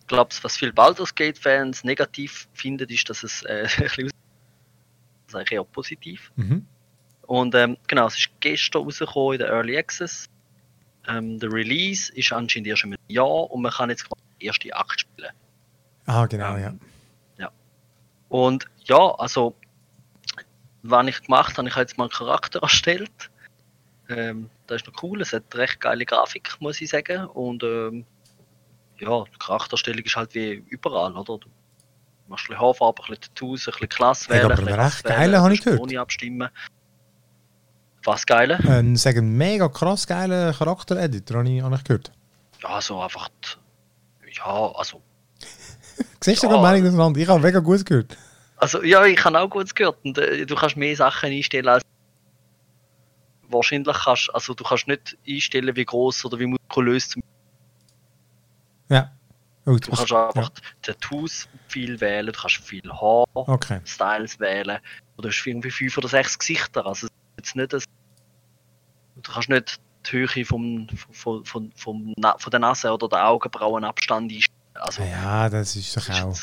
ich 0.00 0.06
glaube, 0.06 0.30
was 0.42 0.56
viele 0.56 0.72
Baldur's 0.72 1.12
Gate-Fans 1.12 1.82
negativ 1.82 2.46
finden, 2.54 2.88
ist, 2.88 3.10
dass 3.10 3.24
es 3.24 3.42
äh, 3.42 3.66
ein 3.76 3.82
bisschen 3.82 4.06
aus- 4.06 4.12
das 4.12 5.28
ist 5.28 5.34
eigentlich 5.34 5.52
eher 5.52 5.64
positiv. 5.64 6.30
Mhm. 6.36 6.64
Und 7.26 7.54
ähm, 7.56 7.76
genau, 7.88 8.06
es 8.06 8.16
ist 8.16 8.30
gestern 8.38 8.84
rausgekommen 8.84 9.32
in 9.32 9.38
der 9.40 9.48
Early 9.48 9.76
Access. 9.76 10.26
Ähm, 11.08 11.40
der 11.40 11.52
Release 11.52 12.12
ist 12.14 12.32
anscheinend 12.32 12.68
erst 12.68 12.84
im 12.84 12.94
Jahr 13.08 13.50
und 13.50 13.62
man 13.62 13.72
kann 13.72 13.90
jetzt 13.90 14.04
quasi 14.08 14.22
den 14.38 14.46
ersten 14.46 14.72
Akt 14.74 15.00
spielen. 15.00 15.32
Ah, 16.06 16.26
genau, 16.26 16.56
ja. 16.56 16.68
Ähm, 16.68 17.48
Und 18.28 18.66
ja, 18.84 19.12
also, 19.18 19.56
was 20.82 21.06
ich 21.06 21.22
gemacht 21.22 21.56
habe, 21.58 21.68
ich 21.68 21.74
habe 21.74 21.82
jetzt 21.82 21.98
mal 21.98 22.04
einen 22.04 22.10
Charakter 22.12 22.58
erstellt. 22.62 23.30
Ähm, 24.08 24.50
das 24.66 24.82
ist 24.82 24.86
noch 24.88 25.02
cool, 25.02 25.20
es 25.20 25.32
hat 25.32 25.54
recht 25.54 25.80
geile 25.80 26.04
Grafik, 26.04 26.56
muss 26.60 26.80
ich 26.80 26.90
sagen. 26.90 27.26
Und 27.26 27.62
ähm, 27.62 28.04
ja, 28.98 29.24
die 29.24 29.38
Charakterstellung 29.38 30.02
ist 30.04 30.16
halt 30.16 30.34
wie 30.34 30.64
überall, 30.68 31.16
oder? 31.16 31.38
Du 31.38 31.48
machst 32.28 32.44
ein 32.44 32.48
bisschen 32.54 32.60
Haarfarbe, 32.60 33.02
ein 33.02 33.08
bisschen 33.08 33.22
Tattoos, 33.22 33.66
ein 33.68 33.72
bisschen 33.72 33.88
Klasse 33.88 34.28
wählen, 34.30 34.52
aber 34.52 34.58
ein 34.66 34.68
recht 34.80 35.04
geile 35.04 35.40
habe 35.40 35.54
ich 35.54 35.62
gehört. 35.62 35.80
Ohne 35.80 36.00
abstimmen. 36.00 36.48
Was 38.04 38.24
geile? 38.26 38.58
Ein 38.60 38.96
sagen, 38.96 39.36
mega 39.36 39.68
krass 39.68 40.06
geiler 40.06 40.52
Charakter-Editor, 40.54 41.38
habe 41.38 41.50
ich, 41.50 41.62
habe 41.62 41.74
ich 41.76 41.84
gehört. 41.84 42.12
Ja, 42.62 42.80
so 42.80 43.00
einfach. 43.00 43.28
die- 43.28 44.36
Ja, 44.36 44.72
also. 44.74 45.02
Siehst 46.20 46.42
du 46.42 46.46
Ja. 46.46 46.54
ja. 46.54 46.62
Meinung 46.62 46.88
auseinander? 46.88 47.20
Ich 47.20 47.28
habe 47.28 47.40
mega 47.40 47.58
gut 47.60 47.84
gehört. 47.84 48.16
Also, 48.60 48.82
ja, 48.82 49.04
ich 49.06 49.22
habe 49.24 49.40
auch 49.40 49.48
gut 49.48 49.74
gehört. 49.74 49.98
Und, 50.04 50.18
äh, 50.18 50.44
du 50.46 50.54
kannst 50.54 50.76
mehr 50.76 50.94
Sachen 50.96 51.30
einstellen 51.30 51.68
als. 51.68 51.82
Wahrscheinlich 53.48 53.96
kannst 54.04 54.32
also 54.32 54.54
du 54.54 54.62
kannst 54.62 54.86
nicht 54.86 55.18
einstellen, 55.28 55.74
wie 55.74 55.84
groß 55.84 56.24
oder 56.26 56.38
wie 56.38 56.46
muskulös 56.46 57.08
zum 57.08 57.22
Ja. 58.88 59.10
Oh, 59.66 59.76
Du 59.76 59.90
kannst 59.90 60.12
einfach 60.12 60.50
Tattoos 60.82 61.48
viel 61.68 62.00
wählen, 62.00 62.26
du 62.26 62.32
kannst 62.32 62.56
viel 62.58 62.88
Haar, 62.90 63.24
Okay. 63.34 63.80
Styles 63.84 64.38
wählen. 64.40 64.78
Oder 65.16 65.28
du 65.28 65.34
hast 65.34 65.46
irgendwie 65.46 65.70
fünf 65.70 65.98
oder 65.98 66.08
sechs 66.08 66.38
Gesichter. 66.38 66.86
Also 66.86 67.08
jetzt 67.36 67.56
nicht 67.56 67.74
ein, 67.74 67.82
du 69.22 69.32
kannst 69.32 69.48
nicht 69.48 69.80
die 70.06 70.12
Höhe 70.12 70.44
vom, 70.44 70.88
vom, 71.12 71.44
vom, 71.44 71.72
vom, 71.74 72.14
von 72.38 72.50
der 72.50 72.60
Nase 72.60 72.92
oder 72.92 73.08
der 73.08 73.26
Augenbrauenabstand 73.28 74.30
einstellen. 74.32 74.56
Also, 74.74 75.02
Ja, 75.02 75.48
das 75.50 75.74
ist 75.76 75.96
doch 75.96 76.06
das 76.06 76.22
auch. 76.22 76.38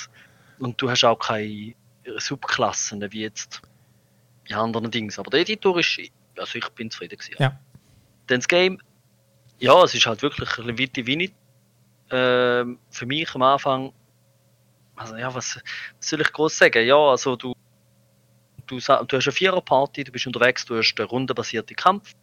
und 0.60 0.80
du 0.82 0.90
hast 0.90 1.04
auch 1.06 1.18
keine 1.18 1.74
Subklassen 2.18 3.02
wie 3.12 3.22
jetzt 3.22 3.62
bei 4.48 4.56
anderen 4.56 4.92
Dings. 4.92 5.20
Aber 5.20 5.30
der 5.30 5.42
Editor 5.42 5.80
ist, 5.80 6.00
also 6.38 6.58
ich 6.58 6.70
bin 6.70 6.90
zufrieden 6.90 7.18
gewesen. 7.18 7.36
Ja. 7.40 7.60
Dann 8.28 8.40
das 8.40 8.48
Game, 8.48 8.80
ja, 9.60 9.84
es 9.84 9.94
ist 9.94 10.06
halt 10.06 10.22
wirklich 10.22 10.50
ein 10.58 10.66
bisschen 10.66 10.78
wie 10.78 10.88
Divinity. 10.88 11.36
Ähm, 12.10 12.80
für 12.90 13.06
mich 13.06 13.34
am 13.36 13.42
Anfang, 13.42 13.92
also 14.96 15.16
ja, 15.16 15.34
was, 15.34 15.58
was 15.58 16.10
soll 16.10 16.22
ich 16.22 16.32
groß 16.32 16.58
sagen? 16.58 16.86
Ja, 16.86 16.98
also 16.98 17.36
du, 17.36 17.54
du, 18.66 18.78
du 18.78 18.82
hast 18.82 18.90
eine 18.90 19.32
Viererparty, 19.32 20.06
du 20.06 20.12
bist 20.12 20.26
unterwegs, 20.26 20.66
du 20.66 20.78
hast 20.78 20.96
einen 20.98 21.10
rundenbasierten 21.10 21.76
Kampf. 21.76 22.14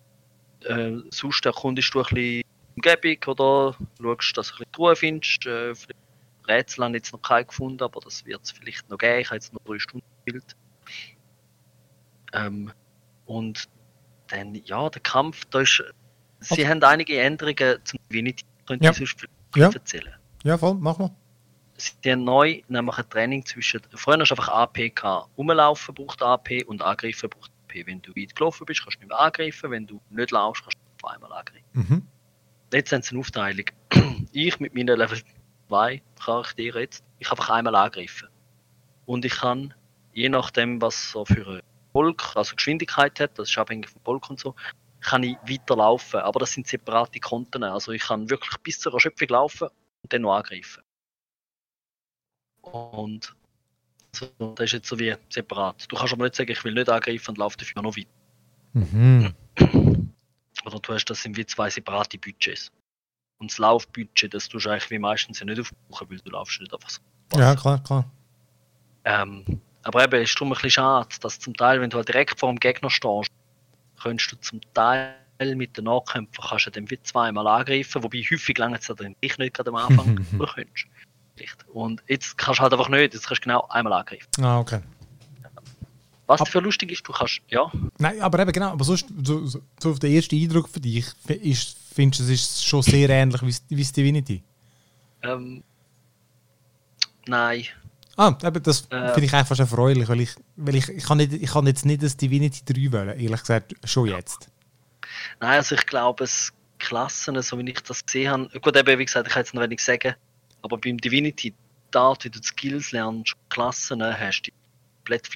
Äh, 0.64 0.92
sonst 1.10 1.44
erkundest 1.44 1.94
du 1.94 2.00
ein 2.00 2.04
bisschen 2.04 2.16
die 2.16 2.44
Umgebung 2.76 3.34
oder 3.34 3.76
schaust, 4.00 4.36
dass 4.38 4.48
du 4.48 4.54
ein 4.54 4.58
bisschen 4.58 4.74
Ruhe 4.76 4.96
findest. 4.96 5.46
Äh, 5.46 5.74
vielleicht 5.74 6.03
Rätsel 6.48 6.84
habe 6.84 6.92
ich 6.96 7.02
jetzt 7.02 7.12
noch 7.12 7.22
keinen 7.22 7.46
gefunden, 7.46 7.82
aber 7.82 8.00
das 8.00 8.24
wird 8.24 8.42
es 8.42 8.50
vielleicht 8.50 8.88
noch 8.90 8.98
geben. 8.98 9.20
Ich 9.20 9.26
habe 9.28 9.36
jetzt 9.36 9.52
noch 9.52 9.60
drei 9.64 9.78
Stunden 9.78 10.06
gespielt. 10.24 10.56
Ähm, 12.32 12.72
und 13.26 13.68
dann, 14.28 14.54
ja, 14.54 14.88
der 14.90 15.02
Kampf, 15.02 15.44
da 15.46 15.60
ist, 15.60 15.82
sie 16.40 16.66
haben 16.68 16.82
einige 16.82 17.18
Änderungen 17.20 17.78
zum 17.84 17.98
Divinity. 18.10 18.44
Könnte 18.66 18.84
Ja. 18.84 18.90
ich 18.92 18.96
sonst 18.98 19.18
vielleicht 19.20 19.30
Ja. 19.56 19.70
erzählen. 19.72 20.14
Ja, 20.42 20.58
voll, 20.58 20.74
mach 20.74 20.98
mal. 20.98 21.10
sie 21.76 21.92
haben 22.12 22.24
neu 22.24 22.62
nämlich 22.68 22.96
ein 22.98 23.08
Training 23.10 23.44
zwischen. 23.44 23.80
Früher 23.94 24.18
hast 24.20 24.28
du 24.30 24.34
einfach 24.36 24.48
AP 24.48 24.90
gehabt. 24.94 25.28
Rumlaufen 25.36 25.94
braucht 25.94 26.22
AP 26.22 26.62
und 26.66 26.82
angreifen 26.82 27.28
braucht 27.28 27.50
AP. 27.68 27.86
Wenn 27.86 28.00
du 28.00 28.12
weit 28.14 28.34
gelaufen 28.36 28.64
bist, 28.64 28.82
kannst 28.82 28.96
du 28.96 29.00
nicht 29.00 29.08
mehr 29.08 29.18
angreifen. 29.20 29.70
Wenn 29.70 29.86
du 29.86 30.00
nicht 30.10 30.30
laufst, 30.30 30.62
kannst 30.62 30.76
du 30.78 31.06
zweimal 31.06 31.32
angreifen. 31.32 31.64
Mhm. 31.72 32.06
Jetzt 32.72 32.92
haben 32.92 33.02
sie 33.02 33.10
eine 33.10 33.20
Aufteilung. 33.20 33.66
ich 34.32 34.60
mit 34.60 34.74
meinen 34.74 34.96
Level 34.96 35.18
2 35.74 36.02
Charakteren 36.20 36.82
jetzt, 36.82 37.04
ich 37.18 37.28
einfach 37.30 37.50
einmal 37.50 37.74
angreifen. 37.74 38.28
Und 39.06 39.24
ich 39.24 39.34
kann, 39.34 39.74
je 40.12 40.28
nachdem, 40.28 40.80
was 40.80 41.10
so 41.10 41.24
für 41.24 41.46
eine 41.46 41.62
Bulk, 41.92 42.36
also 42.36 42.54
Geschwindigkeit 42.54 43.18
hat, 43.18 43.36
das 43.38 43.50
ist 43.50 43.58
abhängig 43.58 43.90
vom 43.90 44.00
Bulk 44.02 44.30
und 44.30 44.38
so, 44.38 44.54
kann 45.00 45.24
ich 45.24 45.36
weiterlaufen. 45.42 46.20
Aber 46.20 46.38
das 46.40 46.52
sind 46.52 46.68
separate 46.68 47.18
Konten. 47.18 47.64
Also 47.64 47.90
ich 47.90 48.02
kann 48.02 48.30
wirklich 48.30 48.56
bis 48.58 48.78
zur 48.78 48.94
Erschöpfung 48.94 49.28
laufen 49.28 49.68
und 50.02 50.12
dann 50.12 50.22
noch 50.22 50.36
angreifen. 50.36 50.82
Und 52.62 53.34
so, 54.12 54.28
das 54.54 54.66
ist 54.66 54.72
jetzt 54.72 54.88
so 54.88 54.98
wie 55.00 55.14
separat. 55.28 55.90
Du 55.90 55.96
kannst 55.96 56.12
aber 56.12 56.22
nicht 56.22 56.36
sagen, 56.36 56.52
ich 56.52 56.62
will 56.62 56.74
nicht 56.74 56.88
angreifen 56.88 57.30
und 57.30 57.38
laufe 57.38 57.56
dafür 57.58 57.82
noch 57.82 57.96
weiter. 57.96 58.08
Mhm. 58.74 59.34
Oder 60.64 60.78
du 60.80 60.94
hast 60.94 61.06
das 61.06 61.22
sind 61.22 61.36
wie 61.36 61.44
zwei 61.44 61.68
separate 61.68 62.16
Budgets. 62.16 62.70
Und 63.38 63.50
das 63.50 63.58
Laufbudget, 63.58 64.32
das 64.32 64.48
tust 64.48 64.66
du 64.66 64.70
eigentlich 64.70 64.90
wie 64.90 64.98
meistens 64.98 65.40
ja 65.40 65.46
nicht 65.46 65.60
aufbrauchen, 65.60 66.10
weil 66.10 66.18
du 66.18 66.30
laufst 66.30 66.60
nicht 66.60 66.72
einfach 66.72 66.90
so. 66.90 67.00
Ja, 67.36 67.54
klar, 67.54 67.82
klar. 67.82 68.04
Ähm, 69.04 69.44
aber 69.82 70.04
eben, 70.04 70.22
ist 70.22 70.34
darum 70.34 70.48
ein 70.48 70.54
bisschen 70.54 70.70
schade, 70.70 71.08
dass 71.20 71.38
zum 71.38 71.54
Teil, 71.54 71.80
wenn 71.80 71.90
du 71.90 71.98
halt 71.98 72.08
direkt 72.08 72.38
vor 72.40 72.50
dem 72.50 72.58
Gegner 72.58 72.90
stehst, 72.90 73.30
könntest 74.00 74.32
du 74.32 74.36
zum 74.36 74.60
Teil 74.72 75.14
mit 75.54 75.76
den 75.76 75.84
Nahkämpfern 75.84 76.46
kannst 76.48 76.66
du 76.66 76.70
dann 76.70 76.90
wie 76.90 77.00
zweimal 77.02 77.46
angreifen, 77.46 78.02
wobei 78.02 78.18
häufig 78.18 78.56
lange 78.56 78.78
es 78.78 78.86
dann 78.86 79.16
dich 79.22 79.36
nicht 79.36 79.54
gerade 79.54 79.70
am 79.70 79.76
Anfang 79.76 80.16
du 80.32 80.46
könntest. 80.46 80.86
Und 81.72 82.02
jetzt 82.06 82.38
kannst 82.38 82.60
du 82.60 82.62
halt 82.62 82.72
einfach 82.72 82.88
nicht, 82.88 83.12
jetzt 83.12 83.26
kannst 83.26 83.44
du 83.44 83.48
genau 83.48 83.66
einmal 83.68 83.92
angreifen. 83.94 84.28
Ah, 84.40 84.60
okay. 84.60 84.80
Was 86.26 86.40
Ab- 86.40 86.48
für 86.48 86.60
lustig 86.60 86.90
ist, 86.92 87.06
du 87.06 87.12
kannst, 87.12 87.40
ja, 87.48 87.70
Nein, 87.98 88.20
aber 88.20 88.38
eben 88.40 88.52
genau, 88.52 88.70
aber 88.70 88.84
sonst, 88.84 89.06
so, 89.24 89.46
so, 89.46 89.60
so 89.78 89.90
auf 89.90 89.98
den 89.98 90.12
ersten 90.14 90.36
Eindruck 90.40 90.68
für 90.70 90.80
dich, 90.80 91.06
ist, 91.28 91.76
findest 91.94 92.20
du, 92.20 92.24
es 92.24 92.30
ist 92.30 92.64
schon 92.66 92.82
sehr 92.82 93.10
ähnlich 93.10 93.42
wie, 93.42 93.76
wie 93.76 93.84
Divinity? 93.84 94.42
ähm, 95.22 95.62
nein, 97.26 97.64
Ah, 98.16 98.32
eben, 98.44 98.62
das 98.62 98.82
Äh. 98.90 99.08
finde 99.12 99.24
ich 99.24 99.34
einfach 99.34 99.58
erfreulich, 99.58 100.08
weil 100.08 100.20
ich, 100.20 100.30
weil 100.54 100.76
ich, 100.76 100.88
ich 100.88 101.04
kann, 101.04 101.16
nicht, 101.18 101.32
ich 101.32 101.50
kann 101.50 101.66
jetzt 101.66 101.84
nicht 101.84 102.00
das 102.00 102.16
Divinity 102.16 102.62
3 102.64 102.92
wollen, 102.92 103.18
ehrlich 103.18 103.40
gesagt, 103.40 103.74
schon 103.84 104.06
jetzt. 104.06 104.48
Nein, 105.40 105.56
also 105.56 105.74
ich 105.74 105.84
glaube, 105.84 106.22
es 106.24 106.52
Klassen, 106.78 107.40
so 107.42 107.58
wie 107.58 107.68
ich 107.68 107.80
das 107.80 108.04
gesehen 108.06 108.30
habe, 108.30 108.60
gut, 108.60 108.76
eben, 108.76 108.98
wie 109.00 109.04
gesagt, 109.04 109.26
ich 109.26 109.32
kann 109.32 109.40
jetzt 109.42 109.52
noch 109.54 109.62
wenig 109.62 109.80
sagen, 109.80 110.14
aber 110.62 110.78
beim 110.78 110.96
Divinity, 110.98 111.54
da, 111.90 112.14
wie 112.22 112.30
du 112.30 112.38
die 112.40 112.46
Skills 112.46 112.92
lernst, 112.92 113.34
Klassen 113.48 114.00
hast, 114.02 114.42
die 114.42 114.52
komplett. 114.98 115.28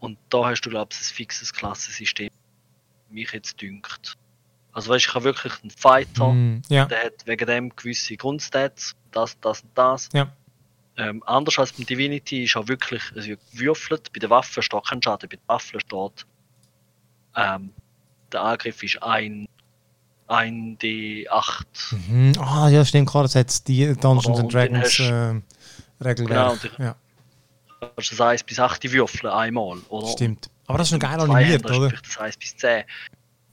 Und 0.00 0.18
da 0.30 0.46
hast 0.46 0.62
du, 0.62 0.70
glaube 0.70 0.88
ich, 0.92 0.98
ein 0.98 1.04
fixes 1.14 1.52
Klassensystem, 1.52 2.30
wie 3.10 3.20
mich 3.20 3.32
jetzt 3.32 3.60
dünkt. 3.60 4.14
Also 4.72 4.90
weißt, 4.90 5.06
ich 5.06 5.14
habe 5.14 5.24
wirklich 5.24 5.52
einen 5.62 5.70
Fighter, 5.70 6.32
Mm, 6.32 6.62
ja, 6.68 6.86
der 6.86 7.04
hat 7.06 7.26
wegen 7.26 7.46
dem 7.46 7.76
gewisse 7.76 8.16
Grundstats, 8.16 8.94
das, 9.12 9.38
das 9.40 9.60
und 9.62 9.70
das. 9.74 10.08
ja. 10.12 10.30
Ähm, 10.96 11.22
anders 11.24 11.58
als 11.58 11.72
beim 11.72 11.86
Divinity 11.86 12.44
ist 12.44 12.56
auch 12.56 12.68
wirklich, 12.68 13.02
es 13.14 13.26
wird 13.26 13.40
gewürfelt. 13.52 14.12
Bei 14.12 14.18
den 14.18 14.28
Waffen 14.28 14.62
steht 14.62 14.86
kein 14.86 15.02
Schaden, 15.02 15.28
bei 15.30 15.36
den 15.36 15.48
Waffen 15.48 15.80
steht, 15.80 16.26
ähm, 17.36 17.72
der 18.32 18.42
Angriff 18.42 18.82
ist 18.82 19.02
ein, 19.02 19.48
ein 20.26 20.76
D8. 20.78 21.64
Mhm. 22.08 22.32
Ah, 22.38 22.68
ja, 22.68 22.84
stimmt, 22.84 23.08
klar, 23.08 23.22
das 23.24 23.34
hat 23.34 23.66
die 23.68 23.86
Dungeons 23.94 24.26
Aber 24.28 24.40
and 24.40 24.52
Dragons 24.54 24.84
hast- 24.84 25.00
äh, 25.00 26.04
Regelwerk. 26.04 26.60
Genau, 26.60 26.84
ja, 26.84 26.96
kannst 27.80 28.12
das 28.12 28.20
1 28.20 28.44
bis 28.44 28.58
8 28.58 28.92
würfeln 28.92 29.32
einmal, 29.32 29.78
oder? 29.88 30.06
stimmt. 30.08 30.50
Aber 30.66 30.78
das 30.78 30.88
ist 30.88 30.92
noch 30.92 31.00
geil 31.00 31.20
animiert, 31.20 31.64
oder? 31.64 31.88
das 31.90 32.18
1 32.18 32.36
bis 32.36 32.56
10. 32.56 32.84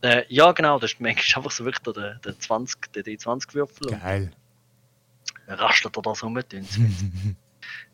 Äh, 0.02 0.24
ja, 0.30 0.52
genau, 0.52 0.78
das 0.78 0.94
ist 0.94 1.00
manchmal 1.02 1.38
einfach 1.38 1.52
so 1.52 1.66
wirklich 1.66 1.96
der, 1.96 2.16
der 2.16 2.40
20, 2.40 2.92
der 2.94 3.04
D20 3.04 3.54
Würfel 3.56 3.88
und 3.88 4.00
Geil. 4.00 4.32
dann 5.48 5.60
rastelt 5.60 5.96
er 5.96 6.02
das 6.04 6.24
rum, 6.24 6.36
wenn 6.36 6.68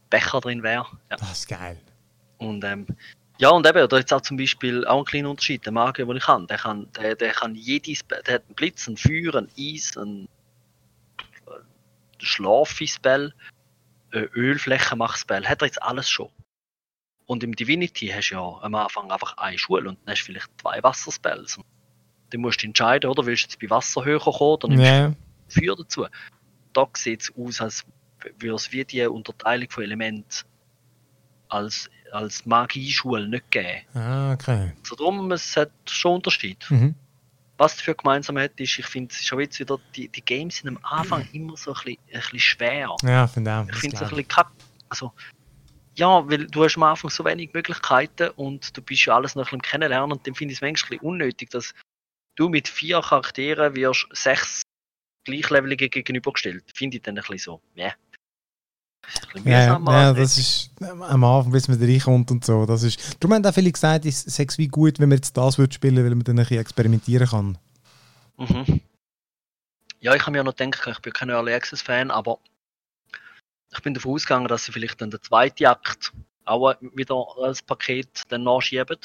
Becher 0.10 0.42
drin 0.42 0.62
wäre. 0.64 0.86
Ja. 1.10 1.18
Das 1.18 1.40
ist 1.40 1.48
geil. 1.48 1.78
Und 2.38 2.64
ähm, 2.66 2.86
ja, 3.40 3.50
und 3.50 3.66
eben, 3.66 3.88
da 3.88 3.98
jetzt 3.98 4.14
auch 4.14 4.22
zum 4.22 4.38
Beispiel 4.38 4.86
auch 4.86 5.00
ein 5.00 5.06
kleiner 5.06 5.30
Unterschied. 5.30 5.66
Der 5.66 5.72
Magier, 5.72 6.06
den 6.06 6.18
ich 6.18 6.24
kann, 6.24 6.46
der 6.48 6.58
kann, 6.58 6.88
der, 6.94 7.16
der 7.16 7.32
kann 7.32 7.56
jedes, 7.56 8.02
der 8.08 8.36
hat 8.36 8.44
einen 8.46 8.56
Blitz, 8.56 8.88
einen 8.88 8.98
Feuer, 8.98 9.36
einen 9.36 9.50
Eis, 9.58 9.98
einen 9.98 10.28
Schlafi-Spell, 12.20 13.34
äh, 14.14 14.28
Ölflächenmach-Spell, 14.36 15.46
hat 15.46 15.62
er 15.62 15.66
jetzt 15.66 15.82
alles 15.82 16.10
schon. 16.10 16.30
Und 17.26 17.44
im 17.44 17.56
Divinity 17.56 18.08
hast 18.08 18.30
du 18.30 18.36
ja 18.36 18.60
am 18.62 18.76
Anfang 18.76 19.12
einfach 19.12 19.38
eine 19.38 19.58
Schule 19.58 19.90
und 19.90 20.00
dann 20.06 20.14
hast 20.14 20.22
du 20.22 20.26
vielleicht 20.26 20.50
zwei 20.60 20.82
Wasserspells. 20.84 21.60
Dann 22.30 22.42
musst 22.42 22.62
du 22.64 22.68
entscheiden, 22.68 23.10
oder 23.10 23.26
willst 23.26 23.44
du 23.44 23.48
jetzt 23.48 23.60
bei 23.60 23.70
Wasser 23.70 24.04
höher 24.06 24.20
kommen 24.20 24.40
oder 24.40 24.68
nimmst 24.68 24.86
Ja, 24.86 25.08
du 25.10 25.16
Feuer 25.48 25.76
dazu. 25.76 26.08
Da 26.74 26.88
sieht 26.94 27.22
es 27.22 27.34
aus, 27.38 27.62
als 27.62 27.86
würde 28.40 28.56
es 28.56 28.72
wie 28.72 28.84
die 28.86 29.06
Unterteilung 29.06 29.70
von 29.70 29.84
Elementen 29.84 30.46
als, 31.50 31.90
als 32.12 32.46
Magieschule 32.46 33.28
nicht 33.28 33.52
geben. 33.52 33.82
ah, 33.94 34.34
okay. 34.34 34.74
Also 34.82 34.96
darum, 34.96 35.32
es 35.32 35.56
hat 35.56 35.72
schon 35.86 36.16
Unterschied. 36.16 36.66
Mhm. 36.70 36.96
Was 37.58 37.78
dafür 37.78 37.94
gemeinsam 37.94 38.38
hat, 38.40 38.60
ist, 38.60 38.80
ich 38.80 38.86
finde, 38.86 39.14
schon 39.14 39.40
jetzt 39.40 39.60
wieder, 39.60 39.80
die, 39.96 40.08
die 40.08 40.26
Games 40.26 40.58
sind 40.58 40.70
am 40.70 40.80
Anfang 40.84 41.26
immer 41.34 41.56
so 41.56 41.72
ein 41.72 41.76
bisschen, 41.76 41.98
ein 42.08 42.20
bisschen 42.20 42.40
schwer. 42.40 42.96
Ja, 43.04 43.28
finde 43.28 43.54
auch. 43.54 43.68
Ich 43.68 43.76
finde 43.76 43.96
es 43.96 44.02
ein 44.02 44.08
ich. 44.08 44.10
bisschen 44.16 44.28
kack. 44.28 44.52
Also, 44.90 45.12
ja, 45.96 46.28
weil 46.28 46.48
du 46.48 46.64
hast 46.64 46.78
am 46.78 46.84
Anfang 46.84 47.10
so 47.12 47.24
wenig 47.24 47.54
Möglichkeiten 47.54 48.30
und 48.32 48.76
du 48.76 48.82
bist 48.82 49.06
ja 49.06 49.16
alles 49.16 49.36
noch 49.36 49.44
ein 49.44 49.46
bisschen 49.46 49.62
kennenlernen 49.62 50.12
und 50.12 50.26
dann 50.26 50.34
finde 50.34 50.54
ich 50.54 50.58
es 50.58 50.62
manchmal 50.62 50.88
ein 50.88 51.00
bisschen 51.00 51.08
unnötig, 51.08 51.50
dass 51.52 51.74
du 52.36 52.50
mit 52.50 52.68
vier 52.68 53.02
Charakteren 53.02 53.76
wirst 53.76 54.08
sechs 54.12 54.64
gleichlevelige 55.26 55.90
gegenübergestellt. 55.90 56.64
Finde 56.74 56.98
ich 56.98 57.04
dann 57.04 57.18
ein 57.18 57.22
bisschen 57.22 57.38
so, 57.38 57.62
ja. 57.76 57.94
Ja, 59.44 59.80
ja, 59.80 60.14
das 60.14 60.38
ist 60.38 60.72
am 60.80 61.24
Anfang, 61.24 61.52
bis 61.52 61.68
man 61.68 61.80
da 61.80 61.86
reinkommt 61.86 62.32
und 62.32 62.46
so. 62.46 62.66
Das 62.66 62.84
ist, 62.84 63.18
darum 63.20 63.36
haben 63.36 63.46
auch 63.46 63.54
viele 63.54 63.72
gesagt, 63.72 64.06
es 64.06 64.24
sei 64.24 64.48
wie 64.58 64.68
gut, 64.68 65.00
wenn 65.00 65.10
man 65.10 65.18
jetzt 65.18 65.36
das 65.36 65.58
würde 65.58 65.74
spielen, 65.74 65.98
weil 65.98 66.10
man 66.10 66.24
dann 66.24 66.40
ein 66.40 66.46
bisschen 66.46 66.62
experimentieren 66.62 67.28
kann. 67.28 67.58
Mhm. 68.38 68.82
Ja, 70.00 70.16
ich 70.16 70.22
habe 70.22 70.32
mir 70.32 70.38
ja 70.38 70.44
noch 70.44 70.56
gedacht, 70.56 70.88
ich 70.88 71.00
bin 71.00 71.14
kein 71.14 71.30
Early 71.30 71.54
Access 71.54 71.82
Fan, 71.82 72.12
aber 72.12 72.40
ich 73.72 73.82
bin 73.82 73.94
davon 73.94 74.14
ausgegangen, 74.14 74.48
dass 74.48 74.66
sie 74.66 74.72
vielleicht 74.72 75.02
dann 75.02 75.12
den 75.12 75.22
zweiten 75.22 75.66
Akt 75.66 76.14
auch 76.46 76.76
wieder 76.82 77.26
als 77.38 77.62
Paket 77.62 78.22
dann 78.30 78.44
nachschieben. 78.44 78.98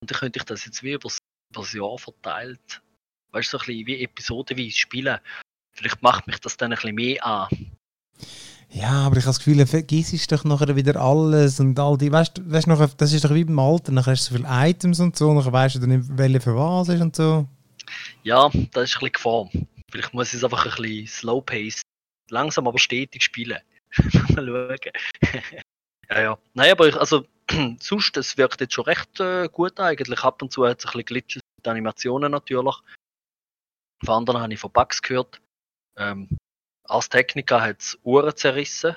Und 0.00 0.10
dann 0.10 0.18
könnte 0.18 0.38
ich 0.38 0.44
das 0.44 0.64
jetzt 0.64 0.82
wie 0.82 0.92
übers, 0.92 1.18
übers 1.52 1.72
Jahr 1.72 1.98
verteilt, 1.98 2.82
weißt 3.32 3.52
du, 3.52 3.58
so 3.58 3.62
ein 3.62 3.66
bisschen 3.66 3.86
wie 3.86 4.02
episodenweise 4.02 4.76
spielen. 4.76 5.18
Vielleicht 5.72 6.02
macht 6.02 6.26
mich 6.26 6.38
das 6.40 6.56
dann 6.56 6.72
ein 6.72 6.76
bisschen 6.76 6.94
mehr 6.94 7.24
an. 7.24 7.48
Ja, 8.72 9.06
aber 9.06 9.16
ich 9.16 9.24
habe 9.24 9.30
das 9.34 9.38
Gefühl, 9.38 9.66
vergiss 9.66 10.26
doch 10.28 10.44
nachher 10.44 10.76
wieder 10.76 11.00
alles 11.00 11.58
und 11.58 11.78
all 11.78 11.98
die, 11.98 12.12
weißt 12.12 12.38
du, 12.38 12.50
weißt, 12.50 12.94
das 13.00 13.12
ist 13.12 13.24
doch 13.24 13.34
wie 13.34 13.44
beim 13.44 13.58
Alter, 13.58 13.90
nachher 13.90 14.12
hast 14.12 14.30
du 14.30 14.34
so 14.34 14.36
viele 14.36 14.48
Items 14.48 15.00
und 15.00 15.16
so, 15.16 15.34
nachher 15.34 15.52
weißt 15.52 15.74
du 15.74 15.78
dann 15.80 15.90
nicht, 15.90 16.08
welche 16.12 16.40
für 16.40 16.54
was 16.54 16.88
ist 16.88 17.00
und 17.00 17.16
so. 17.16 17.48
Ja, 18.22 18.48
das 18.48 18.54
ist 18.54 18.70
ein 18.70 18.72
bisschen 18.72 19.12
Gefahr. 19.12 19.50
Vielleicht 19.90 20.14
muss 20.14 20.28
ich 20.28 20.34
es 20.34 20.44
einfach 20.44 20.64
ein 20.66 20.82
bisschen 20.82 21.06
slow 21.08 21.40
pace, 21.40 21.82
langsam 22.30 22.68
aber 22.68 22.78
stetig 22.78 23.22
spielen. 23.22 23.58
Mal 24.36 24.46
schauen. 24.46 24.92
ja, 26.10 26.20
ja. 26.20 26.38
Nein, 26.54 26.70
aber 26.70 26.88
ich, 26.88 26.96
also, 26.96 27.26
sonst, 27.80 28.16
es 28.16 28.36
wirkt 28.36 28.60
jetzt 28.60 28.74
schon 28.74 28.84
recht 28.84 29.18
äh, 29.18 29.48
gut 29.48 29.80
eigentlich. 29.80 30.22
Ab 30.22 30.42
und 30.42 30.52
zu 30.52 30.64
hat 30.64 30.78
es 30.78 30.84
ein 30.84 30.92
bisschen 30.92 31.04
Glitches 31.06 31.42
mit 31.58 31.66
Animationen 31.66 32.30
natürlich. 32.30 32.76
Von 34.04 34.14
anderen 34.14 34.40
habe 34.42 34.52
ich 34.52 34.60
von 34.60 34.70
Bugs 34.70 35.02
gehört. 35.02 35.40
Ähm, 35.96 36.28
als 36.90 37.08
Techniker 37.08 37.60
hat 37.60 37.80
es 37.80 37.98
Uhren 38.02 38.36
zerrissen. 38.36 38.96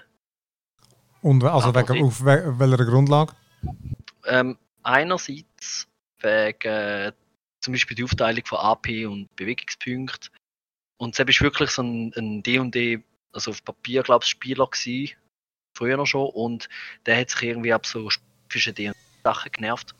Und 1.22 1.44
also 1.44 1.70
Aber 1.70 1.88
wegen, 1.88 2.04
auf 2.04 2.24
we 2.26 2.60
welcher 2.60 2.86
Grundlage? 2.86 3.34
Ähm, 4.26 4.58
einerseits 4.84 5.88
wegen 6.20 6.68
äh, 6.68 7.12
zum 7.62 7.74
Beispiel 7.74 7.96
die 7.96 8.04
Aufteilung 8.04 8.46
von 8.46 8.60
AP 8.60 8.88
und 9.08 9.34
Bewegungspunkten. 9.36 10.30
Und 10.98 11.16
selbst 11.16 11.36
ist 11.36 11.42
wirklich 11.42 11.72
so 11.72 11.82
ein, 11.82 12.14
ein 12.18 12.44
D&D, 12.44 13.04
also 13.32 13.52
auf 13.52 13.64
Papier, 13.64 14.04
glaube 14.04 14.24
ich, 14.24 14.30
Spieler 14.30 14.68
gewesen, 14.68 15.16
früher 15.74 15.98
noch 15.98 16.06
schon, 16.06 16.30
und 16.30 16.70
der 17.06 17.20
hat 17.20 17.30
sich 17.30 17.44
irgendwie 17.44 17.74
ab 17.74 17.86
so 17.86 18.10
spezifischen 18.10 18.76
D&D-Sachen 18.76 19.52
genervt. 19.52 19.96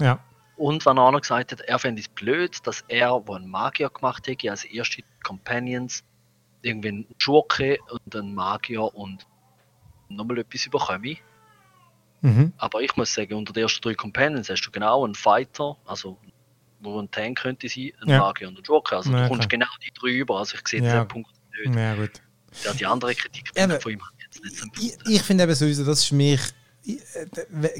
Ja. 0.00 0.18
Und 0.56 0.84
wenn 0.86 0.98
einer 0.98 1.20
gesagt 1.20 1.52
hat, 1.52 1.60
er 1.60 1.78
fände 1.78 2.00
es 2.00 2.08
blöd, 2.08 2.66
dass 2.66 2.84
er, 2.88 3.26
wo 3.26 3.34
einen 3.34 3.48
Magier 3.48 3.90
gemacht 3.90 4.26
hätte, 4.26 4.50
als 4.50 4.64
erste 4.64 5.02
Companions, 5.22 6.02
irgendwie 6.62 6.88
einen 6.88 7.06
Schurke 7.18 7.78
und 7.90 8.14
einen 8.16 8.34
Magier 8.34 8.82
und 8.94 9.26
nochmal 10.08 10.38
etwas 10.38 10.66
überkomme. 10.66 11.16
Mhm. 12.20 12.52
Aber 12.58 12.80
ich 12.82 12.96
muss 12.96 13.14
sagen, 13.14 13.34
unter 13.34 13.52
den 13.52 13.62
ersten 13.64 13.80
drei 13.82 13.94
Companions 13.94 14.50
hast 14.50 14.62
du 14.62 14.70
genau 14.70 15.04
einen 15.04 15.14
Fighter, 15.14 15.76
also 15.84 16.18
wo 16.80 17.00
ein 17.00 17.10
Tank 17.10 17.38
könnte 17.38 17.68
sein, 17.68 17.92
einen 18.00 18.10
Ja. 18.10 18.18
Magier 18.20 18.48
und 18.48 18.56
einen 18.56 18.64
Joker. 18.64 18.96
Also 18.98 19.10
Ja, 19.12 19.22
du 19.22 19.28
kommst 19.28 19.48
klar. 19.48 19.60
genau 19.60 19.66
die 19.86 19.92
drei 19.98 20.10
über. 20.10 20.38
Also 20.38 20.56
ich 20.56 20.66
sehe 20.68 20.82
Ja. 20.82 21.04
den 21.04 21.08
Punkt 21.08 21.30
nicht. 21.64 21.76
Ja, 21.76 21.94
gut. 21.94 22.10
Ja, 22.64 22.72
die 22.72 22.86
andere 22.86 23.14
Kritik 23.14 23.50
ja, 23.56 23.68
von 23.78 23.92
ihm 23.92 24.00
ich 24.18 24.24
jetzt 24.24 24.42
nicht 24.42 24.56
so 24.56 24.66
Ich, 25.06 25.14
ich 25.16 25.22
finde 25.22 25.44
eben 25.44 25.54
sowieso, 25.54 25.84
das 25.84 26.00
ist 26.00 26.06
für 26.06 26.14
mich 26.14 26.40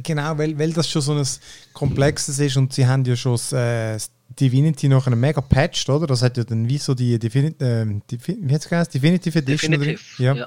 genau, 0.02 0.36
weil, 0.38 0.59
weil 0.59 0.72
das 0.72 0.88
schon 0.88 1.02
so 1.02 1.14
ein 1.14 1.26
komplexes 1.72 2.38
ist 2.38 2.56
und 2.56 2.72
sie 2.72 2.86
haben 2.86 3.04
ja 3.04 3.16
schon 3.16 3.32
das, 3.32 3.52
äh, 3.52 3.98
Divinity 4.38 4.88
noch 4.88 5.06
einen 5.06 5.18
mega 5.18 5.40
patched, 5.40 5.88
oder? 5.88 6.06
Das 6.06 6.22
hat 6.22 6.36
ja 6.36 6.44
dann 6.44 6.68
wie 6.68 6.78
so 6.78 6.94
die 6.94 7.18
Definit 7.18 7.61
äh, 7.62 7.86
wie 7.86 8.54
hat's 8.54 8.68
geheißen? 8.68 8.92
Definitive 8.92 9.38
Edition 9.38 9.72
Definitive, 9.72 10.22
ja. 10.22 10.34
ja. 10.34 10.46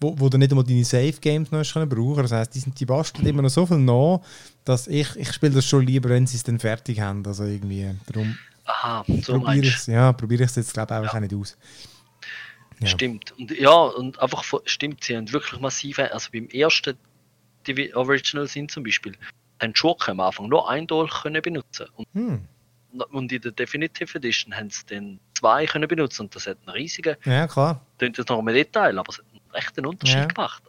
Wo, 0.00 0.18
wo 0.18 0.28
du 0.28 0.36
nicht 0.36 0.50
einmal 0.50 0.64
deine 0.64 0.84
Save 0.84 1.12
Games 1.20 1.50
noch 1.52 1.64
können 1.72 1.88
brauchen. 1.88 2.22
Das 2.22 2.32
heißt, 2.32 2.54
die 2.54 2.58
sind 2.58 2.78
die 2.78 2.84
basteln 2.84 3.26
immer 3.26 3.42
noch 3.42 3.48
so 3.48 3.64
viel 3.64 3.78
nach, 3.78 4.20
dass 4.64 4.88
ich 4.88 5.14
ich 5.16 5.32
spiele 5.32 5.52
das 5.54 5.66
schon 5.66 5.86
lieber, 5.86 6.08
wenn 6.08 6.26
sie 6.26 6.36
es 6.36 6.42
dann 6.42 6.58
fertig 6.58 7.00
haben. 7.00 7.24
Also 7.26 7.44
irgendwie 7.44 7.90
darum. 8.06 8.36
Aha, 8.64 9.04
so 9.22 9.38
probiere 9.38 9.66
ich 9.66 9.86
Ja, 9.86 10.12
probiere 10.12 10.44
ich 10.44 10.50
es 10.50 10.56
jetzt 10.56 10.74
glaube 10.74 10.92
ich 10.92 11.00
einfach 11.00 11.14
ja. 11.14 11.20
nicht 11.20 11.34
aus. 11.34 11.56
Ja. 12.80 12.88
Stimmt. 12.88 13.32
Und 13.38 13.50
ja, 13.52 13.72
und 13.72 14.18
einfach 14.18 14.44
stimmt, 14.64 15.04
sie 15.04 15.16
haben 15.16 15.32
wirklich 15.32 15.60
massive, 15.60 16.12
also 16.12 16.28
beim 16.32 16.48
ersten 16.48 16.96
die 17.66 17.94
Original 17.94 18.46
sind 18.46 18.70
zum 18.70 18.84
Beispiel, 18.84 19.16
haben 19.60 19.74
Schurken 19.74 20.12
am 20.12 20.20
Anfang 20.20 20.48
nur 20.48 20.68
ein 20.68 20.86
Dolch 20.86 21.22
können 21.22 21.42
benutzen 21.42 21.86
und, 21.96 22.06
hm. 22.12 22.48
und 23.10 23.32
in 23.32 23.40
der 23.40 23.52
Definitive 23.52 24.18
Edition 24.18 24.54
haben 24.54 24.70
sie 24.70 24.84
dann 24.86 25.20
zwei 25.34 25.66
können 25.66 25.88
benutzen 25.88 26.22
und 26.22 26.34
das 26.34 26.46
hat 26.46 26.58
einen 26.66 26.76
riesigen. 26.76 27.16
Ja, 27.24 27.46
klar. 27.46 27.80
Das 27.98 28.26
noch 28.28 28.38
im 28.38 28.46
Detail, 28.46 28.98
aber 28.98 29.10
es 29.10 29.18
hat 29.18 29.26
einen 29.30 29.50
rechten 29.52 29.86
Unterschied 29.86 30.16
ja. 30.16 30.26
gemacht. 30.26 30.62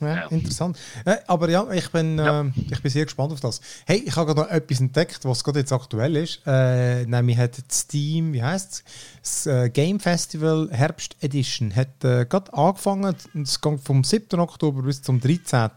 Ja, 0.00 0.14
ja, 0.14 0.26
interessant. 0.28 0.78
Äh, 1.04 1.16
aber 1.26 1.48
ja, 1.50 1.70
ich 1.72 1.90
bin, 1.90 2.18
ja. 2.18 2.42
Äh, 2.42 2.50
ich 2.70 2.80
bin 2.80 2.90
sehr 2.90 3.04
gespannt 3.04 3.32
auf 3.32 3.40
das. 3.40 3.60
Hey, 3.86 4.02
ich 4.06 4.14
habe 4.16 4.26
gerade 4.26 4.40
noch 4.40 4.48
etwas 4.48 4.80
entdeckt, 4.80 5.24
was 5.24 5.42
gerade 5.42 5.60
jetzt 5.60 5.72
aktuell 5.72 6.16
ist. 6.16 6.40
Äh, 6.46 7.04
nämlich 7.06 7.36
hat 7.36 7.56
Steam, 7.70 8.32
wie 8.32 8.42
heißt 8.42 8.72
es? 8.72 8.84
Das 9.22 9.46
äh, 9.46 9.70
Game 9.70 9.98
Festival 9.98 10.68
Herbst 10.70 11.16
Edition 11.20 11.74
hat 11.74 12.04
äh, 12.04 12.26
gerade 12.26 12.52
angefangen. 12.54 13.14
Es 13.42 13.60
geht 13.60 13.80
vom 13.80 14.04
7. 14.04 14.38
Oktober 14.38 14.82
bis 14.82 15.02
zum 15.02 15.20
13. 15.20 15.70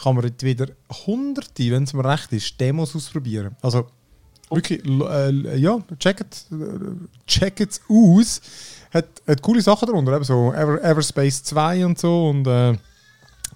Kann 0.00 0.14
man 0.14 0.24
jetzt 0.24 0.44
wieder 0.44 0.68
hunderte, 1.06 1.70
wenn 1.72 1.82
es 1.82 1.92
mir 1.92 2.04
recht 2.04 2.32
ist, 2.32 2.60
Demos 2.60 2.94
ausprobieren. 2.94 3.56
Also 3.62 3.88
oh. 4.50 4.56
wirklich, 4.56 4.84
äh, 4.86 5.56
ja, 5.56 5.78
checkt 5.98 6.46
check 7.26 7.60
es 7.60 7.80
aus. 7.88 8.40
Hat, 8.92 9.06
hat 9.26 9.42
coole 9.42 9.60
Sachen 9.60 9.86
darunter, 9.86 10.14
eben 10.14 10.24
so 10.24 10.52
Ever, 10.52 10.82
Everspace 10.82 11.42
2 11.42 11.84
und 11.84 11.98
so 11.98 12.28
und 12.28 12.46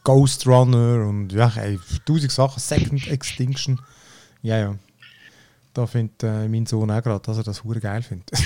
Ghost 0.04 0.46
Runner 0.46 1.06
und 1.06 1.32
ja, 1.32 1.52
ey, 1.56 1.78
tausend 2.04 2.32
Sachen, 2.32 2.60
Second 2.60 3.06
Extinction. 3.08 3.80
Ja, 4.42 4.58
ja. 4.58 4.74
Da 5.74 5.86
findet 5.86 6.22
äh, 6.22 6.48
mein 6.48 6.66
Sohn 6.66 6.90
auch 6.90 7.02
gerade, 7.02 7.24
dass 7.24 7.38
er 7.38 7.44
das 7.44 7.64
hure 7.64 7.80
geil 7.80 8.02
findet. 8.02 8.28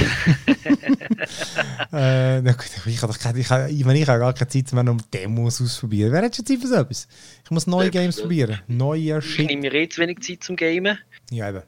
äh, 1.93 2.39
ich 2.39 3.03
habe 3.03 3.13
ich, 3.13 3.27
ich, 3.41 3.51
ich, 3.51 3.87
ich 3.87 4.09
habe 4.09 4.19
gar 4.21 4.33
keine 4.33 4.49
Zeit 4.49 4.73
mehr, 4.73 4.89
um 4.89 4.99
Demos 5.13 5.61
auszuprobieren. 5.61 6.13
Wer 6.13 6.23
hat 6.23 6.37
schon 6.37 6.47
Zeit 6.47 6.61
für 6.61 6.69
so 6.69 6.77
etwas? 6.77 7.09
Ich 7.45 7.51
muss 7.51 7.67
neue 7.67 7.91
Games 7.91 8.21
probieren. 8.21 8.61
Neue 8.69 9.21
Shit. 9.21 9.41
Ich 9.41 9.47
nehme 9.49 9.63
mir 9.63 9.81
jetzt 9.81 9.99
wenig 9.99 10.21
Zeit 10.21 10.45
zum 10.45 10.55
Gamen. 10.55 10.99
Ja, 11.31 11.49
eben. 11.49 11.63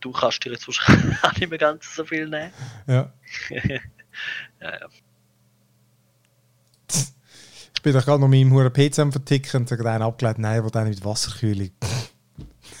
Du 0.00 0.12
kannst 0.12 0.44
dir 0.44 0.52
jetzt 0.52 0.68
wahrscheinlich 0.68 1.16
auch 1.24 1.32
nicht 1.32 1.50
mehr 1.50 1.58
ganz 1.58 1.92
so 1.92 2.04
viel 2.04 2.28
nehmen. 2.28 2.52
Ja. 2.86 3.12
ja, 3.50 3.80
ja 4.60 4.88
bin 7.84 7.92
doch 7.92 8.04
gerade 8.04 8.20
noch 8.20 8.28
mit 8.28 8.48
meinem 8.48 8.72
PC 8.72 8.98
am 8.98 9.12
verticken 9.12 9.60
und 9.60 9.68
sogar 9.68 9.92
einen 9.92 10.02
abgelegt, 10.02 10.38
nein, 10.38 10.64
wo 10.64 10.70
dann 10.70 10.88
mit 10.88 11.04
Wasserkühlung. 11.04 11.70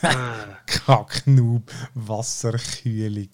Ah. 0.02 0.58
Kacknoob, 0.66 1.70
Wasserkühlung. 1.94 3.28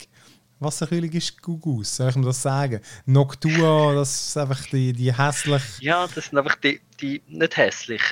Wasserkühlung 0.59 1.11
ist 1.13 1.41
Gugus, 1.41 1.97
soll 1.97 2.11
ich 2.11 2.17
mir 2.17 2.27
das 2.27 2.43
sagen? 2.43 2.81
Noctua, 3.07 3.95
das 3.95 4.29
ist 4.29 4.37
einfach 4.37 4.67
die, 4.67 4.93
die 4.93 5.17
hässlich. 5.17 5.63
Ja, 5.79 6.09
das 6.13 6.27
sind 6.27 6.39
einfach 6.39 6.57
die, 6.57 6.81
die 7.01 7.23
nicht 7.29 7.57
hässlich. 7.57 8.03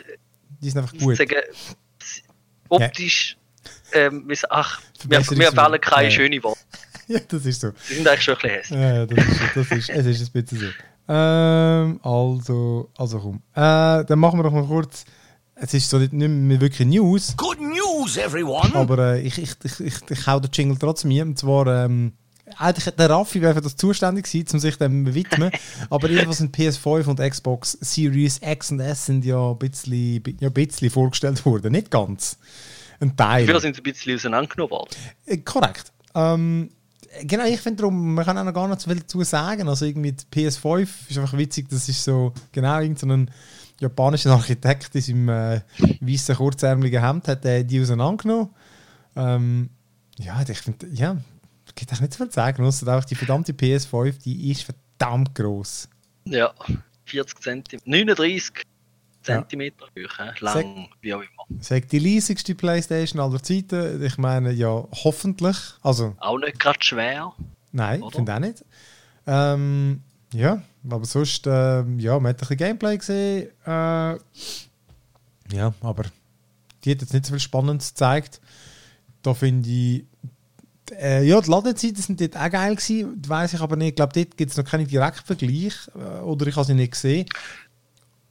Die 0.60 0.70
sind 0.70 0.80
einfach 0.80 0.96
gut. 0.96 1.16
Sagen, 1.16 1.42
optisch, 2.68 3.36
ja. 3.92 4.02
ähm, 4.02 4.32
ach, 4.50 4.80
wir, 5.04 5.18
wir 5.18 5.52
wählen 5.56 5.80
keine 5.80 6.04
ja. 6.04 6.10
schöne 6.10 6.42
Worte. 6.42 6.60
Ja, 7.10 7.20
das 7.20 7.46
ist 7.46 7.62
so. 7.62 7.70
Die 7.88 7.94
sind 7.94 8.06
eigentlich 8.06 8.22
schon 8.22 8.34
ein 8.34 8.40
bisschen 8.42 8.56
hässlich. 8.58 8.80
Ja, 8.80 9.06
das 9.06 9.18
ist, 9.26 9.56
das 9.56 9.70
ist, 9.70 9.88
es 9.88 10.06
ist 10.06 10.36
ein 10.36 10.42
bisschen 10.42 10.58
so. 10.58 10.66
Ähm, 11.08 12.00
also, 12.02 12.90
also 12.96 13.18
komm. 13.18 13.36
Äh, 13.54 14.04
dann 14.04 14.18
machen 14.18 14.38
wir 14.38 14.42
doch 14.42 14.52
mal 14.52 14.66
kurz. 14.66 15.04
Es 15.54 15.74
ist 15.74 15.90
so 15.90 15.98
nicht, 15.98 16.12
mehr 16.12 16.60
wirklich 16.60 16.86
News. 16.86 17.34
Good 17.36 17.60
news, 17.60 18.16
everyone! 18.16 18.74
Aber 18.74 19.14
äh, 19.14 19.20
ich, 19.22 19.38
ich, 19.38 19.56
ich, 19.64 19.80
ich, 19.80 19.94
ich 20.08 20.26
hau 20.26 20.38
den 20.38 20.50
Jingle 20.52 20.78
trotzdem 20.78 21.10
hier. 21.10 21.24
Und 21.24 21.38
zwar, 21.38 21.66
ähm, 21.66 22.12
eigentlich 22.56 22.94
der 22.94 23.10
Raffi 23.10 23.40
wäre 23.42 23.54
für 23.54 23.60
das 23.60 23.76
zuständig 23.76 24.26
gewesen, 24.26 24.54
um 24.54 24.58
sich 24.60 24.76
dem 24.76 25.14
widmen. 25.14 25.50
Aber 25.90 26.08
jedenfalls 26.08 26.38
sind 26.38 26.56
PS5 26.56 27.06
und 27.06 27.20
Xbox 27.20 27.72
Series 27.80 28.40
X 28.42 28.70
und 28.70 28.80
S 28.80 29.06
sind 29.06 29.24
ja 29.24 29.50
ein 29.50 29.58
bisschen, 29.58 30.22
ja, 30.38 30.48
ein 30.48 30.52
bisschen 30.52 30.90
vorgestellt 30.90 31.44
worden. 31.44 31.72
Nicht 31.72 31.90
ganz. 31.90 32.38
Ein 33.00 33.16
Teil. 33.16 33.46
Dafür 33.46 33.60
sind 33.60 33.76
sie 33.76 33.80
ein 33.80 33.84
bisschen 33.84 34.14
auseinandergenommen 34.14 34.70
worden. 34.70 34.90
Äh, 35.26 35.38
korrekt. 35.38 35.92
Ähm, 36.14 36.70
genau, 37.22 37.44
ich 37.44 37.60
finde 37.60 37.82
darum, 37.82 38.14
man 38.14 38.24
kann 38.24 38.38
auch 38.38 38.44
noch 38.44 38.54
gar 38.54 38.68
nicht 38.68 38.80
so 38.80 38.90
viel 38.90 39.00
dazu 39.00 39.22
sagen. 39.22 39.68
Also 39.68 39.84
irgendwie 39.84 40.12
die 40.12 40.24
PS5 40.24 40.88
ist 41.08 41.18
einfach 41.18 41.36
witzig, 41.36 41.68
das 41.68 41.88
ist 41.88 42.04
so 42.04 42.32
genau 42.52 42.80
irgendein 42.80 43.30
japanischer 43.80 44.32
Architekt 44.32 44.94
in 44.94 45.00
seinem 45.00 45.28
äh, 45.28 45.60
weißen 46.00 46.36
kurzärmeligen 46.36 47.02
Hemd 47.02 47.28
hat 47.28 47.44
äh, 47.44 47.64
die 47.64 47.80
auseinandergenommen. 47.80 48.50
Ähm, 49.16 49.70
ja, 50.18 50.42
ich 50.46 50.58
finde, 50.58 50.86
ja, 50.92 51.16
gibt 51.78 51.92
auch 51.92 52.00
nicht 52.00 52.12
so 52.12 52.18
viel 52.18 52.28
zu 52.28 52.34
sagen, 52.34 52.64
außer 52.64 52.88
einfach 52.88 53.04
die 53.04 53.14
verdammte 53.14 53.52
PS5, 53.52 54.22
die 54.22 54.50
ist 54.50 54.62
verdammt 54.62 55.34
groß. 55.34 55.88
Ja, 56.24 56.52
40 57.06 57.40
cm, 57.40 57.80
39 57.84 58.52
Zentimeter 59.34 59.86
ja. 59.96 60.32
lang, 60.40 60.54
sag, 60.54 60.64
wie 61.00 61.14
auch 61.14 61.20
immer. 61.20 61.60
Sag 61.60 61.88
die 61.88 61.98
leisigste 61.98 62.54
Playstation 62.54 63.20
aller 63.20 63.42
Zeiten. 63.42 64.02
Ich 64.02 64.18
meine, 64.18 64.52
ja, 64.52 64.84
hoffentlich. 65.04 65.56
Also, 65.82 66.14
auch 66.18 66.38
nicht 66.38 66.58
gerade 66.58 66.78
schwer. 66.82 67.32
Nein, 67.72 68.02
finde 68.12 68.34
auch 68.34 68.38
nicht. 68.38 68.64
Ähm, 69.26 70.02
ja, 70.32 70.62
aber 70.88 71.04
sonst, 71.04 71.46
äh, 71.46 71.82
ja, 71.96 72.18
man 72.18 72.30
hat 72.30 72.36
ein 72.36 72.40
bisschen 72.40 72.56
Gameplay 72.56 72.98
gesehen. 72.98 73.48
Äh, 73.66 74.18
ja, 75.50 75.74
aber 75.80 76.04
die 76.84 76.90
hat 76.90 77.00
jetzt 77.00 77.12
nicht 77.12 77.26
so 77.26 77.32
viel 77.32 77.40
Spannendes 77.40 77.90
gezeigt. 77.90 78.40
Da 79.22 79.34
finde 79.34 79.68
ich, 79.68 80.04
äh, 80.92 81.24
ja, 81.24 81.40
die 81.40 81.50
Ladezeiten 81.50 82.02
sind 82.02 82.20
dort 82.20 82.36
auch 82.36 82.50
geil 82.50 82.74
gewesen, 82.74 83.22
weiß 83.26 83.54
ich 83.54 83.60
aber 83.60 83.76
nicht. 83.76 83.90
Ich 83.90 83.96
glaube, 83.96 84.12
dort 84.14 84.36
gibt 84.36 84.50
es 84.50 84.56
noch 84.56 84.64
keinen 84.64 84.86
Direktvergleich 84.86 85.74
äh, 85.94 86.20
oder 86.20 86.46
ich 86.46 86.56
habe 86.56 86.66
sie 86.66 86.74
nicht 86.74 86.92
gesehen. 86.92 87.26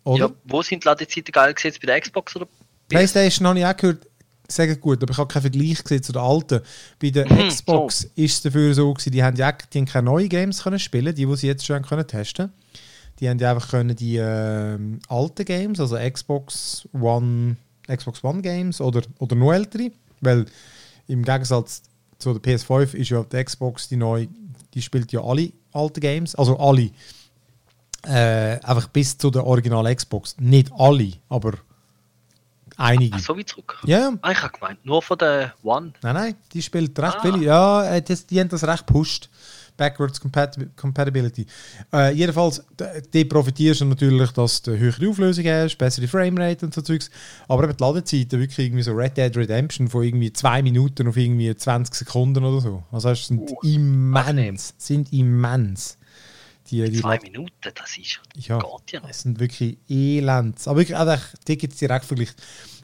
Oder? 0.07 0.27
Ja, 0.27 0.31
wo 0.45 0.61
sind 0.61 0.83
die 0.83 0.87
Ladezeiten 0.87 1.31
geil 1.31 1.53
gesetzt? 1.53 1.81
Bei 1.81 1.87
der 1.87 2.01
Xbox 2.01 2.35
oder? 2.35 2.47
PlayStation 2.87 3.45
habe 3.47 3.59
ich 3.59 3.65
auch 3.65 3.75
gehört, 3.75 4.07
sagen 4.47 4.79
gut, 4.79 5.03
aber 5.03 5.11
ich 5.11 5.17
habe 5.17 5.27
keinen 5.27 5.41
Vergleich 5.41 5.83
gesehen 5.83 6.01
zu 6.01 6.13
den 6.13 6.21
alten. 6.21 6.61
Bei 6.99 7.09
der 7.09 7.29
mhm, 7.29 7.49
Xbox 7.49 8.01
so. 8.01 8.07
ist 8.15 8.35
es 8.35 8.41
dafür 8.41 8.73
so 8.73 8.93
gewesen, 8.93 9.11
die 9.11 9.21
haben 9.21 9.35
ja 9.35 9.51
die 9.51 9.79
haben 9.79 9.85
keine 9.85 10.05
neuen 10.05 10.29
Games 10.29 10.63
können 10.63 10.79
spielen, 10.79 11.13
die, 11.13 11.25
die 11.25 11.35
sie 11.35 11.47
jetzt 11.47 11.65
schon 11.65 11.83
können 11.83 12.07
testen. 12.07 12.53
Die 13.19 13.27
haben 13.27 13.39
ja 13.39 13.51
einfach 13.51 13.69
können 13.69 13.95
die 13.95 14.15
äh, 14.15 14.77
alten 15.09 15.45
Games, 15.45 15.79
also 15.79 15.97
Xbox 15.97 16.87
One, 16.93 17.57
Xbox 17.87 18.23
One 18.23 18.41
Games 18.41 18.79
oder, 18.79 19.01
oder 19.19 19.35
noch 19.35 19.51
ältere, 19.51 19.91
weil 20.21 20.45
im 21.07 21.23
Gegensatz 21.23 21.81
zu 22.17 22.33
der 22.33 22.41
PS5 22.41 22.93
ist 22.93 23.09
ja 23.09 23.23
die 23.23 23.43
Xbox 23.43 23.89
die 23.89 23.97
neue, 23.97 24.29
die 24.73 24.81
spielt 24.81 25.11
ja 25.11 25.21
alle 25.21 25.51
alten 25.73 25.99
Games, 25.99 26.35
also 26.35 26.57
alle 26.57 26.91
äh, 28.05 28.59
einfach 28.63 28.87
bis 28.87 29.17
zu 29.17 29.29
der 29.29 29.45
Original 29.45 29.93
Xbox. 29.93 30.35
Nicht 30.39 30.71
alle, 30.77 31.13
aber 31.29 31.53
einige. 32.77 33.15
Ach, 33.15 33.19
so 33.19 33.37
wie 33.37 33.45
zurück? 33.45 33.79
Ja, 33.85 33.99
ja. 33.99 34.13
Ah, 34.21 34.31
ich 34.31 34.41
habe 34.41 34.53
gemeint, 34.53 34.85
nur 34.85 35.01
von 35.01 35.17
der 35.17 35.53
One. 35.63 35.93
Nein, 36.01 36.13
nein, 36.15 36.35
die 36.53 36.61
spielt 36.61 36.97
recht 36.99 37.17
ah. 37.17 37.21
viele. 37.21 37.43
Ja, 37.43 37.85
äh, 37.95 38.01
die, 38.01 38.15
die 38.15 38.39
haben 38.39 38.49
das 38.49 38.65
recht 38.65 38.85
pusht. 38.85 39.29
Backwards 39.77 40.19
Compatibility. 40.75 41.45
Äh, 41.93 42.13
jedenfalls, 42.13 42.65
die 43.13 43.25
profitierst 43.25 43.81
du 43.81 43.85
natürlich, 43.85 44.31
dass 44.31 44.63
du 44.63 44.75
höhere 44.75 45.07
Auflösung 45.07 45.45
hast, 45.45 45.77
bessere 45.77 46.07
Framerate 46.07 46.65
und 46.65 46.73
so 46.73 46.81
Zeugs. 46.81 47.11
Aber 47.47 47.63
eben 47.63 47.77
die 47.77 47.83
Ladezeiten, 47.83 48.39
wirklich 48.39 48.57
irgendwie 48.57 48.81
so 48.81 48.93
Red 48.93 49.15
Dead 49.15 49.37
Redemption 49.37 49.87
von 49.87 50.03
irgendwie 50.03 50.33
zwei 50.33 50.63
Minuten 50.63 51.07
auf 51.07 51.15
irgendwie 51.15 51.55
20 51.55 51.93
Sekunden 51.93 52.43
oder 52.43 52.59
so. 52.59 52.83
Also 52.91 53.09
das 53.09 53.27
sind 53.27 53.51
uh, 53.51 53.59
immens. 53.61 54.73
Sind 54.77 55.13
immens. 55.13 55.96
Die, 56.69 56.89
die 56.89 56.99
Zwei 56.99 57.19
Minuten, 57.19 57.51
das 57.61 57.97
ist 57.97 58.19
ja, 58.35 58.59
geht 58.59 58.91
ja 58.91 58.99
noch. 58.99 59.07
Das 59.07 59.21
sind 59.21 59.39
wirklich 59.39 59.77
elend. 59.89 60.65
Aber 60.67 60.79
wirklich, 60.79 60.97
also, 60.97 61.21
die 61.47 61.57
gibt 61.57 61.73
es 61.73 61.79
direkt 61.79 62.05
verglichen. 62.05 62.35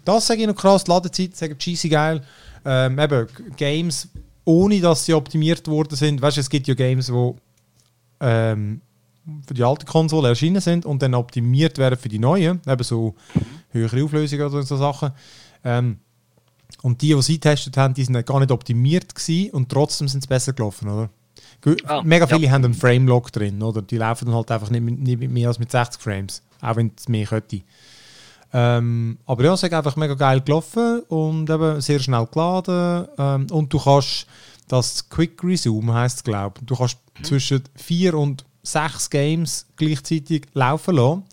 Das 0.05 0.27
sage 0.27 0.41
ich 0.41 0.47
noch 0.47 0.55
krass, 0.55 0.83
die 0.83 0.91
Ladezeit, 0.91 1.35
sagen 1.35 1.57
cheesy 1.57 1.89
geil. 1.89 2.25
Ähm, 2.65 2.97
eben, 2.99 3.27
Games, 3.57 4.07
ohne 4.45 4.79
dass 4.79 5.05
sie 5.05 5.13
optimiert 5.13 5.67
worden 5.67 5.95
sind. 5.95 6.21
Weißt 6.21 6.37
du, 6.37 6.41
es 6.41 6.49
gibt 6.49 6.67
ja 6.67 6.73
Games, 6.73 7.07
die 7.07 7.33
ähm, 8.19 8.81
für 9.47 9.53
die 9.53 9.63
alte 9.63 9.85
Konsole 9.85 10.29
erschienen 10.29 10.61
sind 10.61 10.85
und 10.85 11.01
dann 11.01 11.13
optimiert 11.13 11.77
werden 11.77 11.97
für 11.97 12.09
die 12.09 12.19
neuen. 12.19 12.61
Eben 12.67 12.83
so 12.83 13.15
höhere 13.71 14.03
Auflösung 14.03 14.39
oder 14.41 14.63
so 14.63 14.77
Sachen. 14.77 15.11
Ähm, 15.63 15.99
und 16.81 17.01
die, 17.01 17.13
die 17.13 17.21
sie 17.21 17.33
getestet 17.35 17.77
haben, 17.77 17.93
die 17.93 18.03
sind 18.03 18.25
gar 18.25 18.39
nicht 18.39 18.51
optimiert 18.51 19.15
gewesen 19.15 19.51
und 19.51 19.69
trotzdem 19.69 20.07
sind 20.07 20.21
sie 20.21 20.27
besser 20.27 20.53
gelaufen, 20.53 20.89
oder? 20.89 21.09
Ah, 21.85 22.01
Mega 22.03 22.27
viele 22.27 22.41
ja. 22.41 22.51
haben 22.51 22.65
einen 22.65 22.73
Frame-Lock 22.73 23.31
drin, 23.31 23.61
oder? 23.61 23.81
Die 23.81 23.97
laufen 23.97 24.25
dann 24.25 24.35
halt 24.35 24.51
einfach 24.51 24.69
nicht, 24.69 24.83
nicht 24.83 25.31
mehr 25.31 25.47
als 25.47 25.59
mit 25.59 25.71
60 25.71 26.01
Frames, 26.01 26.41
auch 26.61 26.75
wenn 26.75 26.91
es 26.97 27.07
mehr 27.07 27.25
könnte. 27.25 27.61
Ähm, 28.55 29.17
aber 29.25 29.45
ja, 29.45 29.53
es 29.53 29.63
ist 29.63 29.73
einfach 29.73 29.95
mega 29.95 30.13
geil 30.13 30.41
gelaufen 30.41 31.01
und 31.07 31.49
eben 31.49 31.81
sehr 31.81 31.99
schnell 31.99 32.27
geladen. 32.27 33.07
Ähm, 33.17 33.47
und 33.49 33.73
du 33.73 33.79
kannst 33.79 34.27
das 34.67 35.09
Quick 35.09 35.43
Resume 35.43 35.93
heißt 35.93 36.17
es, 36.17 36.23
glaube 36.23 36.59
ich. 36.59 36.65
Du 36.67 36.75
kannst 36.75 36.97
mhm. 37.17 37.23
zwischen 37.23 37.63
vier 37.75 38.13
und 38.13 38.45
sechs 38.61 39.09
Games 39.09 39.67
gleichzeitig 39.75 40.45
laufen 40.53 40.95
lassen, 40.95 41.23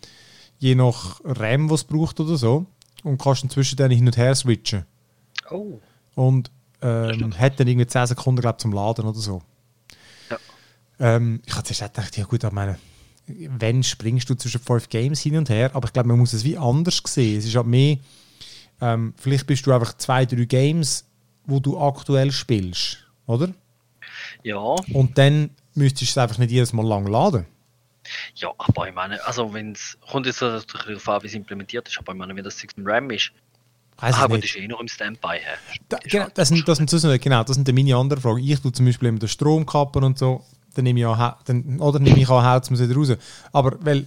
je 0.58 0.74
nach 0.74 1.20
RAM, 1.24 1.70
was 1.70 1.82
es 1.82 1.86
braucht 1.86 2.20
oder 2.20 2.36
so. 2.36 2.66
Und 3.02 3.20
kannst 3.20 3.42
dann 3.42 3.50
zwischen 3.50 3.76
denen 3.76 3.92
hin 3.92 4.06
und 4.06 4.16
her 4.16 4.34
switchen. 4.34 4.84
Oh. 5.50 5.78
Und 6.14 6.50
ähm, 6.82 7.38
hat 7.38 7.60
dann 7.60 7.68
irgendwie 7.68 7.86
10 7.86 8.06
Sekunden 8.08 8.40
glaub, 8.40 8.60
zum 8.60 8.72
Laden 8.72 9.06
oder 9.06 9.18
so. 9.18 9.42
Ähm, 11.00 11.40
ich 11.46 11.54
habe 11.54 11.64
zuerst 11.64 11.94
gedacht, 11.94 12.16
ja 12.16 12.24
gut, 12.24 12.44
ich 12.44 12.52
meine, 12.52 12.78
wenn 13.26 13.82
springst 13.82 14.28
du 14.28 14.34
zwischen 14.34 14.60
fünf 14.60 14.88
Games 14.88 15.20
hin 15.20 15.36
und 15.36 15.48
her, 15.48 15.70
aber 15.74 15.88
ich 15.88 15.92
glaube, 15.92 16.08
man 16.08 16.18
muss 16.18 16.32
es 16.32 16.44
wie 16.44 16.58
anders 16.58 17.02
sehen. 17.06 17.38
Es 17.38 17.46
ist 17.46 17.56
halt 17.56 17.66
mehr, 17.66 17.96
ähm, 18.80 19.14
vielleicht 19.16 19.46
bist 19.46 19.66
du 19.66 19.72
einfach 19.72 19.96
zwei, 19.96 20.26
drei 20.26 20.44
Games, 20.44 21.06
wo 21.46 21.58
du 21.58 21.80
aktuell 21.80 22.30
spielst, 22.32 22.98
oder? 23.26 23.50
Ja. 24.42 24.58
Und 24.92 25.16
dann 25.16 25.50
müsstest 25.74 26.16
du 26.16 26.20
es 26.20 26.22
einfach 26.22 26.38
nicht 26.38 26.50
jedes 26.50 26.72
Mal 26.72 26.86
lang 26.86 27.06
laden. 27.06 27.46
Ja, 28.34 28.52
aber 28.58 28.88
ich 28.88 28.94
meine, 28.94 29.24
also 29.24 29.52
wenn 29.52 29.72
es, 29.72 29.96
kommt 30.10 30.26
jetzt 30.26 30.40
natürlich 30.40 31.02
darauf 31.02 31.08
an, 31.08 31.22
wie 31.22 31.26
es 31.26 31.34
implementiert 31.34 31.88
ist, 31.88 31.98
aber 31.98 32.12
ich 32.12 32.18
meine, 32.18 32.34
wenn 32.34 32.44
das 32.44 32.58
16 32.58 32.86
RAM 32.86 33.10
ist, 33.10 33.32
Weiss 33.98 34.14
ah, 34.14 34.24
aber 34.24 34.38
das 34.38 34.46
ist 34.46 34.56
eh 34.56 34.66
noch 34.66 34.80
im 34.80 34.88
Standby. 34.88 35.40
Da, 35.90 35.98
genau, 35.98 36.28
das, 36.32 36.48
sind, 36.48 36.66
das, 36.66 36.78
sind, 36.78 36.90
das, 36.90 37.02
sind, 37.02 37.20
genau, 37.20 37.44
das 37.44 37.56
sind 37.56 37.70
meine 37.70 37.94
anderen 37.94 38.22
Fragen. 38.22 38.38
Ich 38.38 38.58
tue 38.58 38.72
zum 38.72 38.86
Beispiel 38.86 39.10
immer 39.10 39.18
den 39.18 39.28
Strom 39.28 39.66
kappen 39.66 40.02
und 40.04 40.18
so 40.18 40.42
dann 40.74 40.84
nehme 40.84 41.00
ich 41.00 41.06
an, 41.06 41.34
dann, 41.44 41.80
oder 41.80 41.98
nehme 41.98 42.18
ich 42.18 42.28
an, 42.28 42.44
haut 42.44 42.70
es 42.70 42.70
wieder 42.70 42.94
raus. 42.94 43.12
Aber 43.52 43.76
weil, 43.80 44.06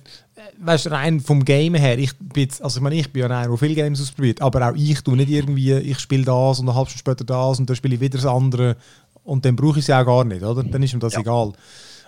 weißt 0.60 0.92
rein 0.92 1.20
vom 1.20 1.44
Game 1.44 1.76
her, 1.76 1.98
ich 1.98 2.18
bin 2.18 2.44
jetzt, 2.44 2.62
also 2.64 2.80
ich 2.80 2.84
meine, 2.84 2.96
ich 2.96 3.12
bin 3.12 3.22
ja 3.22 3.26
einer, 3.28 3.48
der 3.48 3.58
viele 3.58 3.76
Games 3.76 4.02
ausprobiert, 4.02 4.42
aber 4.42 4.70
auch 4.70 4.76
ich 4.76 5.02
tue 5.02 5.16
nicht 5.16 5.30
irgendwie, 5.30 5.74
ich 5.74 6.00
spiele 6.00 6.26
das 6.26 6.60
und 6.60 6.70
eine 6.70 6.76
halbe 6.76 6.90
Stunde 6.90 7.00
später 7.00 7.26
das 7.26 7.60
und 7.60 7.70
dann 7.70 7.76
spiele 7.76 7.96
ich 7.96 8.02
wieder 8.02 8.18
das 8.18 8.26
andere 8.26 8.78
und 9.24 9.46
dann 9.46 9.56
brauche 9.56 9.80
ich 9.80 9.84
es 9.84 9.88
ja 9.88 10.02
auch 10.02 10.06
gar 10.06 10.24
nicht, 10.24 10.44
oder? 10.44 10.64
Dann 10.64 10.84
ist 10.84 10.94
mir 10.94 11.00
das 11.00 11.14
ja. 11.14 11.20
egal. 11.20 11.54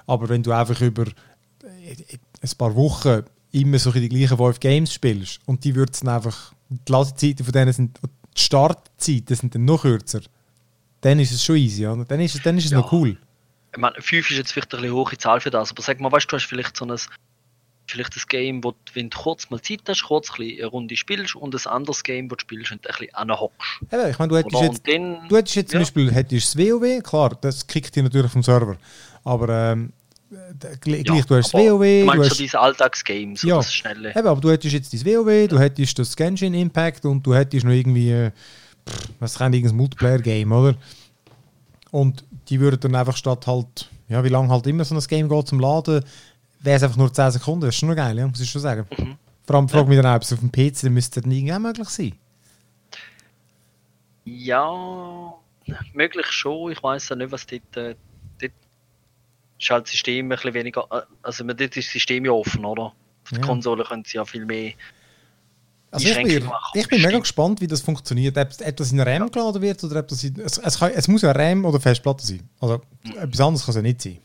Aber 0.08 0.30
wenn 0.30 0.44
du 0.44 0.52
einfach 0.52 0.80
über 0.82 1.06
äh, 1.06 1.96
ein 2.42 2.50
paar 2.58 2.76
Wochen 2.76 3.24
immer 3.52 3.80
so 3.80 3.92
die 3.92 4.10
gleichen 4.10 4.38
fünf 4.38 4.60
Games 4.60 4.94
spielst 4.94 5.40
und 5.46 5.64
die 5.64 5.76
würden 5.76 6.08
einfach, 6.08 6.54
die 6.70 6.92
Ladezeiten 6.92 7.46
von 7.46 7.54
denen 7.54 7.74
sind, 7.74 8.00
die 8.04 8.42
Startzeiten 8.42 9.36
sind 9.36 9.56
dann 9.56 9.66
noch 9.66 9.82
kürzer, 9.82 10.22
dann 11.02 11.20
ist 11.20 11.32
es 11.32 11.44
schon 11.44 11.58
easy, 11.58 11.86
oder? 11.88 12.06
Dann 12.06 12.20
ist 12.20 12.36
es, 12.36 12.42
dann 12.42 12.58
ist 12.58 12.66
es 12.66 12.72
ja. 12.72 12.80
noch 12.80 12.92
cool 12.92 13.18
ich 13.76 13.82
meine, 13.82 13.96
5 14.00 14.32
ist 14.32 14.38
jetzt 14.38 14.54
vielleicht 14.54 14.74
eine 14.74 14.92
hohe 14.92 15.18
Zahl 15.18 15.42
für 15.42 15.52
das, 15.52 15.72
aber 15.72 15.82
sag 15.82 16.00
mal, 16.00 16.12
weißt 16.12 16.32
du, 16.32 16.38
hast 16.38 16.46
vielleicht 16.46 16.78
so 16.78 16.86
ein, 16.86 16.98
vielleicht 17.88 18.16
ein 18.16 18.22
Game, 18.30 18.64
wo 18.64 18.72
du, 18.72 18.78
wenn 18.94 19.10
du 19.10 19.18
kurz 19.18 19.50
mal 19.50 19.62
Zeit 19.62 19.82
hast, 19.88 20.04
kurz 20.04 20.32
ein 20.40 20.58
eine 20.58 20.66
Runde 20.66 20.96
spielst 20.96 21.36
und 21.36 21.54
ein 21.54 21.72
anderes 21.72 22.04
Game, 22.04 22.32
wo 22.32 22.36
du 22.36 22.42
spielst 22.42 22.72
und 22.72 22.88
ein 22.88 22.92
bisschen 22.98 23.14
anhockst. 23.14 23.82
Ja, 23.92 24.08
ich 24.08 24.18
meine, 24.18 24.30
du 24.30 24.38
hättest 24.38 24.62
jetzt, 24.62 24.88
dann, 24.88 25.28
du 25.28 25.36
hättest 25.36 25.56
jetzt 25.56 25.74
ja. 25.74 25.80
zum 25.80 25.82
Beispiel 25.82 26.12
hättest 26.14 26.56
das 26.56 26.58
WoW, 26.58 27.04
klar, 27.04 27.38
das 27.42 27.68
kickt 27.68 27.96
dir 27.96 28.04
natürlich 28.04 28.32
vom 28.32 28.44
Server, 28.44 28.78
aber 29.24 29.50
ähm, 29.50 29.92
gleich, 30.80 31.06
ja, 31.06 31.14
du 31.14 31.16
hast 31.16 31.30
das 31.30 31.54
WoW. 31.54 31.80
Du 31.80 32.06
meinst 32.06 32.26
du 32.26 32.30
hast, 32.30 32.40
diese 32.40 32.60
Alltagsgames, 32.60 33.44
ja, 33.44 33.58
das 33.58 33.74
schnelle. 33.74 34.12
Eben, 34.16 34.28
aber 34.28 34.40
du 34.40 34.52
hättest 34.52 34.74
jetzt 34.74 34.94
das 34.94 35.06
WoW, 35.06 35.48
du 35.50 35.60
hättest 35.60 36.00
das 36.00 36.16
Genshin 36.16 36.54
Impact 36.54 37.06
und 37.06 37.26
du 37.28 37.36
hättest 37.36 37.66
noch 37.66 37.74
irgendwie, 37.74 38.12
äh, 38.12 38.32
was 39.20 39.38
kann 39.38 39.52
irgendein 39.52 39.78
Multiplayer-Game, 39.78 40.52
oder? 40.52 40.76
Und 41.96 42.26
die 42.50 42.60
würden 42.60 42.78
dann 42.82 42.96
einfach 42.96 43.16
statt 43.16 43.48
halt, 43.48 43.90
ja, 44.10 44.22
wie 44.22 44.28
lange 44.28 44.50
halt 44.50 44.68
immer 44.68 44.84
so 44.84 44.94
ein 44.94 45.00
Game 45.08 45.30
geht 45.30 45.48
zum 45.48 45.62
Laden, 45.62 46.04
wäre 46.60 46.76
es 46.76 46.84
einfach 46.84 46.98
nur 46.98 47.14
10 47.14 47.32
Sekunden. 47.32 47.62
Das 47.62 47.70
ist 47.70 47.80
schon 47.80 47.88
noch 47.88 47.96
geil, 47.96 48.18
ja, 48.18 48.28
muss 48.28 48.42
ich 48.42 48.52
schon 48.52 48.62
sagen. 48.62 48.86
Mhm. 48.98 49.16
Vor 49.46 49.56
allem 49.56 49.70
frage 49.70 49.88
mich 49.88 49.96
dann 49.96 50.08
auch, 50.08 50.18
ob 50.18 50.24
es 50.24 50.34
auf 50.34 50.40
dem 50.40 50.52
PC 50.52 50.82
dann 50.82 50.94
müsste 50.94 51.22
dann 51.22 51.32
irgendwie 51.32 51.54
auch 51.54 51.60
möglich 51.60 51.88
sein. 51.88 52.12
Ja, 54.26 55.34
möglich 55.94 56.26
schon. 56.26 56.74
Ich 56.74 56.84
weiß 56.84 57.08
ja 57.08 57.16
nicht, 57.16 57.32
was 57.32 57.46
dort, 57.46 57.78
äh, 57.78 57.96
dort 58.42 58.52
ist 59.58 59.70
halt 59.70 59.86
das 59.86 59.92
System 59.92 60.26
ein 60.26 60.30
bisschen 60.36 60.54
weniger, 60.54 60.86
äh, 60.92 61.02
also 61.24 61.46
dort 61.46 61.62
ist 61.62 61.78
das 61.78 61.86
System 61.86 62.26
ja 62.26 62.34
offen, 62.34 62.66
oder? 62.66 62.88
Auf 63.24 63.30
der 63.32 63.40
ja. 63.40 63.46
Konsole 63.46 63.86
können 63.86 64.04
sie 64.04 64.18
ja 64.18 64.26
viel 64.26 64.46
mehr 64.46 64.74
also 65.96 66.08
ich 66.08 66.16
bin, 66.16 66.52
ich 66.74 66.88
bin 66.88 67.02
mega 67.02 67.20
gespannt, 67.20 67.62
wie 67.62 67.68
das 67.68 67.82
funktioniert. 67.82 68.38
Ob, 68.38 68.50
ob 68.66 68.76
das 68.76 68.92
in 68.92 69.00
RAM 69.00 69.32
geladen 69.32 69.62
wird 69.62 69.84
oder 69.84 70.00
ob 70.00 70.08
das 70.08 70.24
in, 70.24 70.40
es, 70.40 70.58
es, 70.58 70.80
kann, 70.80 70.92
es 70.94 71.08
muss 71.08 71.22
ja 71.22 71.32
RAM 71.32 71.64
oder 71.64 71.80
Festplatte 71.80 72.26
sein. 72.26 72.48
Also 72.60 72.82
mhm. 73.04 73.18
etwas 73.18 73.40
anderes 73.40 73.66
kann 73.66 73.72
es 73.72 73.76
ja 73.76 73.82
nicht 73.82 74.02
sein. 74.02 74.18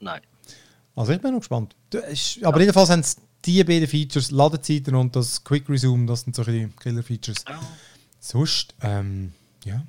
Nein. 0.00 0.20
Also 0.94 1.12
ich 1.12 1.20
bin 1.20 1.32
noch 1.32 1.38
gespannt. 1.38 1.74
Ist, 2.10 2.44
aber 2.44 2.58
ja. 2.58 2.62
jedenfalls 2.62 2.90
haben 2.90 3.00
es 3.00 3.16
die 3.44 3.64
beiden 3.64 3.88
Features, 3.88 4.30
Ladezeiten 4.30 4.94
und 4.94 5.16
das 5.16 5.42
Quick 5.42 5.68
Resume, 5.68 6.06
das 6.06 6.22
sind 6.22 6.36
so 6.36 6.44
die 6.44 6.68
Killer-Features. 6.80 7.44
Oh. 7.48 7.52
Sonst, 8.20 8.74
ähm, 8.82 9.32
ja, 9.64 9.82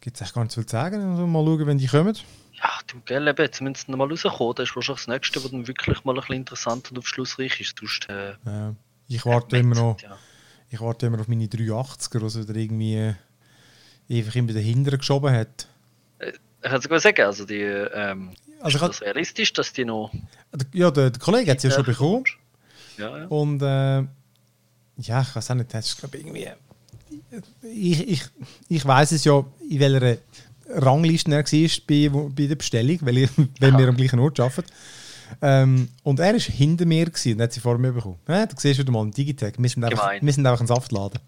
gibt 0.00 0.16
es 0.16 0.22
echt 0.22 0.34
gar 0.34 0.42
nicht 0.42 0.54
viel 0.54 0.66
zu 0.66 0.72
sagen. 0.72 1.02
Also 1.02 1.26
mal 1.26 1.44
schauen, 1.44 1.66
wenn 1.66 1.78
die 1.78 1.86
kommen. 1.86 2.16
Ja, 2.54 2.70
du, 2.88 3.00
gell, 3.04 3.26
eben, 3.26 3.52
zumindest 3.52 3.88
noch 3.88 3.98
mal 3.98 4.08
rauskommen. 4.08 4.54
Das 4.56 4.68
ist 4.68 4.76
wahrscheinlich 4.76 5.04
das 5.04 5.08
Nächste, 5.08 5.42
was 5.42 5.50
dann 5.50 5.66
wirklich 5.66 6.04
mal 6.04 6.12
ein 6.12 6.20
bisschen 6.20 6.36
interessant 6.36 6.90
und 6.90 6.98
aufschlussreich 6.98 7.60
ist. 7.60 7.78
Sonst, 7.78 8.08
äh, 8.08 8.34
ja. 8.44 8.74
Ich 9.08 9.24
warte 9.24 9.56
immer 9.56 9.74
noch... 9.74 10.00
Ja 10.00 10.18
ich 10.72 10.80
warte 10.80 11.06
immer 11.06 11.20
auf 11.20 11.28
meine 11.28 11.44
380er, 11.44 12.22
also 12.22 12.44
der 12.44 12.56
irgendwie 12.56 12.96
äh, 12.96 13.14
einfach 14.10 14.34
immer 14.36 14.52
dahinter 14.52 14.96
geschoben 14.96 15.32
hat. 15.32 15.68
Äh, 16.18 16.30
ich 16.30 16.70
kann 16.70 16.80
sogar 16.80 17.00
sagen, 17.00 17.22
also 17.26 17.44
die, 17.44 17.60
ähm, 17.60 18.30
also 18.60 18.78
ist 18.78 18.88
das 18.88 19.02
realistisch, 19.02 19.52
dass 19.52 19.72
die 19.72 19.84
noch... 19.84 20.10
Ja, 20.72 20.90
der, 20.90 21.10
der 21.10 21.20
Kollege 21.20 21.50
hat 21.50 21.60
sie 21.60 21.68
ja 21.68 21.74
schon 21.74 21.84
bekommen. 21.84 22.24
Ja, 22.96 23.18
ja. 23.18 23.26
Und 23.26 23.60
äh, 23.60 24.06
ja, 24.96 25.20
ich 25.22 25.36
weiß 25.36 25.50
auch 25.50 25.54
nicht, 25.56 25.74
das 25.74 25.88
ist 25.88 25.98
glaube 25.98 26.18
irgendwie... 26.18 26.48
Ich, 27.62 28.08
ich, 28.08 28.22
ich 28.68 28.86
weiß 28.86 29.12
es 29.12 29.24
ja, 29.24 29.44
in 29.68 29.80
welcher 29.80 30.18
Rangliste 30.68 31.30
er 31.30 31.44
war 31.44 31.76
bei, 31.86 32.28
bei 32.34 32.46
der 32.46 32.54
Bestellung, 32.54 32.98
weil, 33.02 33.18
ich, 33.18 33.30
weil 33.60 33.76
wir 33.76 33.88
am 33.88 33.96
gleichen 33.96 34.20
Ort 34.20 34.40
arbeiten. 34.40 34.70
Ähm, 35.40 35.88
und 36.02 36.20
er 36.20 36.32
war 36.32 36.40
hinter 36.40 36.84
mir 36.84 37.06
gewesen, 37.06 37.34
und 37.34 37.42
hat 37.42 37.52
sie 37.52 37.60
vor 37.60 37.78
mir 37.78 37.92
bekommen. 37.92 38.18
Ja, 38.28 38.46
du 38.46 38.54
siehst 38.58 38.78
wieder 38.78 38.92
mal 38.92 39.02
im 39.02 39.10
Digitec. 39.10 39.54
Wir 39.58 39.68
sind 39.68 39.84
einfach, 39.84 40.12
wir 40.20 40.32
sind 40.32 40.46
einfach 40.46 40.60
ein 40.60 40.66
Saftladen. 40.66 41.20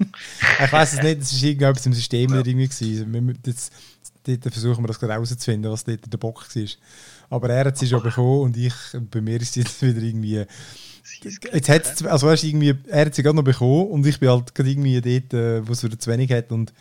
ich 0.64 0.72
weiß 0.72 0.94
es 0.94 1.02
nicht, 1.02 1.20
es 1.20 1.42
war 1.42 1.48
irgendetwas 1.48 1.86
im 1.86 1.92
System 1.92 2.30
ja. 2.30 2.36
irgendwie. 2.36 2.68
Gewesen. 2.68 3.40
Jetzt, 3.44 3.72
dort 4.24 4.52
versuchen 4.52 4.82
wir 4.82 4.88
das 4.88 4.98
gerade 4.98 5.14
herauszufinden, 5.14 5.70
was 5.70 5.84
dort 5.84 6.12
der 6.12 6.18
Bock 6.18 6.46
war. 6.54 6.64
Aber 7.30 7.50
er 7.50 7.66
hat 7.66 7.78
sie 7.78 7.86
schon 7.86 8.02
bekommen 8.02 8.40
und 8.42 8.56
ich, 8.56 8.74
bei 9.10 9.20
mir 9.20 9.40
ist 9.40 9.54
sie 9.54 9.60
jetzt 9.62 9.80
wieder 9.82 10.02
irgendwie. 10.02 10.44
Jetzt 11.52 11.68
hat's, 11.68 12.04
also 12.04 12.26
weißt, 12.26 12.44
irgendwie, 12.44 12.74
er 12.88 13.06
hat 13.06 13.14
sie 13.14 13.22
gerade 13.22 13.36
noch 13.36 13.44
bekommen 13.44 13.88
und 13.88 14.06
ich 14.06 14.20
bin 14.20 14.28
halt 14.28 14.54
gerade 14.54 14.70
irgendwie 14.70 15.00
dort, 15.00 15.34
äh, 15.34 15.66
wo 15.66 15.72
es 15.72 15.82
wieder 15.82 15.98
zu 15.98 16.10
wenig 16.10 16.30
hat. 16.32 16.52
Und 16.52 16.72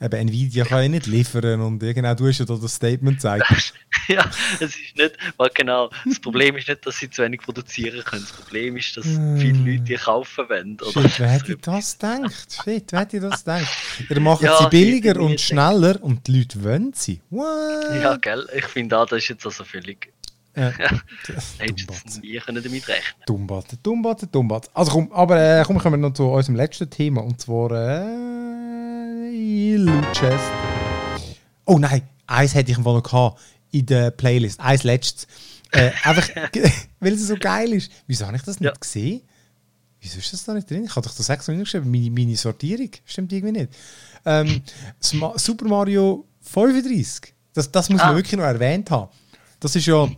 eben 0.00 0.28
Nvidia 0.28 0.64
kann 0.64 0.82
ja 0.82 0.88
nicht 0.88 1.06
liefern 1.06 1.60
und 1.60 1.78
genau, 1.78 2.14
du 2.14 2.28
hast 2.28 2.38
ja 2.38 2.44
da 2.44 2.56
das 2.56 2.74
Statement 2.74 3.18
gezeigt. 3.18 3.74
ja, 4.08 4.24
es 4.54 4.74
ist 4.74 4.96
nicht, 4.96 5.16
weil 5.36 5.50
genau, 5.54 5.90
das 6.06 6.18
Problem 6.18 6.56
ist 6.56 6.68
nicht, 6.68 6.86
dass 6.86 6.98
sie 6.98 7.10
zu 7.10 7.22
wenig 7.22 7.40
produzieren 7.42 8.02
können. 8.04 8.22
Das 8.22 8.32
Problem 8.32 8.76
ist, 8.76 8.96
dass 8.96 9.04
viele 9.04 9.58
Leute 9.58 9.80
die 9.80 9.94
kaufen 9.96 10.48
wollen. 10.48 10.78
Oder? 10.80 11.08
Shit, 11.08 11.20
wer 11.20 11.28
hätte 11.28 11.56
das 11.60 11.98
gedacht? 11.98 12.62
Shit, 12.64 12.92
wer 12.92 13.00
hätte 13.00 13.20
das 13.20 13.44
gedacht? 13.44 13.68
Ihr 14.08 14.20
macht 14.20 14.42
ja, 14.42 14.56
sie 14.58 14.68
billiger 14.68 15.20
und 15.20 15.40
schneller 15.40 16.02
und 16.02 16.26
die 16.26 16.38
Leute 16.38 16.64
wollen 16.64 16.92
sie. 16.94 17.20
What? 17.30 17.94
Ja, 17.94 18.16
gell, 18.16 18.48
ich 18.56 18.64
finde 18.66 18.98
auch, 18.98 19.06
das 19.06 19.18
ist 19.18 19.28
jetzt 19.28 19.46
also 19.46 19.64
völlig... 19.64 20.12
Ja, 20.56 20.72
hättest 21.58 22.22
nie 22.22 22.38
können 22.38 22.62
damit 22.62 22.88
rechnen. 22.88 23.22
Dumbatze, 23.24 23.76
Dumbatze, 23.80 24.26
Dumbatze. 24.26 24.68
Also 24.74 24.90
komm, 24.90 25.12
aber 25.12 25.60
äh, 25.60 25.62
komm, 25.64 25.78
kommen 25.78 26.02
wir 26.02 26.08
noch 26.08 26.14
zu 26.14 26.24
unserem 26.24 26.56
letzten 26.56 26.90
Thema 26.90 27.22
und 27.22 27.40
zwar 27.40 27.70
äh, 27.70 28.29
Chest. 30.12 30.50
Oh 31.64 31.78
nein, 31.78 32.02
eins 32.26 32.54
hätte 32.54 32.72
ich 32.72 32.78
im 32.78 32.84
Fall 32.84 32.94
noch 32.94 33.02
gehabt 33.02 33.40
in 33.70 33.86
der 33.86 34.10
Playlist. 34.10 34.58
Eins 34.60 34.82
letztes. 34.82 35.26
Äh, 35.70 35.90
einfach, 36.02 36.28
weil 37.00 37.12
es 37.12 37.26
so 37.26 37.36
geil 37.36 37.72
ist. 37.72 37.92
Wieso 38.06 38.26
habe 38.26 38.36
ich 38.36 38.42
das 38.42 38.58
nicht 38.58 38.68
ja. 38.68 38.78
gesehen? 38.78 39.22
Wieso 40.00 40.18
ist 40.18 40.32
das 40.32 40.44
da 40.44 40.54
nicht 40.54 40.68
drin? 40.68 40.84
Ich 40.84 40.96
habe 40.96 41.06
doch 41.06 41.14
das 41.14 41.28
extra 41.28 41.52
geschrieben. 41.52 41.90
Meine, 41.90 42.10
meine 42.10 42.36
Sortierung 42.36 42.90
stimmt 43.04 43.32
irgendwie 43.32 43.60
nicht. 43.60 43.72
Ähm, 44.24 44.62
Super 44.98 45.68
Mario 45.68 46.26
35. 46.40 47.34
Das, 47.52 47.70
das 47.70 47.88
muss 47.90 48.00
ah. 48.00 48.06
man 48.06 48.16
wirklich 48.16 48.38
noch 48.38 48.44
erwähnt 48.44 48.90
haben. 48.90 49.10
Das 49.60 49.76
ist 49.76 49.86
ja, 49.86 50.08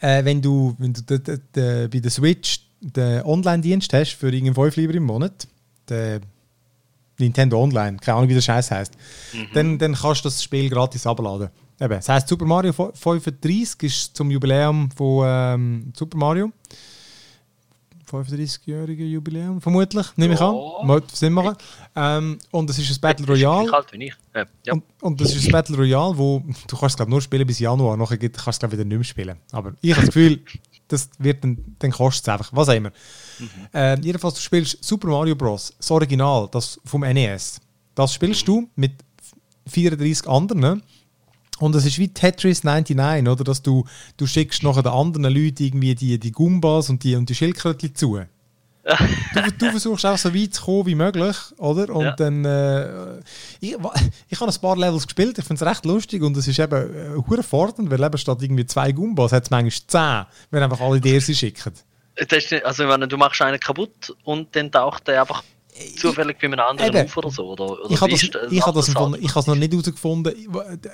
äh, 0.00 0.24
wenn 0.24 0.40
du, 0.40 0.74
wenn 0.78 0.92
du 0.92 1.02
de, 1.02 1.18
de, 1.18 1.38
de, 1.54 1.88
bei 1.88 2.00
der 2.00 2.10
Switch 2.10 2.60
den 2.80 3.22
Online-Dienst 3.22 3.92
hast 3.92 4.12
für 4.12 4.32
irgendwie 4.32 4.54
5 4.54 4.76
Lieber 4.76 4.94
im 4.94 5.04
Monat, 5.04 5.46
der 5.88 6.20
Nintendo 7.18 7.62
Online, 7.62 7.98
keine 7.98 8.16
Ahnung, 8.16 8.28
wie 8.28 8.34
der 8.34 8.40
Scheiß 8.40 8.70
heißt, 8.70 8.94
mhm. 9.32 9.46
dann, 9.54 9.78
dann 9.78 9.94
kannst 9.94 10.24
du 10.24 10.28
das 10.28 10.42
Spiel 10.42 10.70
gratis 10.70 11.06
abladen. 11.06 11.50
Eben, 11.80 11.94
das 11.94 12.08
heisst, 12.08 12.28
Super 12.28 12.44
Mario 12.44 12.72
35 12.72 13.82
ist 13.82 14.16
zum 14.16 14.30
Jubiläum 14.30 14.90
von 14.90 15.24
ähm, 15.26 15.92
Super 15.96 16.18
Mario. 16.18 16.52
35-jährige 18.10 19.04
Jubiläum, 19.04 19.60
vermutlich, 19.60 20.06
nehme 20.16 20.34
ich 20.34 20.40
Ja. 20.40 20.48
an. 20.48 20.86
Mal 20.86 21.02
Sinn 21.12 21.32
machen. 21.32 21.54
Ähm, 21.94 22.38
und 22.50 22.70
es 22.70 22.78
ist 22.78 22.90
ein 22.90 23.00
Battle 23.00 23.26
Royale. 23.26 23.72
Alt 23.72 23.92
wie 23.92 24.06
ich. 24.06 24.14
Äh, 24.32 24.46
ja. 24.64 24.72
Und, 24.72 24.84
und 25.00 25.20
das 25.20 25.34
ist 25.34 25.46
ein 25.46 25.52
Battle 25.52 25.76
Royale, 25.76 26.16
wo 26.16 26.42
du 26.66 26.76
kannst 26.76 26.96
glaube 26.96 27.10
nur 27.10 27.20
spielen 27.20 27.46
bis 27.46 27.58
Januar, 27.58 27.96
nachher 27.96 28.16
kannst 28.16 28.62
du 28.62 28.66
glaube 28.66 28.72
wieder 28.72 28.84
nicht 28.84 28.96
mehr 28.96 29.04
spielen. 29.04 29.36
Aber 29.52 29.74
ich 29.80 29.92
habe 29.92 30.06
das 30.06 30.14
Gefühl, 30.14 30.40
das 30.88 31.10
wird 31.18 31.44
dann, 31.44 31.76
dann 31.78 31.90
kostet 31.90 32.24
es 32.24 32.28
einfach, 32.32 32.50
was 32.52 32.68
auch 32.68 32.74
immer. 32.74 32.92
Äh, 33.72 34.00
jedenfalls, 34.00 34.34
du 34.34 34.40
spielst 34.40 34.82
Super 34.84 35.08
Mario 35.08 35.34
Bros., 35.36 35.72
das 35.78 35.90
Original, 35.90 36.48
das 36.50 36.80
vom 36.84 37.02
NES. 37.02 37.60
Das 37.94 38.14
spielst 38.14 38.46
du 38.46 38.68
mit 38.76 38.92
34 39.66 40.26
anderen. 40.28 40.82
Und 41.58 41.74
es 41.74 41.84
ist 41.84 41.98
wie 41.98 42.08
Tetris 42.08 42.62
99, 42.62 43.28
oder? 43.28 43.42
Dass 43.44 43.62
du, 43.62 43.84
du 44.16 44.26
schickst 44.26 44.62
nachher 44.62 44.82
den 44.84 44.92
anderen 44.92 45.34
Leuten 45.34 45.62
irgendwie 45.64 45.94
die, 45.94 46.18
die 46.18 46.30
Gumbas 46.32 46.88
und 46.88 47.02
die, 47.02 47.16
und 47.16 47.28
die 47.28 47.34
Schildkrötchen 47.34 47.94
zu. 47.94 48.20
Du, 49.34 49.40
du 49.58 49.70
versuchst 49.70 50.06
auch 50.06 50.16
so 50.16 50.34
weit 50.34 50.54
zu 50.54 50.62
kommen 50.62 50.86
wie 50.86 50.94
möglich, 50.94 51.36
oder? 51.58 51.94
Und 51.94 52.04
Ja. 52.04 52.12
dann. 52.12 52.44
Äh, 52.44 53.18
ich 53.60 53.76
ich 54.30 54.40
habe 54.40 54.50
ein 54.50 54.60
paar 54.60 54.76
Levels 54.76 55.06
gespielt, 55.06 55.36
ich 55.36 55.44
finde 55.44 55.62
es 55.62 55.68
recht 55.68 55.84
lustig 55.84 56.22
und 56.22 56.36
es 56.36 56.48
ist 56.48 56.58
eben 56.58 57.18
äh, 57.28 57.42
fordernd, 57.42 57.90
weil 57.90 58.02
eben 58.02 58.18
statt 58.18 58.40
irgendwie 58.40 58.64
zwei 58.64 58.92
Gumbas 58.92 59.32
hat 59.32 59.44
es 59.44 59.50
manchmal 59.50 59.86
zehn, 60.26 60.26
wenn 60.50 60.62
einfach 60.62 60.80
alle 60.80 61.00
dir 61.00 61.20
sie 61.20 61.34
schicken. 61.34 61.72
Das 62.26 62.44
ist 62.44 62.64
also 62.64 62.86
meine, 62.86 63.06
du 63.06 63.16
machst 63.16 63.40
einen 63.42 63.60
kaputt 63.60 64.14
und 64.24 64.54
dann 64.56 64.72
taucht 64.72 65.06
der 65.06 65.20
einfach 65.20 65.42
zufällig 65.96 66.38
bei 66.40 66.46
einem 66.46 66.60
anderen 66.60 66.94
Eben. 66.94 67.06
auf 67.06 67.16
oder 67.16 67.30
so. 67.30 67.50
Oder, 67.50 67.64
oder 67.72 67.90
Ich 67.90 68.00
habe 68.00 68.10
das, 68.10 68.20
das 68.30 68.50
ich 68.50 68.64
das, 68.64 68.88
ich 69.20 69.36
es 69.36 69.46
noch 69.46 69.54
nicht 69.54 69.72
herausgefunden, 69.72 70.34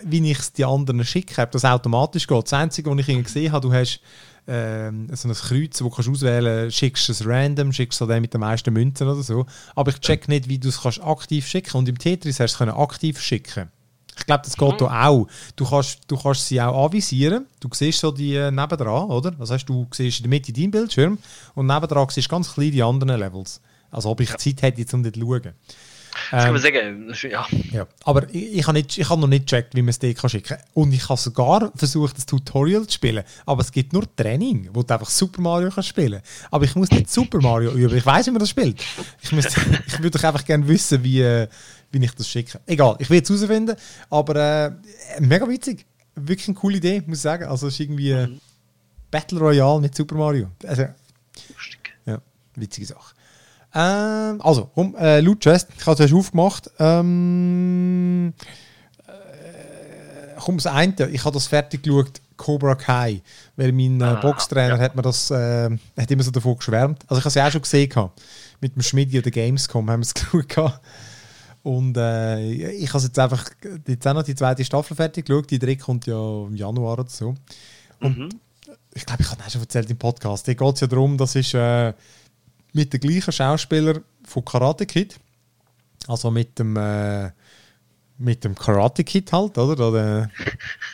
wie 0.05 0.31
ich 0.31 0.39
es 0.39 0.53
die 0.53 0.65
anderen 0.65 1.05
schicke, 1.05 1.41
ob 1.43 1.51
das 1.53 1.65
automatisch 1.65 2.27
geht. 2.27 2.45
Das 2.45 2.53
Einzige, 2.53 2.91
was 2.91 3.09
ich 3.09 3.25
gesehen 3.25 3.53
habe, 3.53 3.67
du 3.67 3.73
hast 3.73 4.01
ähm, 4.47 5.09
so 5.15 5.29
ein 5.29 5.35
Kreuz, 5.35 5.81
wo 5.81 5.89
du 5.89 5.95
kannst 5.95 6.11
auswählen 6.11 6.71
schickst 6.71 7.09
du 7.09 7.13
es 7.13 7.27
random, 7.27 7.73
schickst 7.73 8.01
du 8.01 8.07
den 8.07 8.21
mit 8.21 8.35
den 8.35 8.41
meisten 8.41 8.73
Münzen 8.73 9.09
oder 9.09 9.23
so. 9.23 9.47
Aber 9.75 9.91
ich 9.91 10.01
check 10.01 10.29
nicht, 10.29 10.49
wie 10.49 10.59
du 10.59 10.69
es 10.69 10.83
kannst 10.83 11.03
aktiv 11.03 11.47
schicken 11.47 11.79
Und 11.79 11.89
im 11.89 11.99
Tetris 11.99 12.41
hast 12.41 12.61
du 12.61 12.65
es 12.65 12.75
aktiv 12.75 13.21
schicken 13.21 13.71
ich 14.17 14.27
glaube, 14.27 14.45
das 14.45 14.57
geht 14.57 14.81
da 14.81 15.07
auch. 15.07 15.27
Du 15.57 15.69
kannst, 15.69 16.01
du 16.07 16.17
kannst 16.17 16.47
sie 16.47 16.61
auch 16.61 16.87
anvisieren. 16.87 17.47
Du 17.61 17.69
siehst 17.73 18.01
so 18.01 18.11
die 18.13 18.35
äh, 18.35 18.51
nebendran, 18.51 19.11
oder? 19.11 19.33
Das 19.33 19.51
heißt, 19.51 19.69
du 19.69 19.87
siehst 19.93 20.19
in 20.19 20.25
der 20.25 20.31
Mitte 20.31 20.53
deinen 20.53 20.71
Bildschirm 20.71 21.19
und 21.55 21.67
nebendran 21.67 22.09
siehst 22.11 22.29
ganz 22.29 22.53
klein 22.53 22.71
die 22.71 22.83
anderen 22.83 23.19
Levels. 23.19 23.61
Also 23.91 24.11
ob 24.11 24.21
ich 24.21 24.35
Zeit 24.37 24.63
hätte, 24.63 24.97
um 24.97 25.03
dort 25.03 25.15
zu 25.15 25.21
schauen. 25.21 25.53
Das 26.31 26.45
kann 26.45 26.53
man 26.53 26.63
sagen. 26.63 27.15
Ja. 27.31 27.47
ja, 27.73 27.87
aber 28.05 28.33
ich, 28.33 28.59
ich 28.59 28.67
habe 28.67 28.79
habe 28.81 29.21
noch 29.21 29.29
nicht 29.29 29.47
gecheckt, 29.47 29.75
wie 29.75 29.83
man 29.83 29.91
es 29.91 29.99
dir 29.99 30.15
schicken 30.17 30.49
kann. 30.49 30.59
Und 30.73 30.93
ich 30.93 31.09
habe 31.09 31.21
sogar 31.21 31.73
versucht, 31.75 32.17
das 32.17 32.27
Tutorial 32.27 32.87
zu 32.87 32.95
spielen. 32.95 33.25
Aber 33.47 33.63
es 33.63 33.73
gibt 33.73 33.93
nur 33.93 34.05
Training, 34.15 34.71
wo 34.73 34.83
du 34.83 34.95
einfach 34.95 35.11
Super 35.11 35.43
Mario 35.43 35.71
kannst 35.71 35.89
spielen 35.89 36.21
Aber 36.51 36.65
ich 36.65 36.75
muss 36.77 36.91
nicht 36.91 37.11
Super 37.11 37.41
Mario 37.41 37.73
üben. 37.73 37.97
Ich 37.97 38.07
weiß, 38.07 38.27
wie 38.27 38.31
man 38.31 38.41
das 38.41 38.51
spielt. 38.51 38.83
Ich, 39.23 39.33
müsste, 39.33 39.61
ich 39.87 39.99
würde 39.99 40.19
doch 40.19 40.25
einfach 40.25 40.45
gerne 40.45 40.67
wissen, 40.69 41.03
wie, 41.03 41.21
äh, 41.21 41.49
wie 41.95 42.05
ich 42.05 42.15
das 42.15 42.29
schicke. 42.29 42.61
Egal, 42.67 42.97
ich 42.99 43.09
will 43.09 43.23
es 43.23 43.29
herausfinden. 43.31 43.77
Aber 44.11 44.37
äh, 44.37 44.71
mega 45.21 45.49
witzig. 45.49 45.87
Wirklich 46.17 46.47
eine 46.49 46.55
coole 46.57 46.77
Idee, 46.77 47.03
muss 47.07 47.19
ich 47.19 47.23
sagen. 47.23 47.45
Also 47.45 47.69
es 47.69 47.75
ist 47.75 47.81
irgendwie 47.81 48.11
äh, 48.11 48.29
Battle 49.11 49.39
Royale 49.39 49.81
mit 49.81 49.95
Super 49.95 50.17
Mario. 50.17 50.49
Also, 50.67 50.83
Lustig. 51.57 51.95
ja, 52.07 52.19
witzige 52.57 52.87
Sache. 52.87 53.15
Ähm, 53.75 54.41
also, 54.43 54.71
komm, 54.75 54.95
äh, 54.97 55.21
Loot 55.21 55.41
Chest, 55.41 55.69
ich 55.77 55.85
habe 55.87 56.05
es 56.05 56.13
aufgemacht. 56.13 56.71
Ähm, 56.79 58.33
äh, 59.07 59.13
komm, 60.39 60.57
das 60.59 60.67
eine, 60.67 60.95
ich 61.11 61.25
habe 61.25 61.35
das 61.35 61.47
fertig 61.49 61.83
geschaut, 61.83 62.21
Cobra 62.37 62.75
Kai, 62.75 63.23
weil 63.57 63.73
mein 63.73 64.01
äh, 64.01 64.05
Ah, 64.05 64.15
Boxtrainer 64.21 64.77
ja. 64.77 64.81
hat 64.81 64.95
mir 64.97 65.03
das, 65.03 65.31
äh, 65.31 65.71
hat 65.97 66.11
immer 66.11 66.23
so 66.23 66.31
davon 66.31 66.57
geschwärmt. 66.57 67.03
Also 67.09 67.19
ich 67.19 67.25
habe 67.25 67.29
es 67.29 67.35
ja 67.35 67.47
auch 67.47 67.53
schon 67.53 67.63
gesehen, 67.63 67.89
gehabt. 67.89 68.21
mit 68.61 68.75
dem 68.77 68.83
Schmidi 68.83 69.19
oder 69.19 69.31
Gamescom 69.31 69.89
haben 69.91 70.01
wir 70.01 70.07
es 70.07 70.15
geschaut. 70.15 70.49
gehabt. 70.49 70.81
Und 71.65 71.97
äh, 71.97 72.51
ich 72.53 72.93
habe 72.93 73.03
jetzt 73.03 73.19
einfach 73.19 73.51
jetzt 73.89 74.07
auch 74.07 74.15
noch 74.15 74.23
die 74.23 74.35
zweite 74.35 74.65
Staffel 74.65 74.95
fertig 74.95 75.25
geschaut, 75.27 75.51
die 75.51 75.59
dritte 75.59 75.83
kommt 75.83 76.07
ja 76.07 76.45
im 76.47 76.55
Januar 76.55 76.99
oder 77.01 77.09
so. 77.09 77.35
Und 78.01 78.19
Mhm. 78.19 78.29
ich 78.95 79.05
glaube, 79.07 79.23
ich 79.23 79.31
habe 79.31 79.43
das 79.43 79.53
schon 79.53 79.63
erzählt 79.63 79.91
im 79.91 79.97
Podcast. 79.97 80.47
Da 80.47 80.53
geht 80.55 80.75
es 80.75 80.81
ja 80.81 80.87
darum, 80.87 81.17
das 81.17 81.35
ist 81.35 81.55
äh, 81.55 81.93
mit 82.75 82.93
dem 82.93 83.01
gleichen 83.01 83.33
Schauspieler 83.33 84.03
von 84.25 84.45
Karate 84.45 84.85
Kid. 84.85 85.19
Also 86.07 86.31
mit 86.31 86.59
dem, 86.59 86.77
äh, 86.77 87.31
mit 88.17 88.45
dem 88.45 88.55
Karate 88.55 89.03
Kid 89.03 89.33
halt, 89.33 89.59
oder? 89.59 89.89
Oder 89.89 90.31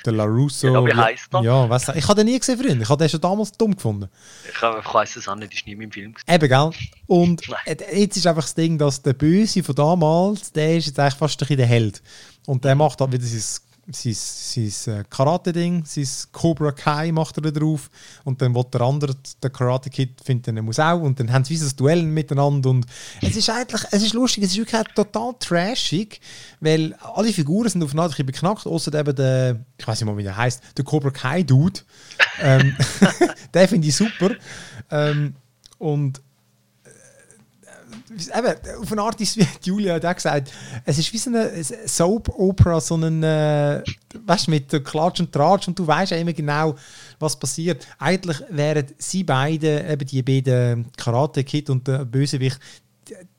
der 0.04 0.12
LaRusso. 0.12 0.68
Ja, 0.68 0.84
wie 0.84 0.94
heisst 0.94 1.32
er? 1.32 1.42
Ja, 1.42 1.68
weiss, 1.68 1.88
ich 1.94 2.08
habe 2.08 2.16
den 2.16 2.26
nie 2.26 2.38
gesehen, 2.38 2.58
Freunde. 2.58 2.82
Ich 2.82 2.88
habe 2.88 3.02
den 3.02 3.08
schon 3.08 3.20
damals 3.20 3.52
dumm 3.52 3.74
gefunden. 3.74 4.08
Ich, 4.44 4.56
ich 4.56 4.94
weiss 4.94 5.16
es 5.16 5.28
auch 5.28 5.34
nicht, 5.34 5.52
ist 5.52 5.66
nie 5.66 5.72
im 5.72 5.92
Film. 5.92 6.14
gewesen. 6.14 6.24
Eben, 6.28 6.48
gell? 6.48 6.70
Und 7.06 7.42
jetzt 7.66 8.16
ist 8.16 8.26
einfach 8.26 8.42
das 8.42 8.54
Ding, 8.54 8.78
dass 8.78 9.02
der 9.02 9.12
Böse 9.12 9.62
von 9.62 9.74
damals, 9.74 10.52
der 10.52 10.78
ist 10.78 10.86
jetzt 10.86 10.98
eigentlich 10.98 11.14
fast 11.14 11.34
ein 11.34 11.38
bisschen 11.40 11.56
der 11.58 11.66
Held. 11.66 12.02
Und 12.46 12.64
der 12.64 12.74
macht 12.74 13.00
halt 13.00 13.12
wieder 13.12 13.24
sein, 13.24 13.60
sein, 13.90 14.14
sein 14.14 15.00
äh, 15.00 15.04
Karate-Ding, 15.08 15.84
sein 15.84 16.06
Cobra 16.32 16.72
Kai 16.72 17.12
macht 17.12 17.36
er 17.38 17.42
da 17.42 17.50
drauf. 17.50 17.90
Und 18.24 18.40
dann 18.40 18.54
will 18.54 18.64
der 18.72 18.80
andere, 18.82 19.14
der 19.42 19.50
Karate 19.50 19.90
Kid, 19.90 20.20
findet 20.22 20.54
er 20.54 20.62
muss 20.62 20.78
auch. 20.78 21.00
Und 21.00 21.18
dann 21.20 21.32
haben 21.32 21.44
sie 21.44 21.56
ein 21.56 21.76
Duell 21.76 22.02
miteinander. 22.02 22.70
Und 22.70 22.86
es 23.20 23.36
ist 23.36 23.50
eigentlich, 23.50 23.82
es 23.90 24.02
ist 24.02 24.14
lustig, 24.14 24.44
es 24.44 24.52
ist 24.52 24.58
wirklich 24.58 24.82
total 24.94 25.34
trashig, 25.38 26.20
weil 26.60 26.94
alle 27.14 27.32
Figuren 27.32 27.68
sind 27.68 27.82
auf 27.82 27.92
eine 27.92 28.02
Art 28.02 28.18
ein 28.18 28.26
beknackt, 28.26 28.66
außer 28.66 28.94
eben 28.94 29.14
der, 29.14 29.64
ich 29.78 29.86
weiß 29.86 30.00
nicht 30.00 30.06
mal, 30.06 30.16
wie 30.16 30.22
der 30.22 30.36
heißt, 30.36 30.62
der 30.76 30.84
Cobra 30.84 31.10
Kai 31.10 31.42
Dude. 31.42 31.80
ähm, 32.40 32.76
den 33.54 33.68
finde 33.68 33.88
ich 33.88 33.96
super. 33.96 34.30
Ähm, 34.90 35.34
und 35.78 36.20
eben, 38.10 38.82
auf 38.82 38.92
eine 38.92 39.02
Art 39.02 39.20
ist, 39.20 39.36
wie 39.36 39.46
Julia 39.62 39.94
hat 39.94 40.16
gesagt, 40.16 40.52
es 40.84 40.98
ist 40.98 41.12
wie 41.12 41.18
so 41.18 41.30
eine 41.30 41.50
Soap-Opera, 41.62 42.80
so 42.80 42.96
ein, 42.96 43.22
äh, 43.22 43.82
weißt 44.24 44.46
du, 44.46 44.50
mit 44.50 44.84
Klatsch 44.84 45.20
und 45.20 45.32
Tratsch 45.32 45.68
und 45.68 45.78
du 45.78 45.86
weißt 45.86 46.12
ja 46.12 46.18
immer 46.18 46.32
genau, 46.32 46.74
was 47.18 47.38
passiert. 47.38 47.86
Eigentlich 47.98 48.38
wären 48.50 48.86
sie 48.98 49.24
beide, 49.24 49.86
eben 49.88 50.06
die 50.06 50.22
beiden 50.22 50.90
Karate-Kid 50.96 51.70
und 51.70 51.86
der 51.86 52.04
Bösewicht, 52.04 52.58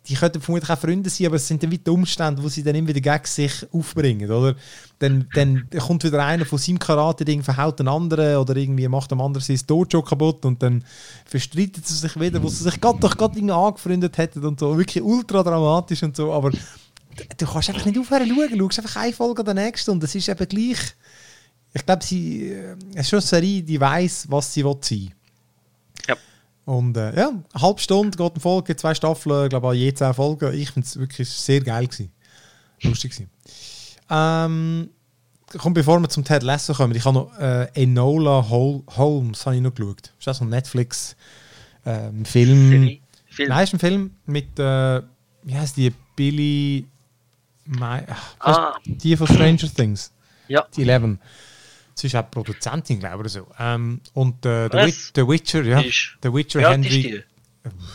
die, 0.07 0.15
könnten 0.15 0.41
vermutlich 0.41 0.69
auch 0.69 0.79
Freunde 0.79 1.09
sein, 1.09 1.27
aber 1.27 1.35
es 1.35 1.47
sind 1.47 1.61
dann 1.61 1.71
wie 1.71 1.77
die 1.77 1.89
Umstände, 1.89 2.41
wo 2.41 2.49
sie 2.49 2.63
dann 2.63 2.75
immer 2.75 2.87
wieder 2.87 3.01
gegen 3.01 3.25
sich 3.25 3.51
aufbringen, 3.71 4.29
oder? 4.29 4.55
Dann, 4.99 5.27
dann 5.33 5.67
kommt 5.79 6.03
wieder 6.03 6.25
einer 6.25 6.45
von 6.45 6.57
seinem 6.57 6.79
Karate-Ding, 6.79 7.43
verhaut 7.43 7.79
den 7.79 7.87
anderen 7.87 8.37
oder 8.37 8.55
irgendwie 8.55 8.87
macht 8.87 9.11
dem 9.11 9.21
anderen 9.21 9.43
sein 9.43 9.59
Dojo 9.65 10.01
kaputt 10.01 10.45
und 10.45 10.61
dann 10.63 10.83
verstreitet 11.25 11.87
sie 11.87 11.95
sich 11.95 12.19
wieder, 12.19 12.41
wo 12.41 12.49
sie 12.49 12.63
sich 12.63 12.81
gerade 12.81 12.99
doch 12.99 13.15
gerade 13.15 13.53
angefreundet 13.53 14.17
hätten 14.17 14.43
und 14.45 14.59
so. 14.59 14.77
Wirklich 14.77 15.03
ultra 15.03 15.43
dramatisch 15.43 16.03
und 16.03 16.15
so, 16.15 16.33
aber 16.33 16.51
du 16.51 17.45
kannst 17.45 17.69
einfach 17.69 17.85
nicht 17.85 17.99
aufhören 17.99 18.27
zu 18.27 18.35
schauen, 18.35 18.57
du 18.57 18.65
schaust 18.65 18.79
einfach 18.79 19.01
eine 19.01 19.13
Folge 19.13 19.39
an 19.39 19.45
der 19.45 19.65
nächsten 19.65 19.91
und 19.91 20.03
es 20.03 20.15
ist 20.15 20.29
eben 20.29 20.47
gleich. 20.47 20.79
Ich 21.73 21.85
glaube, 21.85 22.03
sie, 22.03 22.49
äh, 22.49 22.75
es 22.95 23.01
ist 23.01 23.09
schon 23.09 23.19
eine 23.19 23.27
Serie, 23.27 23.63
die 23.63 23.79
weiß, 23.79 24.25
was 24.29 24.53
sie 24.53 24.65
will 24.65 24.77
sein 24.81 24.99
Ja. 24.99 25.20
Und 26.71 26.95
äh, 26.95 27.13
ja, 27.17 27.27
eine 27.29 27.61
halbe 27.61 27.81
Stunde 27.81 28.17
geht 28.17 28.31
eine 28.31 28.39
Folge, 28.39 28.77
zwei 28.77 28.93
Staffeln, 28.95 29.43
ich 29.43 29.49
glaube 29.49 29.67
auch 29.67 29.73
je 29.73 29.93
zehn 29.93 30.13
Folgen. 30.13 30.53
Ich 30.53 30.71
finde 30.71 30.87
es 30.87 30.97
wirklich 30.97 31.29
sehr 31.29 31.59
geil 31.59 31.85
gewesen. 31.85 32.13
Lustig 32.83 33.11
gewesen. 33.11 33.29
Ähm, 34.09 34.89
komm, 35.57 35.73
bevor 35.73 35.99
wir 35.99 36.07
zum 36.07 36.23
Ted 36.23 36.43
Lasso 36.43 36.73
kommen, 36.73 36.95
ich 36.95 37.03
habe 37.03 37.15
noch 37.15 37.37
äh, 37.37 37.67
Enola 37.73 38.47
Hol 38.49 38.83
Holmes 38.95 39.45
habe 39.45 39.57
ich 39.57 39.61
noch 39.61 39.75
geschaut. 39.75 40.13
Ist 40.17 40.27
das 40.27 40.37
so 40.37 40.45
ein 40.45 40.49
Netflix 40.49 41.17
ähm, 41.85 42.23
Film? 42.23 42.69
Nein, 43.37 43.63
ist 43.65 43.73
ein 43.73 43.79
Film 43.79 44.11
mit, 44.25 44.57
äh, 44.57 45.01
wie 45.43 45.55
heißt 45.57 45.75
die, 45.75 45.91
Billy, 46.15 46.87
My, 47.65 47.99
ach, 48.07 48.35
Ah. 48.39 48.75
die 48.85 49.17
von 49.17 49.27
Stranger 49.27 49.67
Things, 49.75 50.13
Ja. 50.47 50.65
die 50.73 50.83
Eleven. 50.83 51.19
Sie 51.95 52.07
ist 52.07 52.15
auch 52.15 52.29
Produzentin, 52.31 52.99
glaube 52.99 53.15
ich, 53.15 53.19
oder 53.19 53.29
so. 53.29 53.47
Ähm, 53.59 54.01
und 54.13 54.45
äh, 54.45 54.69
der, 54.69 54.87
Was? 54.87 54.87
Wit 55.07 55.17
der 55.17 55.27
Witcher, 55.27 55.63
ja, 55.63 55.79
Ist- 55.81 56.17
der 56.23 56.33
Witcher 56.33 56.61
ist 56.61 56.67
Henry, 56.69 56.89
die? 57.01 57.09
äh, 57.15 57.23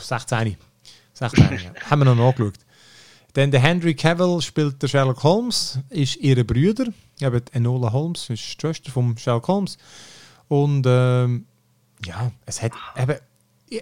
16. 0.02 0.56
16 1.14 1.44
ja. 1.44 1.90
Haben 1.90 2.00
wir 2.00 2.04
noch 2.04 2.16
nachgeschaut. 2.16 2.54
Dann 3.32 3.50
der 3.50 3.60
Henry 3.60 3.94
Cavill 3.94 4.40
spielt 4.40 4.82
der 4.82 4.88
Sherlock 4.88 5.22
Holmes, 5.22 5.78
ist 5.90 6.16
ihre 6.16 6.44
Brüder. 6.44 6.86
Eben 7.20 7.42
Enola 7.52 7.92
Holmes 7.92 8.30
ist 8.30 8.42
die 8.42 8.60
Schwester 8.60 8.90
von 8.90 9.16
Sherlock 9.18 9.48
Holmes. 9.48 9.76
Und 10.48 10.84
ähm, 10.88 11.46
ja, 12.04 12.30
es 12.46 12.62
hat 12.62 12.72
eben. 12.96 13.16
Äh, 13.70 13.80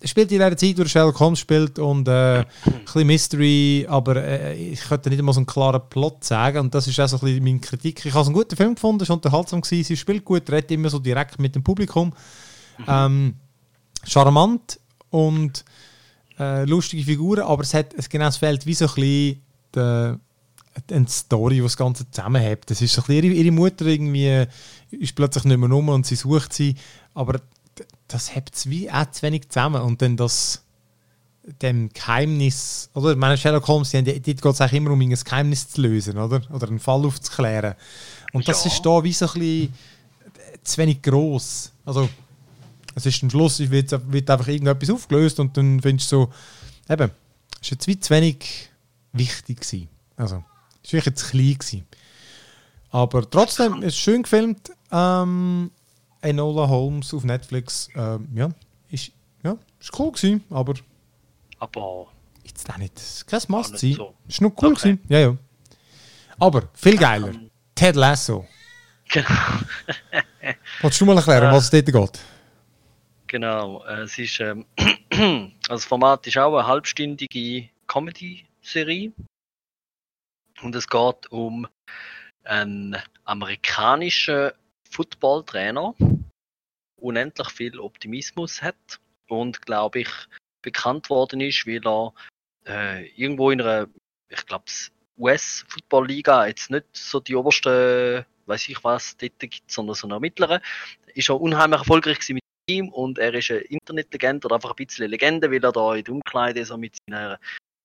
Es 0.00 0.10
spielt 0.10 0.30
in 0.32 0.42
einer 0.42 0.56
Zeit, 0.56 0.78
wo 0.78 0.84
Sherlock 0.84 1.18
Holmes 1.20 1.38
spielt 1.38 1.78
und 1.78 2.06
äh, 2.08 2.40
ein 2.40 2.46
bisschen 2.84 3.06
Mystery, 3.06 3.86
aber 3.88 4.16
äh, 4.16 4.54
ich 4.54 4.80
könnte 4.80 5.10
nicht 5.10 5.22
mal 5.22 5.32
so 5.32 5.40
einen 5.40 5.46
klaren 5.46 5.82
Plot 5.88 6.24
sagen. 6.24 6.58
Und 6.58 6.74
das 6.74 6.86
ist 6.86 7.00
auch 7.00 7.08
so 7.08 7.16
ein 7.16 7.20
bisschen 7.20 7.44
meine 7.44 7.60
Kritik. 7.60 8.04
Ich 8.04 8.12
habe 8.12 8.22
es 8.22 8.28
einen 8.28 8.34
guten 8.34 8.56
Film 8.56 8.74
gefunden, 8.74 9.02
es 9.02 9.08
war 9.08 9.16
unterhaltsam, 9.16 9.60
gewesen, 9.60 9.84
sie 9.84 9.96
spielt 9.96 10.24
gut, 10.24 10.50
redet 10.50 10.70
immer 10.70 10.90
so 10.90 10.98
direkt 10.98 11.38
mit 11.38 11.54
dem 11.54 11.62
Publikum. 11.62 12.12
Ähm, 12.86 13.34
charmant 14.04 14.78
und 15.10 15.64
äh, 16.38 16.64
lustige 16.64 17.04
Figuren, 17.04 17.44
aber 17.44 17.62
es 17.62 17.74
hat 17.74 17.94
es 17.94 18.08
genau 18.08 18.28
es 18.28 18.36
fehlt 18.36 18.66
wie 18.66 18.74
so 18.74 18.86
ein 18.86 18.94
bisschen 18.94 19.42
der, 19.74 20.20
eine 20.90 21.08
Story, 21.08 21.56
die 21.56 21.62
das 21.62 21.76
Ganze 21.76 22.10
zusammenhält. 22.10 22.70
Das 22.70 22.82
ist 22.82 22.92
so 22.92 23.02
ein 23.02 23.06
bisschen 23.06 23.24
ihre, 23.24 23.34
ihre 23.34 23.50
Mutter 23.52 23.86
irgendwie 23.86 24.46
ist 24.90 25.14
plötzlich 25.14 25.44
nicht 25.44 25.56
mehr 25.58 25.70
rum 25.70 25.88
und 25.88 26.06
sie 26.06 26.16
sucht 26.16 26.52
sie, 26.52 26.74
aber 27.14 27.40
das 28.08 28.34
hebt 28.34 28.54
es 28.56 28.70
wie 28.70 28.90
auch 28.90 29.10
zu 29.10 29.22
wenig 29.22 29.48
zusammen. 29.48 29.82
Und 29.82 30.02
dann 30.02 30.16
das 30.16 30.62
dem 31.62 31.90
Geheimnis, 31.90 32.90
oder? 32.94 33.12
Ich 33.12 33.16
meine, 33.16 33.36
Sherlock 33.36 33.68
Holmes, 33.68 33.92
dort 33.92 34.04
geht 34.04 34.44
es 34.44 34.60
auch 34.60 34.72
immer 34.72 34.90
um 34.90 35.00
ein 35.00 35.10
Geheimnis 35.10 35.68
zu 35.68 35.80
lösen, 35.82 36.18
oder? 36.18 36.42
Oder 36.52 36.68
einen 36.68 36.80
Fall 36.80 37.04
aufzuklären. 37.04 37.74
Und 38.32 38.48
das 38.48 38.64
ja. 38.64 38.70
ist 38.72 38.84
da 38.84 39.02
wie 39.04 39.12
so 39.12 39.26
ein 39.26 39.32
bisschen 39.32 39.74
zu 40.64 40.78
wenig 40.78 41.02
gross. 41.02 41.72
Also, 41.84 42.08
es 42.94 43.06
ist 43.06 43.22
am 43.22 43.30
Schluss 43.30 43.58
wird, 43.58 44.12
wird 44.12 44.30
einfach 44.30 44.48
irgendetwas 44.48 44.90
aufgelöst 44.90 45.38
und 45.38 45.56
dann 45.56 45.80
findest 45.80 46.10
du 46.10 46.16
so, 46.88 46.92
eben, 46.92 47.10
es 47.60 47.62
ist 47.62 47.70
jetzt 47.70 47.86
wie 47.86 48.00
zu 48.00 48.14
wenig 48.14 48.70
wichtig 49.12 49.60
gewesen. 49.60 49.88
Also, 50.16 50.42
es 50.82 50.92
war 50.92 51.00
jetzt 51.00 51.30
klein 51.30 51.54
gewesen. 51.54 51.86
Aber 52.90 53.28
trotzdem 53.28 53.82
ist 53.82 53.94
es 53.94 53.98
schön 53.98 54.22
gefilmt. 54.22 54.72
Ähm, 54.90 55.70
Enola 56.20 56.68
Holmes 56.68 57.12
auf 57.14 57.24
Netflix, 57.24 57.88
ähm, 57.94 58.28
ja, 58.34 58.50
ist, 58.90 59.12
ja, 59.42 59.56
ist 59.80 59.98
cool 59.98 60.12
gewesen, 60.12 60.44
aber 60.50 60.74
aber 61.58 62.06
jetzt 62.44 62.68
auch 62.70 62.76
nicht, 62.76 63.26
kein 63.26 63.40
Must 63.48 63.78
sein. 63.78 63.92
So. 63.94 64.14
Ist 64.28 64.40
noch 64.40 64.52
cool 64.62 64.72
okay. 64.72 64.96
gewesen, 64.96 65.00
ja, 65.08 65.18
ja. 65.18 65.36
Aber 66.38 66.68
viel 66.74 66.96
geiler, 66.96 67.28
um, 67.28 67.50
Ted 67.74 67.96
Lasso. 67.96 68.46
Genau. 69.08 69.28
Wolltest 70.80 71.00
du 71.00 71.04
mal 71.06 71.16
erklären, 71.16 71.52
was 71.52 71.64
es 71.64 71.70
dort 71.70 71.86
geht? 71.86 72.20
Genau, 73.28 73.84
äh, 73.84 74.02
es 74.02 74.18
ist, 74.18 74.40
ähm, 74.40 74.66
also 75.10 75.50
das 75.68 75.84
Format 75.84 76.26
ist 76.26 76.38
auch 76.38 76.56
eine 76.56 76.66
halbstündige 76.66 77.68
Comedy-Serie 77.86 79.12
und 80.62 80.74
es 80.74 80.86
geht 80.88 81.30
um 81.30 81.66
einen 82.44 82.96
amerikanischen 83.24 84.52
Footballtrainer, 84.90 85.94
unendlich 86.96 87.48
viel 87.50 87.78
Optimismus 87.78 88.62
hat 88.62 89.00
und 89.28 89.62
glaube 89.62 90.00
ich 90.00 90.10
bekannt 90.62 91.10
worden 91.10 91.40
ist, 91.40 91.66
weil 91.66 91.86
er 91.86 92.12
äh, 92.66 93.06
irgendwo 93.10 93.50
in 93.50 93.60
einer, 93.60 93.88
ich 94.28 94.44
glaube, 94.46 94.64
US-Football-Liga 95.18 96.46
jetzt 96.46 96.70
nicht 96.70 96.86
so 96.92 97.20
die 97.20 97.34
oberste, 97.34 98.26
weiß 98.46 98.68
ich 98.68 98.82
was, 98.84 99.16
dort 99.16 99.38
gibt, 99.38 99.70
sondern 99.70 99.94
so 99.94 100.06
eine 100.06 100.20
mittlere, 100.20 100.60
ist 101.14 101.28
er 101.28 101.40
unheimlich 101.40 101.80
erfolgreich 101.80 102.18
mit 102.28 102.42
dem 102.42 102.66
Team 102.68 102.88
und 102.90 103.18
er 103.18 103.32
ist 103.34 103.50
eine 103.50 103.60
Internetlegende 103.60 104.46
oder 104.46 104.56
einfach 104.56 104.70
ein 104.70 104.76
bisschen 104.76 105.10
Legende, 105.10 105.50
weil 105.50 105.64
er 105.64 105.72
da 105.72 105.94
in 105.94 106.04
der 106.04 106.14
Umkleide 106.14 106.64
so 106.64 106.76
mit 106.76 106.96
seinem 107.08 107.36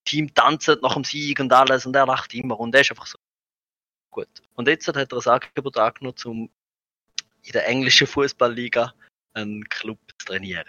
Team 0.05 0.33
tanzt 0.33 0.67
nach 0.81 0.95
dem 0.95 1.03
Sieg 1.03 1.39
und 1.39 1.53
alles 1.53 1.85
und 1.85 1.95
er 1.95 2.05
lacht 2.05 2.33
immer 2.33 2.59
und 2.59 2.75
er 2.75 2.81
ist 2.81 2.91
einfach 2.91 3.07
so 3.07 3.17
gut. 4.11 4.27
Und 4.55 4.67
jetzt 4.67 4.87
hat 4.87 4.97
er 4.97 5.05
das 5.05 5.27
Angebot 5.27 5.77
angenommen, 5.77 6.17
um 6.25 6.49
in 7.43 7.51
der 7.51 7.67
englischen 7.67 8.07
Fußballliga 8.07 8.93
einen 9.33 9.63
Club 9.69 9.97
zu 10.19 10.25
trainieren. 10.25 10.65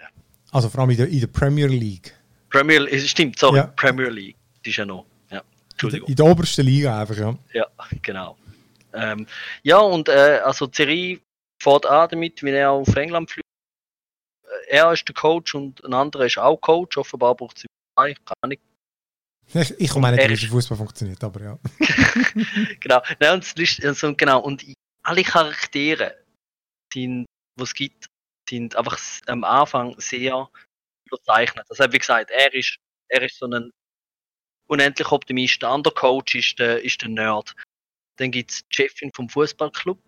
Also 0.51 0.69
vor 0.69 0.81
allem 0.81 0.91
in 0.91 0.97
der, 0.97 1.07
in 1.07 1.19
der 1.19 1.27
Premier 1.27 1.67
League. 1.67 2.13
Premier 2.49 2.87
stimmt, 2.99 3.39
sorry, 3.39 3.57
ja. 3.57 3.67
Premier 3.67 4.09
League. 4.09 4.35
Das 4.63 4.71
ist 4.71 4.77
ja 4.77 4.85
noch. 4.85 5.05
Ja, 5.31 5.41
Entschuldigung. 5.71 6.07
In 6.07 6.15
der, 6.15 6.23
in 6.23 6.27
der 6.27 6.33
obersten 6.37 6.65
Liga 6.65 6.99
einfach, 6.99 7.17
ja. 7.17 7.37
Ja, 7.53 7.67
genau. 8.01 8.37
Ähm, 8.93 9.25
ja, 9.63 9.79
und 9.79 10.07
äh, 10.07 10.39
also 10.43 10.69
Serie 10.71 11.19
fährt 11.59 11.85
an 11.85 12.09
damit, 12.11 12.43
wenn 12.43 12.53
er 12.53 12.71
auf 12.71 12.95
England 12.95 13.31
fliegt. 13.31 13.47
Äh, 14.43 14.77
er 14.77 14.93
ist 14.93 15.07
der 15.07 15.15
Coach 15.15 15.55
und 15.55 15.83
ein 15.83 15.93
anderer 15.93 16.25
ist 16.25 16.37
auch 16.37 16.57
Coach. 16.57 16.97
Offenbar 16.97 17.35
braucht 17.35 17.57
es 17.57 17.65
zwei, 17.95 18.13
kann 18.13 18.51
ich. 18.51 18.59
Ich, 19.53 19.79
ich 19.79 19.95
meine 19.95 20.15
nicht, 20.27 20.43
wie 20.43 20.47
Fußball 20.47 20.77
funktioniert, 20.77 21.23
aber 21.23 21.41
ja. 21.41 21.59
genau. 22.79 23.01
Nein, 23.19 23.33
und, 23.33 23.85
also, 23.85 24.15
genau. 24.15 24.41
Und 24.41 24.65
alle 25.03 25.23
Charaktere, 25.23 26.15
die 26.93 27.25
es 27.61 27.73
gibt, 27.73 28.07
sind 28.49 28.75
einfach 28.75 28.99
am 29.27 29.43
Anfang 29.43 29.99
sehr 29.99 30.49
überzeichnet. 31.05 31.65
Also 31.69 31.91
wie 31.91 31.99
gesagt, 31.99 32.31
er 32.31 32.53
ist, 32.53 32.77
er 33.07 33.21
ist 33.21 33.37
so 33.37 33.45
ein 33.45 33.71
unendlich 34.67 35.11
Optimist. 35.11 35.61
Der 35.61 35.69
andere 35.69 35.93
Coach 35.93 36.35
ist 36.35 36.59
der, 36.59 36.83
ist 36.83 37.01
der 37.01 37.09
Nerd. 37.09 37.53
Dann 38.17 38.31
gibt 38.31 38.51
es 38.51 38.63
die 38.67 38.75
Chefin 38.75 39.11
vom 39.13 39.29
Fußballclub, 39.29 39.99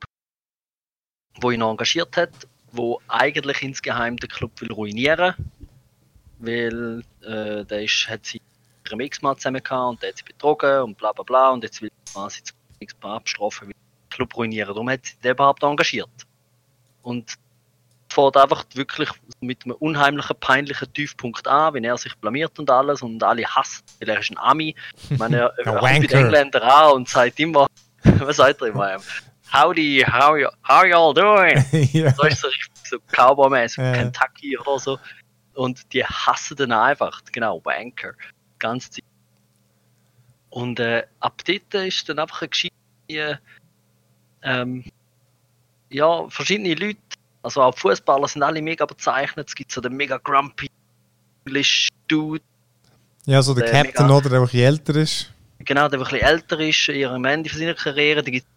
wo 1.42 1.52
ihn 1.52 1.62
engagiert 1.62 2.16
hat, 2.18 2.48
wo 2.72 3.02
eigentlich 3.08 3.62
insgeheim 3.62 4.18
den 4.18 4.30
Club 4.30 4.60
will 4.62 4.72
ruinieren, 4.72 5.36
weil 6.40 7.04
äh, 7.22 7.66
der 7.66 7.84
ist, 7.84 8.08
hat 8.10 8.26
sie 8.26 8.42
mit 8.84 8.92
ihrem 8.92 9.00
Ex-Mann 9.00 9.38
zusammen 9.38 9.64
gehabt 9.64 9.90
und 9.90 10.02
der 10.02 10.10
hat 10.10 10.18
sie 10.18 10.24
betrogen 10.24 10.82
und 10.84 10.98
bla 10.98 11.12
bla 11.14 11.24
bla 11.24 11.50
und 11.52 11.64
jetzt 11.64 11.82
will 11.82 11.90
sie 11.90 12.14
quasi 12.14 12.44
zum 12.44 12.58
Ex-Mann 12.80 13.14
abstrafen, 13.14 13.68
will 13.68 13.74
den 13.74 14.10
Club 14.10 14.36
ruinieren. 14.36 14.74
Darum 14.74 14.90
hat 14.90 15.06
sie 15.06 15.18
den 15.18 15.32
überhaupt 15.32 15.64
engagiert. 15.64 16.28
Und 17.06 17.38
fährt 18.10 18.36
einfach 18.38 18.66
wirklich 18.74 19.10
mit 19.42 19.64
einem 19.64 19.76
unheimlichen, 19.76 20.36
peinlichen 20.40 20.92
Tiefpunkt 20.94 21.48
an, 21.48 21.76
wenn 21.76 21.84
er 21.84 21.98
sich 21.98 22.16
blamiert 22.18 22.58
und 22.58 22.70
alles 22.70 23.02
und 23.02 23.22
alle 23.24 23.46
hasst, 23.46 23.84
weil 24.00 24.10
er 24.10 24.20
ist 24.20 24.32
ein 24.32 24.38
Ami. 24.38 24.76
Ich 25.10 25.20
meine, 25.20 25.38
er, 25.58 25.78
kommt 25.78 26.00
mit 26.00 26.14
Engländer 26.14 26.64
an 26.64 26.94
und 26.94 27.10
sagt 27.10 27.40
immer, 27.40 27.68
was 28.04 28.38
sagt 28.38 28.62
er 28.62 28.68
immer? 28.68 28.98
Howdy, 29.54 30.04
how, 30.08 30.36
you, 30.38 30.48
how 30.68 30.84
y'all 30.84 31.14
doing? 31.14 31.64
ja. 31.94 32.12
So 32.14 32.24
ist 32.24 32.42
so 32.42 32.48
richtig 32.48 32.72
so 32.84 32.98
Cowboy-mäßig, 33.12 33.84
ja. 33.84 33.94
Kentucky 33.94 34.58
oder 34.58 34.80
so. 34.80 35.00
Und 35.54 35.94
die 35.94 36.04
hassen 36.04 36.58
den 36.58 36.72
einfach, 36.72 37.22
genau, 37.32 37.64
Wanker, 37.64 38.14
ganz 38.58 38.90
Zeit. 38.90 39.04
Und 40.50 40.80
äh, 40.80 41.04
ab 41.20 41.42
dort 41.46 41.86
ist 41.86 42.10
dann 42.10 42.20
einfach 42.20 42.42
eine 42.42 42.50
Geschichte, 42.50 43.40
ähm, 44.42 44.86
ja, 45.96 46.30
verschiedene 46.30 46.74
Leute 46.76 47.00
also 47.46 47.62
auch 47.62 47.78
Fußballer 47.78 48.28
sind 48.28 48.42
alle 48.42 48.60
mega 48.60 48.88
bezeichnet. 48.88 49.48
Es 49.48 49.54
gibt 49.54 49.72
so 49.72 49.80
den 49.80 49.94
mega 49.94 50.18
grumpy 50.18 50.68
English 51.46 51.90
Dude. 52.08 52.42
Ja, 53.26 53.44
so 53.44 53.54
der, 53.54 53.66
der 53.66 53.84
Captain 53.84 54.08
mega, 54.08 54.18
oder 54.18 54.30
der, 54.30 54.42
ein 54.42 54.50
älter 54.50 54.96
ist. 54.96 55.32
Genau, 55.60 55.88
der, 55.88 56.00
der 56.00 56.08
ein 56.08 56.22
älter 56.22 56.60
ist, 56.60 56.88
ihr 56.88 57.12
am 57.12 57.24
Ende 57.24 57.48
von 57.48 57.60
seiner 57.60 57.76
Karriere. 57.76 58.24
Da 58.24 58.32
gibt 58.32 58.48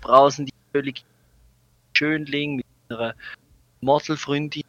Brausen, 0.00 0.46
die 0.46 0.52
völlig 0.72 1.04
Schönling 1.92 2.56
mit 2.56 2.66
einer 2.88 3.14
Modelfreundin. 3.80 4.64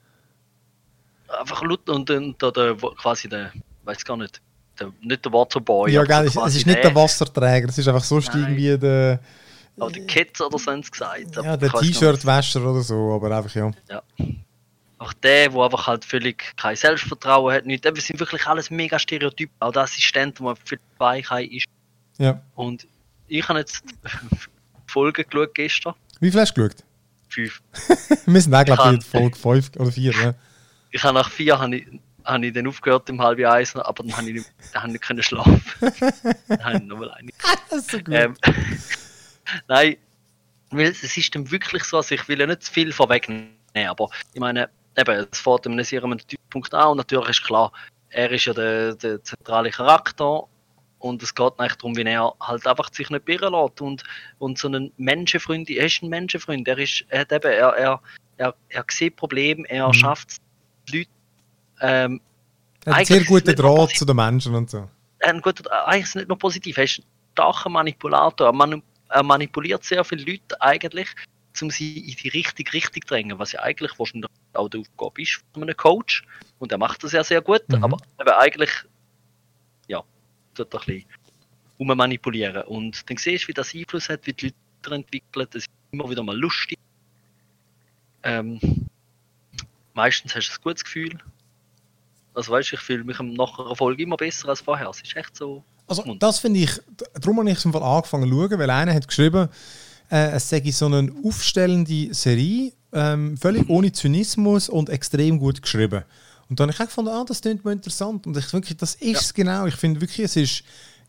Einfach 1.39 1.63
Lut 1.63 1.89
und, 1.89 2.11
und, 2.11 2.43
und 2.43 2.55
der, 2.55 2.75
quasi 2.75 3.27
der, 3.27 3.53
weiß 3.85 4.05
gar 4.05 4.17
nicht, 4.17 4.39
der, 4.79 4.93
nicht 5.01 5.25
der 5.25 5.33
Waterboy. 5.33 5.91
Ja, 5.91 6.03
geil, 6.03 6.27
es 6.27 6.55
ist 6.55 6.67
nicht 6.67 6.83
der 6.83 6.93
Wasserträger, 6.93 7.69
es 7.69 7.77
ist 7.79 7.87
einfach 7.87 8.03
so 8.03 8.19
irgendwie 8.19 8.77
der 8.77 9.19
oder 9.77 9.99
Kids 10.01 10.41
oder 10.41 10.59
so 10.59 10.71
haben 10.71 10.83
sie 10.83 10.91
gesagt. 10.91 11.35
Ja, 11.35 11.57
der 11.57 11.71
T-Shirt-Wäscher 11.71 12.61
oder 12.61 12.81
so, 12.81 13.13
aber 13.13 13.35
einfach 13.35 13.53
ja. 13.55 13.71
Ja. 13.89 14.03
Auch 14.97 15.13
der, 15.13 15.49
der 15.49 15.59
einfach 15.59 15.87
halt 15.87 16.05
völlig 16.05 16.55
kein 16.57 16.75
Selbstvertrauen 16.75 17.55
hat, 17.55 17.65
nicht. 17.65 17.83
Wir 17.83 18.01
sind 18.01 18.19
wirklich 18.19 18.45
alles 18.45 18.69
mega 18.69 18.99
Stereotyp. 18.99 19.49
Auch 19.59 19.71
der 19.71 19.83
Assistent, 19.83 20.39
der 20.39 20.55
für 20.63 20.77
die 20.77 20.99
Weichheit 20.99 21.49
ist. 21.49 21.65
Ja. 22.19 22.39
Und 22.53 22.85
ich 23.27 23.47
habe 23.47 23.59
jetzt 23.59 23.83
Folge 24.85 25.23
geschaut 25.23 25.55
gestern. 25.55 25.95
Wie 26.19 26.29
viel 26.29 26.39
hast 26.39 26.53
du 26.53 26.61
geschaut? 26.61 26.83
Fünf. 27.29 27.61
Wir 28.27 28.41
sind 28.41 28.53
auch, 28.53 28.63
glaube 28.63 28.97
ich, 28.97 29.05
Folge 29.05 29.35
fünf 29.35 29.71
oder 29.77 29.91
vier. 29.91 30.11
Ja. 30.11 30.35
Ich 30.91 31.03
habe 31.03 31.17
nach 31.17 31.31
vier 31.31 31.57
habe 31.57 31.77
ich, 31.77 31.87
habe 32.23 32.45
ich 32.45 32.53
dann 32.53 32.67
aufgehört 32.67 33.09
im 33.09 33.21
halben 33.21 33.45
Eis, 33.45 33.75
aber 33.75 34.03
dann 34.03 34.15
habe 34.15 34.27
ich 34.27 34.33
nicht, 34.35 34.53
dann 34.73 34.83
habe 34.83 34.93
ich 34.93 35.09
nicht 35.09 35.25
schlafen. 35.25 35.63
dann 36.47 36.63
habe 36.63 36.77
ich 36.77 36.83
nochmal 36.83 37.11
eine. 37.11 37.31
das 37.69 37.79
ist 37.79 37.91
so 37.91 37.97
gut. 37.97 38.09
Ähm, 38.09 38.35
Nein, 39.67 39.97
weil 40.71 40.87
es 40.87 41.17
ist 41.17 41.35
dann 41.35 41.49
wirklich 41.51 41.83
so, 41.83 41.97
also 41.97 42.15
ich 42.15 42.27
will 42.27 42.39
ja 42.39 42.47
nicht 42.47 42.63
zu 42.63 42.71
viel 42.71 42.91
vorwegnehmen, 42.91 43.51
aber 43.75 44.09
ich 44.33 44.39
meine, 44.39 44.69
eben, 44.97 45.27
es 45.31 45.39
fährt 45.39 45.67
einem 45.67 45.83
sehr 45.83 46.03
an 46.03 46.17
Typpunkt 46.17 46.73
an 46.73 46.89
und 46.89 46.97
natürlich 46.97 47.29
ist 47.29 47.43
klar, 47.43 47.71
er 48.09 48.31
ist 48.31 48.45
ja 48.45 48.53
der, 48.53 48.95
der 48.95 49.23
zentrale 49.23 49.71
Charakter 49.71 50.43
und 50.99 51.23
es 51.23 51.33
geht 51.33 51.53
eigentlich 51.57 51.75
darum, 51.75 51.95
wie 51.95 52.03
er 52.03 52.33
halt 52.41 52.67
einfach 52.67 52.93
sich 52.93 53.09
nicht 53.09 53.25
birren 53.25 53.53
lässt 53.53 53.81
und, 53.81 54.03
und 54.39 54.57
so 54.57 54.69
ein 54.69 54.91
Menschenfreund, 54.97 55.69
er 55.69 55.85
ist 55.85 56.01
ein 56.01 56.09
Menschenfreund, 56.09 56.67
er 56.67 56.77
ist, 56.77 57.05
er 57.09 57.21
hat 57.21 57.31
eben, 57.31 57.51
er, 57.51 57.69
er, 57.73 58.01
er, 58.37 58.55
er 58.69 58.85
sieht 58.89 59.15
Probleme, 59.15 59.63
er 59.69 59.87
mhm. 59.87 59.93
schafft 59.93 60.31
es, 60.31 60.37
Leute, 60.93 61.09
ähm, 61.81 62.21
er 62.85 62.93
hat 62.93 62.97
einen 62.97 63.05
sehr 63.05 63.23
guten 63.23 63.55
Draht 63.55 63.91
zu 63.91 64.05
den 64.05 64.15
Menschen 64.15 64.55
und 64.55 64.69
so. 64.69 64.89
Ein 65.19 65.41
guter, 65.41 65.87
eigentlich 65.87 66.03
ist 66.03 66.09
es 66.09 66.15
nicht 66.15 66.27
nur 66.27 66.37
positiv, 66.37 66.77
er 66.77 66.83
ist 66.85 66.99
ein 66.99 67.05
starker 67.33 67.69
Manipulator, 67.69 68.51
man, 68.51 68.81
er 69.11 69.23
manipuliert 69.23 69.83
sehr 69.83 70.03
viele 70.03 70.23
Leute 70.23 70.61
eigentlich, 70.61 71.09
um 71.61 71.69
sie 71.69 72.09
in 72.09 72.15
die 72.15 72.29
richtige 72.29 72.73
Richtung 72.73 73.01
zu 73.01 73.07
drängen, 73.07 73.37
was 73.37 73.51
ja 73.51 73.61
eigentlich 73.61 73.97
wahrscheinlich 73.99 74.29
auch 74.53 74.69
die 74.69 74.79
Aufgabe 74.79 75.21
ist 75.21 75.43
von 75.53 75.63
einem 75.63 75.75
Coach. 75.75 76.23
Und 76.59 76.71
er 76.71 76.77
macht 76.77 77.03
das 77.03 77.11
ja 77.11 77.23
sehr 77.23 77.41
gut, 77.41 77.67
mhm. 77.67 77.83
aber, 77.83 77.97
aber 78.17 78.39
eigentlich, 78.39 78.71
ja, 79.87 80.03
tut 80.55 80.73
er 80.73 80.79
ein 80.81 80.85
bisschen 80.85 81.97
manipulieren. 81.97 82.63
Und 82.63 83.09
dann 83.09 83.17
siehst 83.17 83.45
du, 83.45 83.47
wie 83.49 83.53
das 83.53 83.75
Einfluss 83.75 84.09
hat, 84.09 84.25
wie 84.25 84.33
die 84.33 84.53
Leute 84.83 84.95
entwickeln. 84.95 85.47
Das 85.51 85.63
ist 85.63 85.69
immer 85.91 86.09
wieder 86.09 86.23
mal 86.23 86.37
lustig. 86.37 86.77
Ähm, 88.23 88.59
meistens 89.93 90.35
hast 90.35 90.49
du 90.49 90.53
ein 90.53 90.63
gutes 90.63 90.83
Gefühl. 90.83 91.17
Also 92.33 92.51
weißt 92.51 92.71
du, 92.71 92.75
ich 92.75 92.81
fühle 92.81 93.03
mich 93.03 93.19
nach 93.19 93.59
einer 93.59 93.75
Folge 93.75 94.03
immer 94.03 94.15
besser 94.15 94.49
als 94.49 94.61
vorher. 94.61 94.89
Es 94.89 95.01
ist 95.01 95.15
echt 95.17 95.35
so 95.35 95.63
also 95.91 96.15
das 96.15 96.39
finde 96.39 96.61
ich, 96.61 96.71
darum 97.19 97.39
habe 97.39 97.51
ich 97.51 97.57
es 97.57 97.65
angefangen 97.65 98.29
zu 98.29 98.35
schauen, 98.35 98.59
weil 98.59 98.69
einer 98.69 98.93
hat 98.93 99.07
geschrieben, 99.07 99.49
äh, 100.09 100.31
es 100.31 100.49
sei 100.49 100.63
so 100.71 100.85
eine 100.85 101.11
aufstellende 101.25 102.13
Serie, 102.13 102.71
ähm, 102.93 103.37
völlig 103.37 103.69
ohne 103.69 103.91
Zynismus 103.91 104.69
und 104.69 104.89
extrem 104.89 105.37
gut 105.37 105.61
geschrieben. 105.61 106.03
Und 106.49 106.59
dann 106.59 106.67
habe 106.67 106.73
ich 106.73 106.79
auch 106.81 106.85
gefunden, 106.85 107.11
ah, 107.11 107.25
das 107.25 107.41
klingt 107.41 107.63
mir 107.63 107.71
interessant. 107.73 108.25
Und 108.25 108.37
ich 108.37 108.51
wirklich, 108.53 108.77
das 108.77 108.95
ist 108.95 109.21
es 109.21 109.33
genau. 109.33 109.65
Ich 109.65 109.75
finde 109.75 110.01
wirklich, 110.01 110.25
es 110.25 110.35
ist 110.35 110.63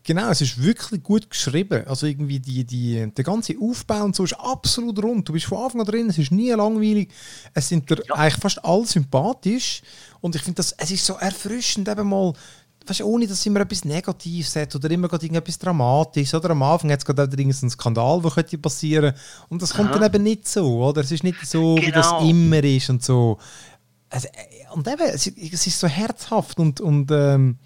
Genau, 0.05 0.29
es 0.29 0.41
ist 0.41 0.61
wirklich 0.61 1.01
gut 1.01 1.29
geschrieben. 1.29 1.87
Also 1.87 2.07
irgendwie 2.07 2.37
die, 2.37 2.65
die, 2.65 3.09
der 3.09 3.23
ganze 3.23 3.55
Aufbau 3.57 4.03
und 4.03 4.13
so 4.13 4.25
ist 4.25 4.33
absolut 4.33 5.01
rund. 5.01 5.29
Du 5.29 5.31
bist 5.31 5.45
von 5.45 5.59
Anfang 5.59 5.79
an 5.79 5.87
drin, 5.87 6.09
es 6.09 6.17
ist 6.17 6.31
nie 6.31 6.51
langweilig. 6.51 7.09
Es 7.53 7.69
sind 7.69 7.89
ja. 7.89 7.97
eigentlich 8.13 8.41
fast 8.41 8.65
alle 8.65 8.85
sympathisch. 8.85 9.81
Und 10.19 10.35
ich 10.35 10.41
finde, 10.41 10.61
es 10.61 10.91
ist 10.91 11.05
so 11.05 11.13
erfrischend, 11.13 11.87
eben 11.87 12.09
mal, 12.09 12.33
weißt, 12.85 13.01
ohne 13.01 13.27
dass 13.27 13.45
immer 13.45 13.61
etwas 13.61 13.85
Negatives 13.85 14.55
hat 14.55 14.75
oder 14.75 14.89
immer 14.91 15.11
irgendetwas 15.11 15.57
Dramatisches. 15.57 16.33
Oder 16.33 16.51
am 16.51 16.63
Anfang 16.63 16.91
hat 16.91 16.99
es 16.99 17.05
gerade 17.05 17.23
irgendeinen 17.23 17.69
Skandal, 17.69 18.21
der 18.21 18.31
könnte 18.31 18.57
passieren. 18.57 19.13
Und 19.49 19.61
das 19.61 19.73
kommt 19.73 19.91
Aha. 19.91 19.99
dann 19.99 20.13
eben 20.13 20.23
nicht 20.23 20.47
so, 20.47 20.83
oder? 20.83 21.01
Es 21.01 21.11
ist 21.11 21.23
nicht 21.23 21.45
so, 21.45 21.75
genau. 21.75 21.87
wie 21.87 21.91
das 21.91 22.09
genau. 22.09 22.29
immer 22.29 22.63
ist 22.63 22.89
und 22.89 23.03
so. 23.03 23.37
Also, 24.09 24.27
äh, 24.27 24.73
und 24.73 24.87
eben, 24.87 25.01
es, 25.01 25.27
es 25.27 25.67
ist 25.67 25.79
so 25.79 25.87
herzhaft 25.87 26.59
und, 26.59 26.81
und 26.81 27.11
ähm, 27.11 27.57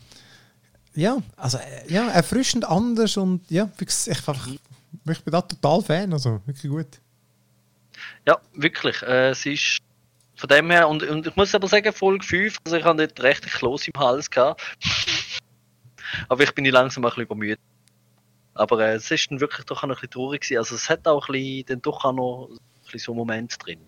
ja, 0.94 1.18
also 1.36 1.58
äh, 1.58 1.92
ja, 1.92 2.08
erfrischend 2.10 2.66
anders 2.66 3.18
und 3.18 3.50
ja, 3.52 3.70
ich, 3.80 4.10
einfach, 4.10 4.48
ich 4.48 5.24
bin 5.24 5.32
da 5.32 5.42
total 5.42 5.82
Fan, 5.82 6.14
also 6.14 6.42
wirklich 6.46 6.72
gut. 6.72 7.00
Ja, 8.26 8.38
wirklich. 8.54 9.02
Äh, 9.04 9.30
es 9.30 9.46
ist 9.46 9.80
von 10.38 10.48
dem 10.50 10.70
her, 10.70 10.88
und, 10.88 11.04
und 11.04 11.28
ich 11.28 11.36
muss 11.36 11.54
aber 11.56 11.68
sagen, 11.68 11.92
Folge 11.92 12.26
5, 12.26 12.58
also 12.64 12.78
ich 12.78 12.84
habe 12.84 13.02
nicht 13.02 13.20
recht 13.20 13.44
Kloß 13.46 13.88
im 13.88 14.00
Hals 14.00 14.30
gehabt. 14.30 14.62
aber 16.30 16.44
ich 16.44 16.54
bin 16.54 16.66
langsam 16.66 17.04
ein 17.04 17.10
bisschen 17.10 17.24
übermüdet. 17.24 17.60
Aber 18.54 18.80
äh, 18.80 18.96
es 18.96 19.10
ist 19.10 19.30
dann 19.30 19.40
wirklich 19.40 19.66
doch 19.66 19.84
ein 19.84 19.90
bisschen 19.90 20.10
traurig 20.12 20.42
gewesen. 20.42 20.60
Also 20.60 20.76
es 20.76 20.90
hat 20.90 21.08
auch 21.08 21.28
ein 21.28 21.34
bisschen, 21.34 21.66
dann 21.66 21.82
doch 21.82 22.06
auch 22.06 22.14
noch 22.14 22.50
ein 22.52 22.58
bisschen 22.84 23.00
so 23.00 23.14
Momente 23.14 23.58
drin. 23.58 23.82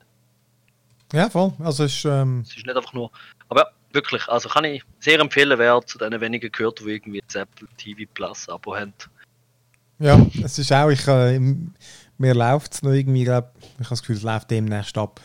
Ja, 1.14 1.30
voll. 1.30 1.54
Also 1.60 1.86
es 1.86 1.96
ist, 1.96 2.06
ähm... 2.06 2.42
es 2.42 2.58
ist 2.58 2.66
nicht 2.66 2.76
einfach 2.76 2.94
nur. 2.94 3.12
Aber 3.48 3.62
ja, 3.62 3.68
wirklich, 3.92 4.28
also 4.28 4.50
kann 4.50 4.66
ich 4.66 4.84
sehr 5.00 5.20
empfehlen, 5.20 5.58
wer 5.58 5.82
zu 5.86 5.98
den 5.98 6.20
wenigen 6.20 6.52
gehört, 6.52 6.80
die 6.80 6.90
irgendwie 6.90 7.22
das 7.26 7.36
Apple 7.36 7.68
TV 7.78 8.10
Plus 8.14 8.50
Abo 8.50 8.76
haben. 8.76 8.94
Ja, 10.00 10.26
es 10.44 10.58
ist 10.58 10.72
auch, 10.72 10.90
ich, 10.90 11.08
äh, 11.08 11.40
mir 12.18 12.34
läuft 12.34 12.74
es 12.74 12.84
noch 12.84 12.92
irgendwie, 12.92 13.24
glaub, 13.24 13.52
ich 13.58 13.86
habe 13.86 13.90
das 13.90 14.02
Gefühl, 14.02 14.16
es 14.16 14.24
läuft 14.24 14.52
demnächst 14.52 14.98
ab. 14.98 15.20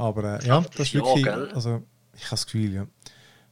Aber 0.00 0.40
äh, 0.40 0.46
ja, 0.46 0.60
das, 0.60 0.70
das 0.70 0.86
ist 0.88 0.94
wirklich, 0.94 1.26
Jahr, 1.26 1.48
also 1.54 1.82
ich 2.14 2.24
habe 2.24 2.30
das 2.30 2.46
Gefühl, 2.46 2.72
ja. 2.72 2.86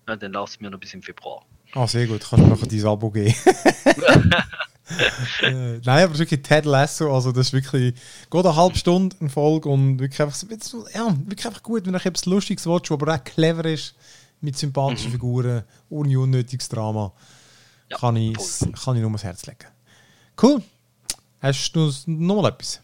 ja 0.08 0.16
dann 0.16 0.32
lass 0.32 0.50
es 0.52 0.60
mir 0.60 0.70
noch 0.70 0.80
bis 0.80 0.94
im 0.94 1.02
Februar. 1.02 1.44
Ah, 1.74 1.86
sehr 1.86 2.06
gut, 2.06 2.26
kannst 2.28 2.44
du 2.44 2.48
nachher 2.48 2.66
dein 2.66 2.86
Abo 2.86 3.10
geben. 3.10 3.34
äh, 5.42 5.78
nein, 5.84 6.04
aber 6.04 6.18
wirklich 6.18 6.42
Ted 6.42 6.64
Lasso, 6.64 7.14
also 7.14 7.32
das 7.32 7.48
ist 7.48 7.52
wirklich, 7.52 7.94
geht 8.30 8.46
eine 8.46 8.56
halbe 8.56 8.78
Stunde 8.78 9.14
eine 9.20 9.28
Folge 9.28 9.68
und 9.68 9.98
wirklich 9.98 10.22
einfach, 10.22 10.42
ja, 10.94 11.14
wirklich 11.26 11.46
einfach 11.46 11.62
gut, 11.62 11.84
wenn 11.84 11.94
ich 11.94 12.06
etwas 12.06 12.24
Lustiges 12.24 12.66
willst, 12.66 12.90
aber 12.90 13.14
auch 13.14 13.22
clever 13.22 13.66
ist 13.66 13.94
mit 14.40 14.56
sympathischen 14.56 15.08
mhm. 15.08 15.12
Figuren, 15.12 15.64
ohne 15.90 16.18
unnötiges 16.18 16.70
Drama, 16.70 17.12
ja, 17.90 17.98
kann, 17.98 18.16
ich, 18.16 18.38
kann 18.38 18.96
ich 18.96 19.02
nur 19.02 19.10
ans 19.10 19.24
Herz 19.24 19.44
legen. 19.44 19.66
Cool. 20.40 20.62
Hast 21.40 21.72
du 21.72 21.92
noch 22.06 22.40
mal 22.40 22.48
etwas? 22.48 22.80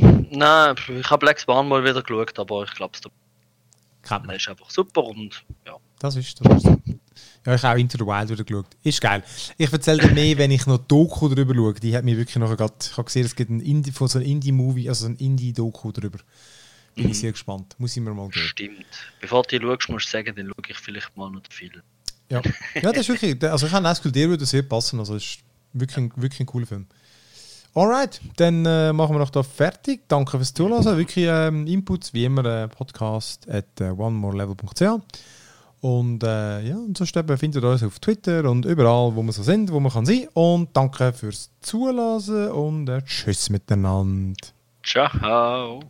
Nein, 0.00 0.74
ich 0.88 1.10
habe 1.10 1.18
Black 1.18 1.40
Swan 1.40 1.68
mal 1.68 1.82
wieder 1.84 2.02
geschaut, 2.02 2.38
aber 2.38 2.64
ich 2.64 2.74
glaube, 2.74 2.92
es 2.96 4.36
ist 4.36 4.48
einfach 4.48 4.70
super 4.70 5.04
und 5.04 5.44
ja. 5.66 5.76
Das 5.98 6.16
ist, 6.16 6.40
das 6.44 6.64
Ja, 7.46 7.54
ich 7.54 7.62
habe 7.62 7.74
auch 7.74 7.78
Into 7.78 7.98
the 7.98 8.04
Wild 8.04 8.28
wieder 8.30 8.44
geschaut. 8.44 8.66
Ist 8.82 9.00
geil. 9.00 9.22
Ich 9.56 9.72
erzähle 9.72 9.98
dir 10.06 10.12
mehr, 10.12 10.36
wenn 10.38 10.50
ich 10.50 10.66
noch 10.66 10.78
Doku 10.78 11.28
darüber 11.28 11.54
schaue. 11.54 11.74
Die 11.74 11.96
hat 11.96 12.04
mir 12.04 12.16
wirklich 12.16 12.36
noch 12.36 12.54
gerade, 12.56 12.74
ich 12.80 12.92
habe 12.92 13.04
gesehen, 13.04 13.24
es 13.24 13.34
gibt 13.34 13.50
ein 13.50 13.60
Indie, 13.60 13.92
von 13.92 14.08
so 14.08 14.18
einem 14.18 14.28
Indie-Movie, 14.28 14.88
also 14.88 15.06
ein 15.06 15.16
Indie-Doku 15.16 15.92
darüber. 15.92 16.18
Bin 16.94 17.04
mhm. 17.04 17.10
ich 17.10 17.20
sehr 17.20 17.32
gespannt. 17.32 17.74
Muss 17.78 17.96
ich 17.96 18.02
mir 18.02 18.12
mal 18.12 18.28
geben. 18.28 18.46
Stimmt. 18.46 18.86
Bevor 19.20 19.42
du 19.42 19.60
schaust, 19.60 19.88
musst 19.88 20.06
du 20.06 20.10
sagen, 20.10 20.34
dann 20.36 20.46
schaue 20.46 20.64
ich 20.68 20.76
vielleicht 20.76 21.16
mal 21.16 21.30
noch 21.30 21.42
viel. 21.50 21.82
Ja. 22.28 22.42
ja, 22.74 22.92
das 22.92 23.08
ist 23.08 23.08
wirklich, 23.08 23.42
also 23.42 23.66
ich 23.66 23.72
habe 23.72 23.84
das 23.84 23.98
Gefühl, 23.98 24.12
dir 24.12 24.28
würde 24.28 24.46
sehr 24.46 24.62
passen. 24.62 24.98
Also 24.98 25.16
es 25.16 25.24
ist 25.24 25.38
wirklich, 25.72 25.96
ein, 25.96 26.12
wirklich 26.16 26.40
ein 26.40 26.46
cooler 26.46 26.66
Film. 26.66 26.86
Alright, 27.74 28.20
dann 28.36 28.66
äh, 28.66 28.92
machen 28.92 29.14
wir 29.14 29.20
noch 29.20 29.30
da 29.30 29.42
fertig. 29.42 30.08
Danke 30.08 30.38
fürs 30.38 30.52
Zuhören. 30.52 30.84
Wirklich 30.84 31.26
ähm, 31.28 31.66
Inputs, 31.66 32.12
wie 32.12 32.24
immer, 32.24 32.44
äh, 32.44 32.68
podcast 32.68 33.48
at 33.48 33.80
äh, 33.80 33.90
onemorelevel.ch. 33.90 34.82
Und 35.80 36.22
äh, 36.22 36.60
ja, 36.60 36.76
und 36.76 36.98
sonst 36.98 37.14
findet 37.14 37.62
ihr 37.62 37.68
uns 37.68 37.82
auf 37.82 38.00
Twitter 38.00 38.44
und 38.50 38.66
überall, 38.66 39.14
wo 39.14 39.22
wir 39.22 39.32
so 39.32 39.42
sind, 39.42 39.72
wo 39.72 39.80
man 39.80 39.92
kann 39.92 40.04
sein. 40.04 40.28
Und 40.34 40.76
danke 40.76 41.12
fürs 41.12 41.50
Zuhören 41.60 42.50
und 42.50 42.88
äh, 42.88 43.02
tschüss 43.02 43.48
miteinander. 43.50 44.34
Ciao. 44.82 45.80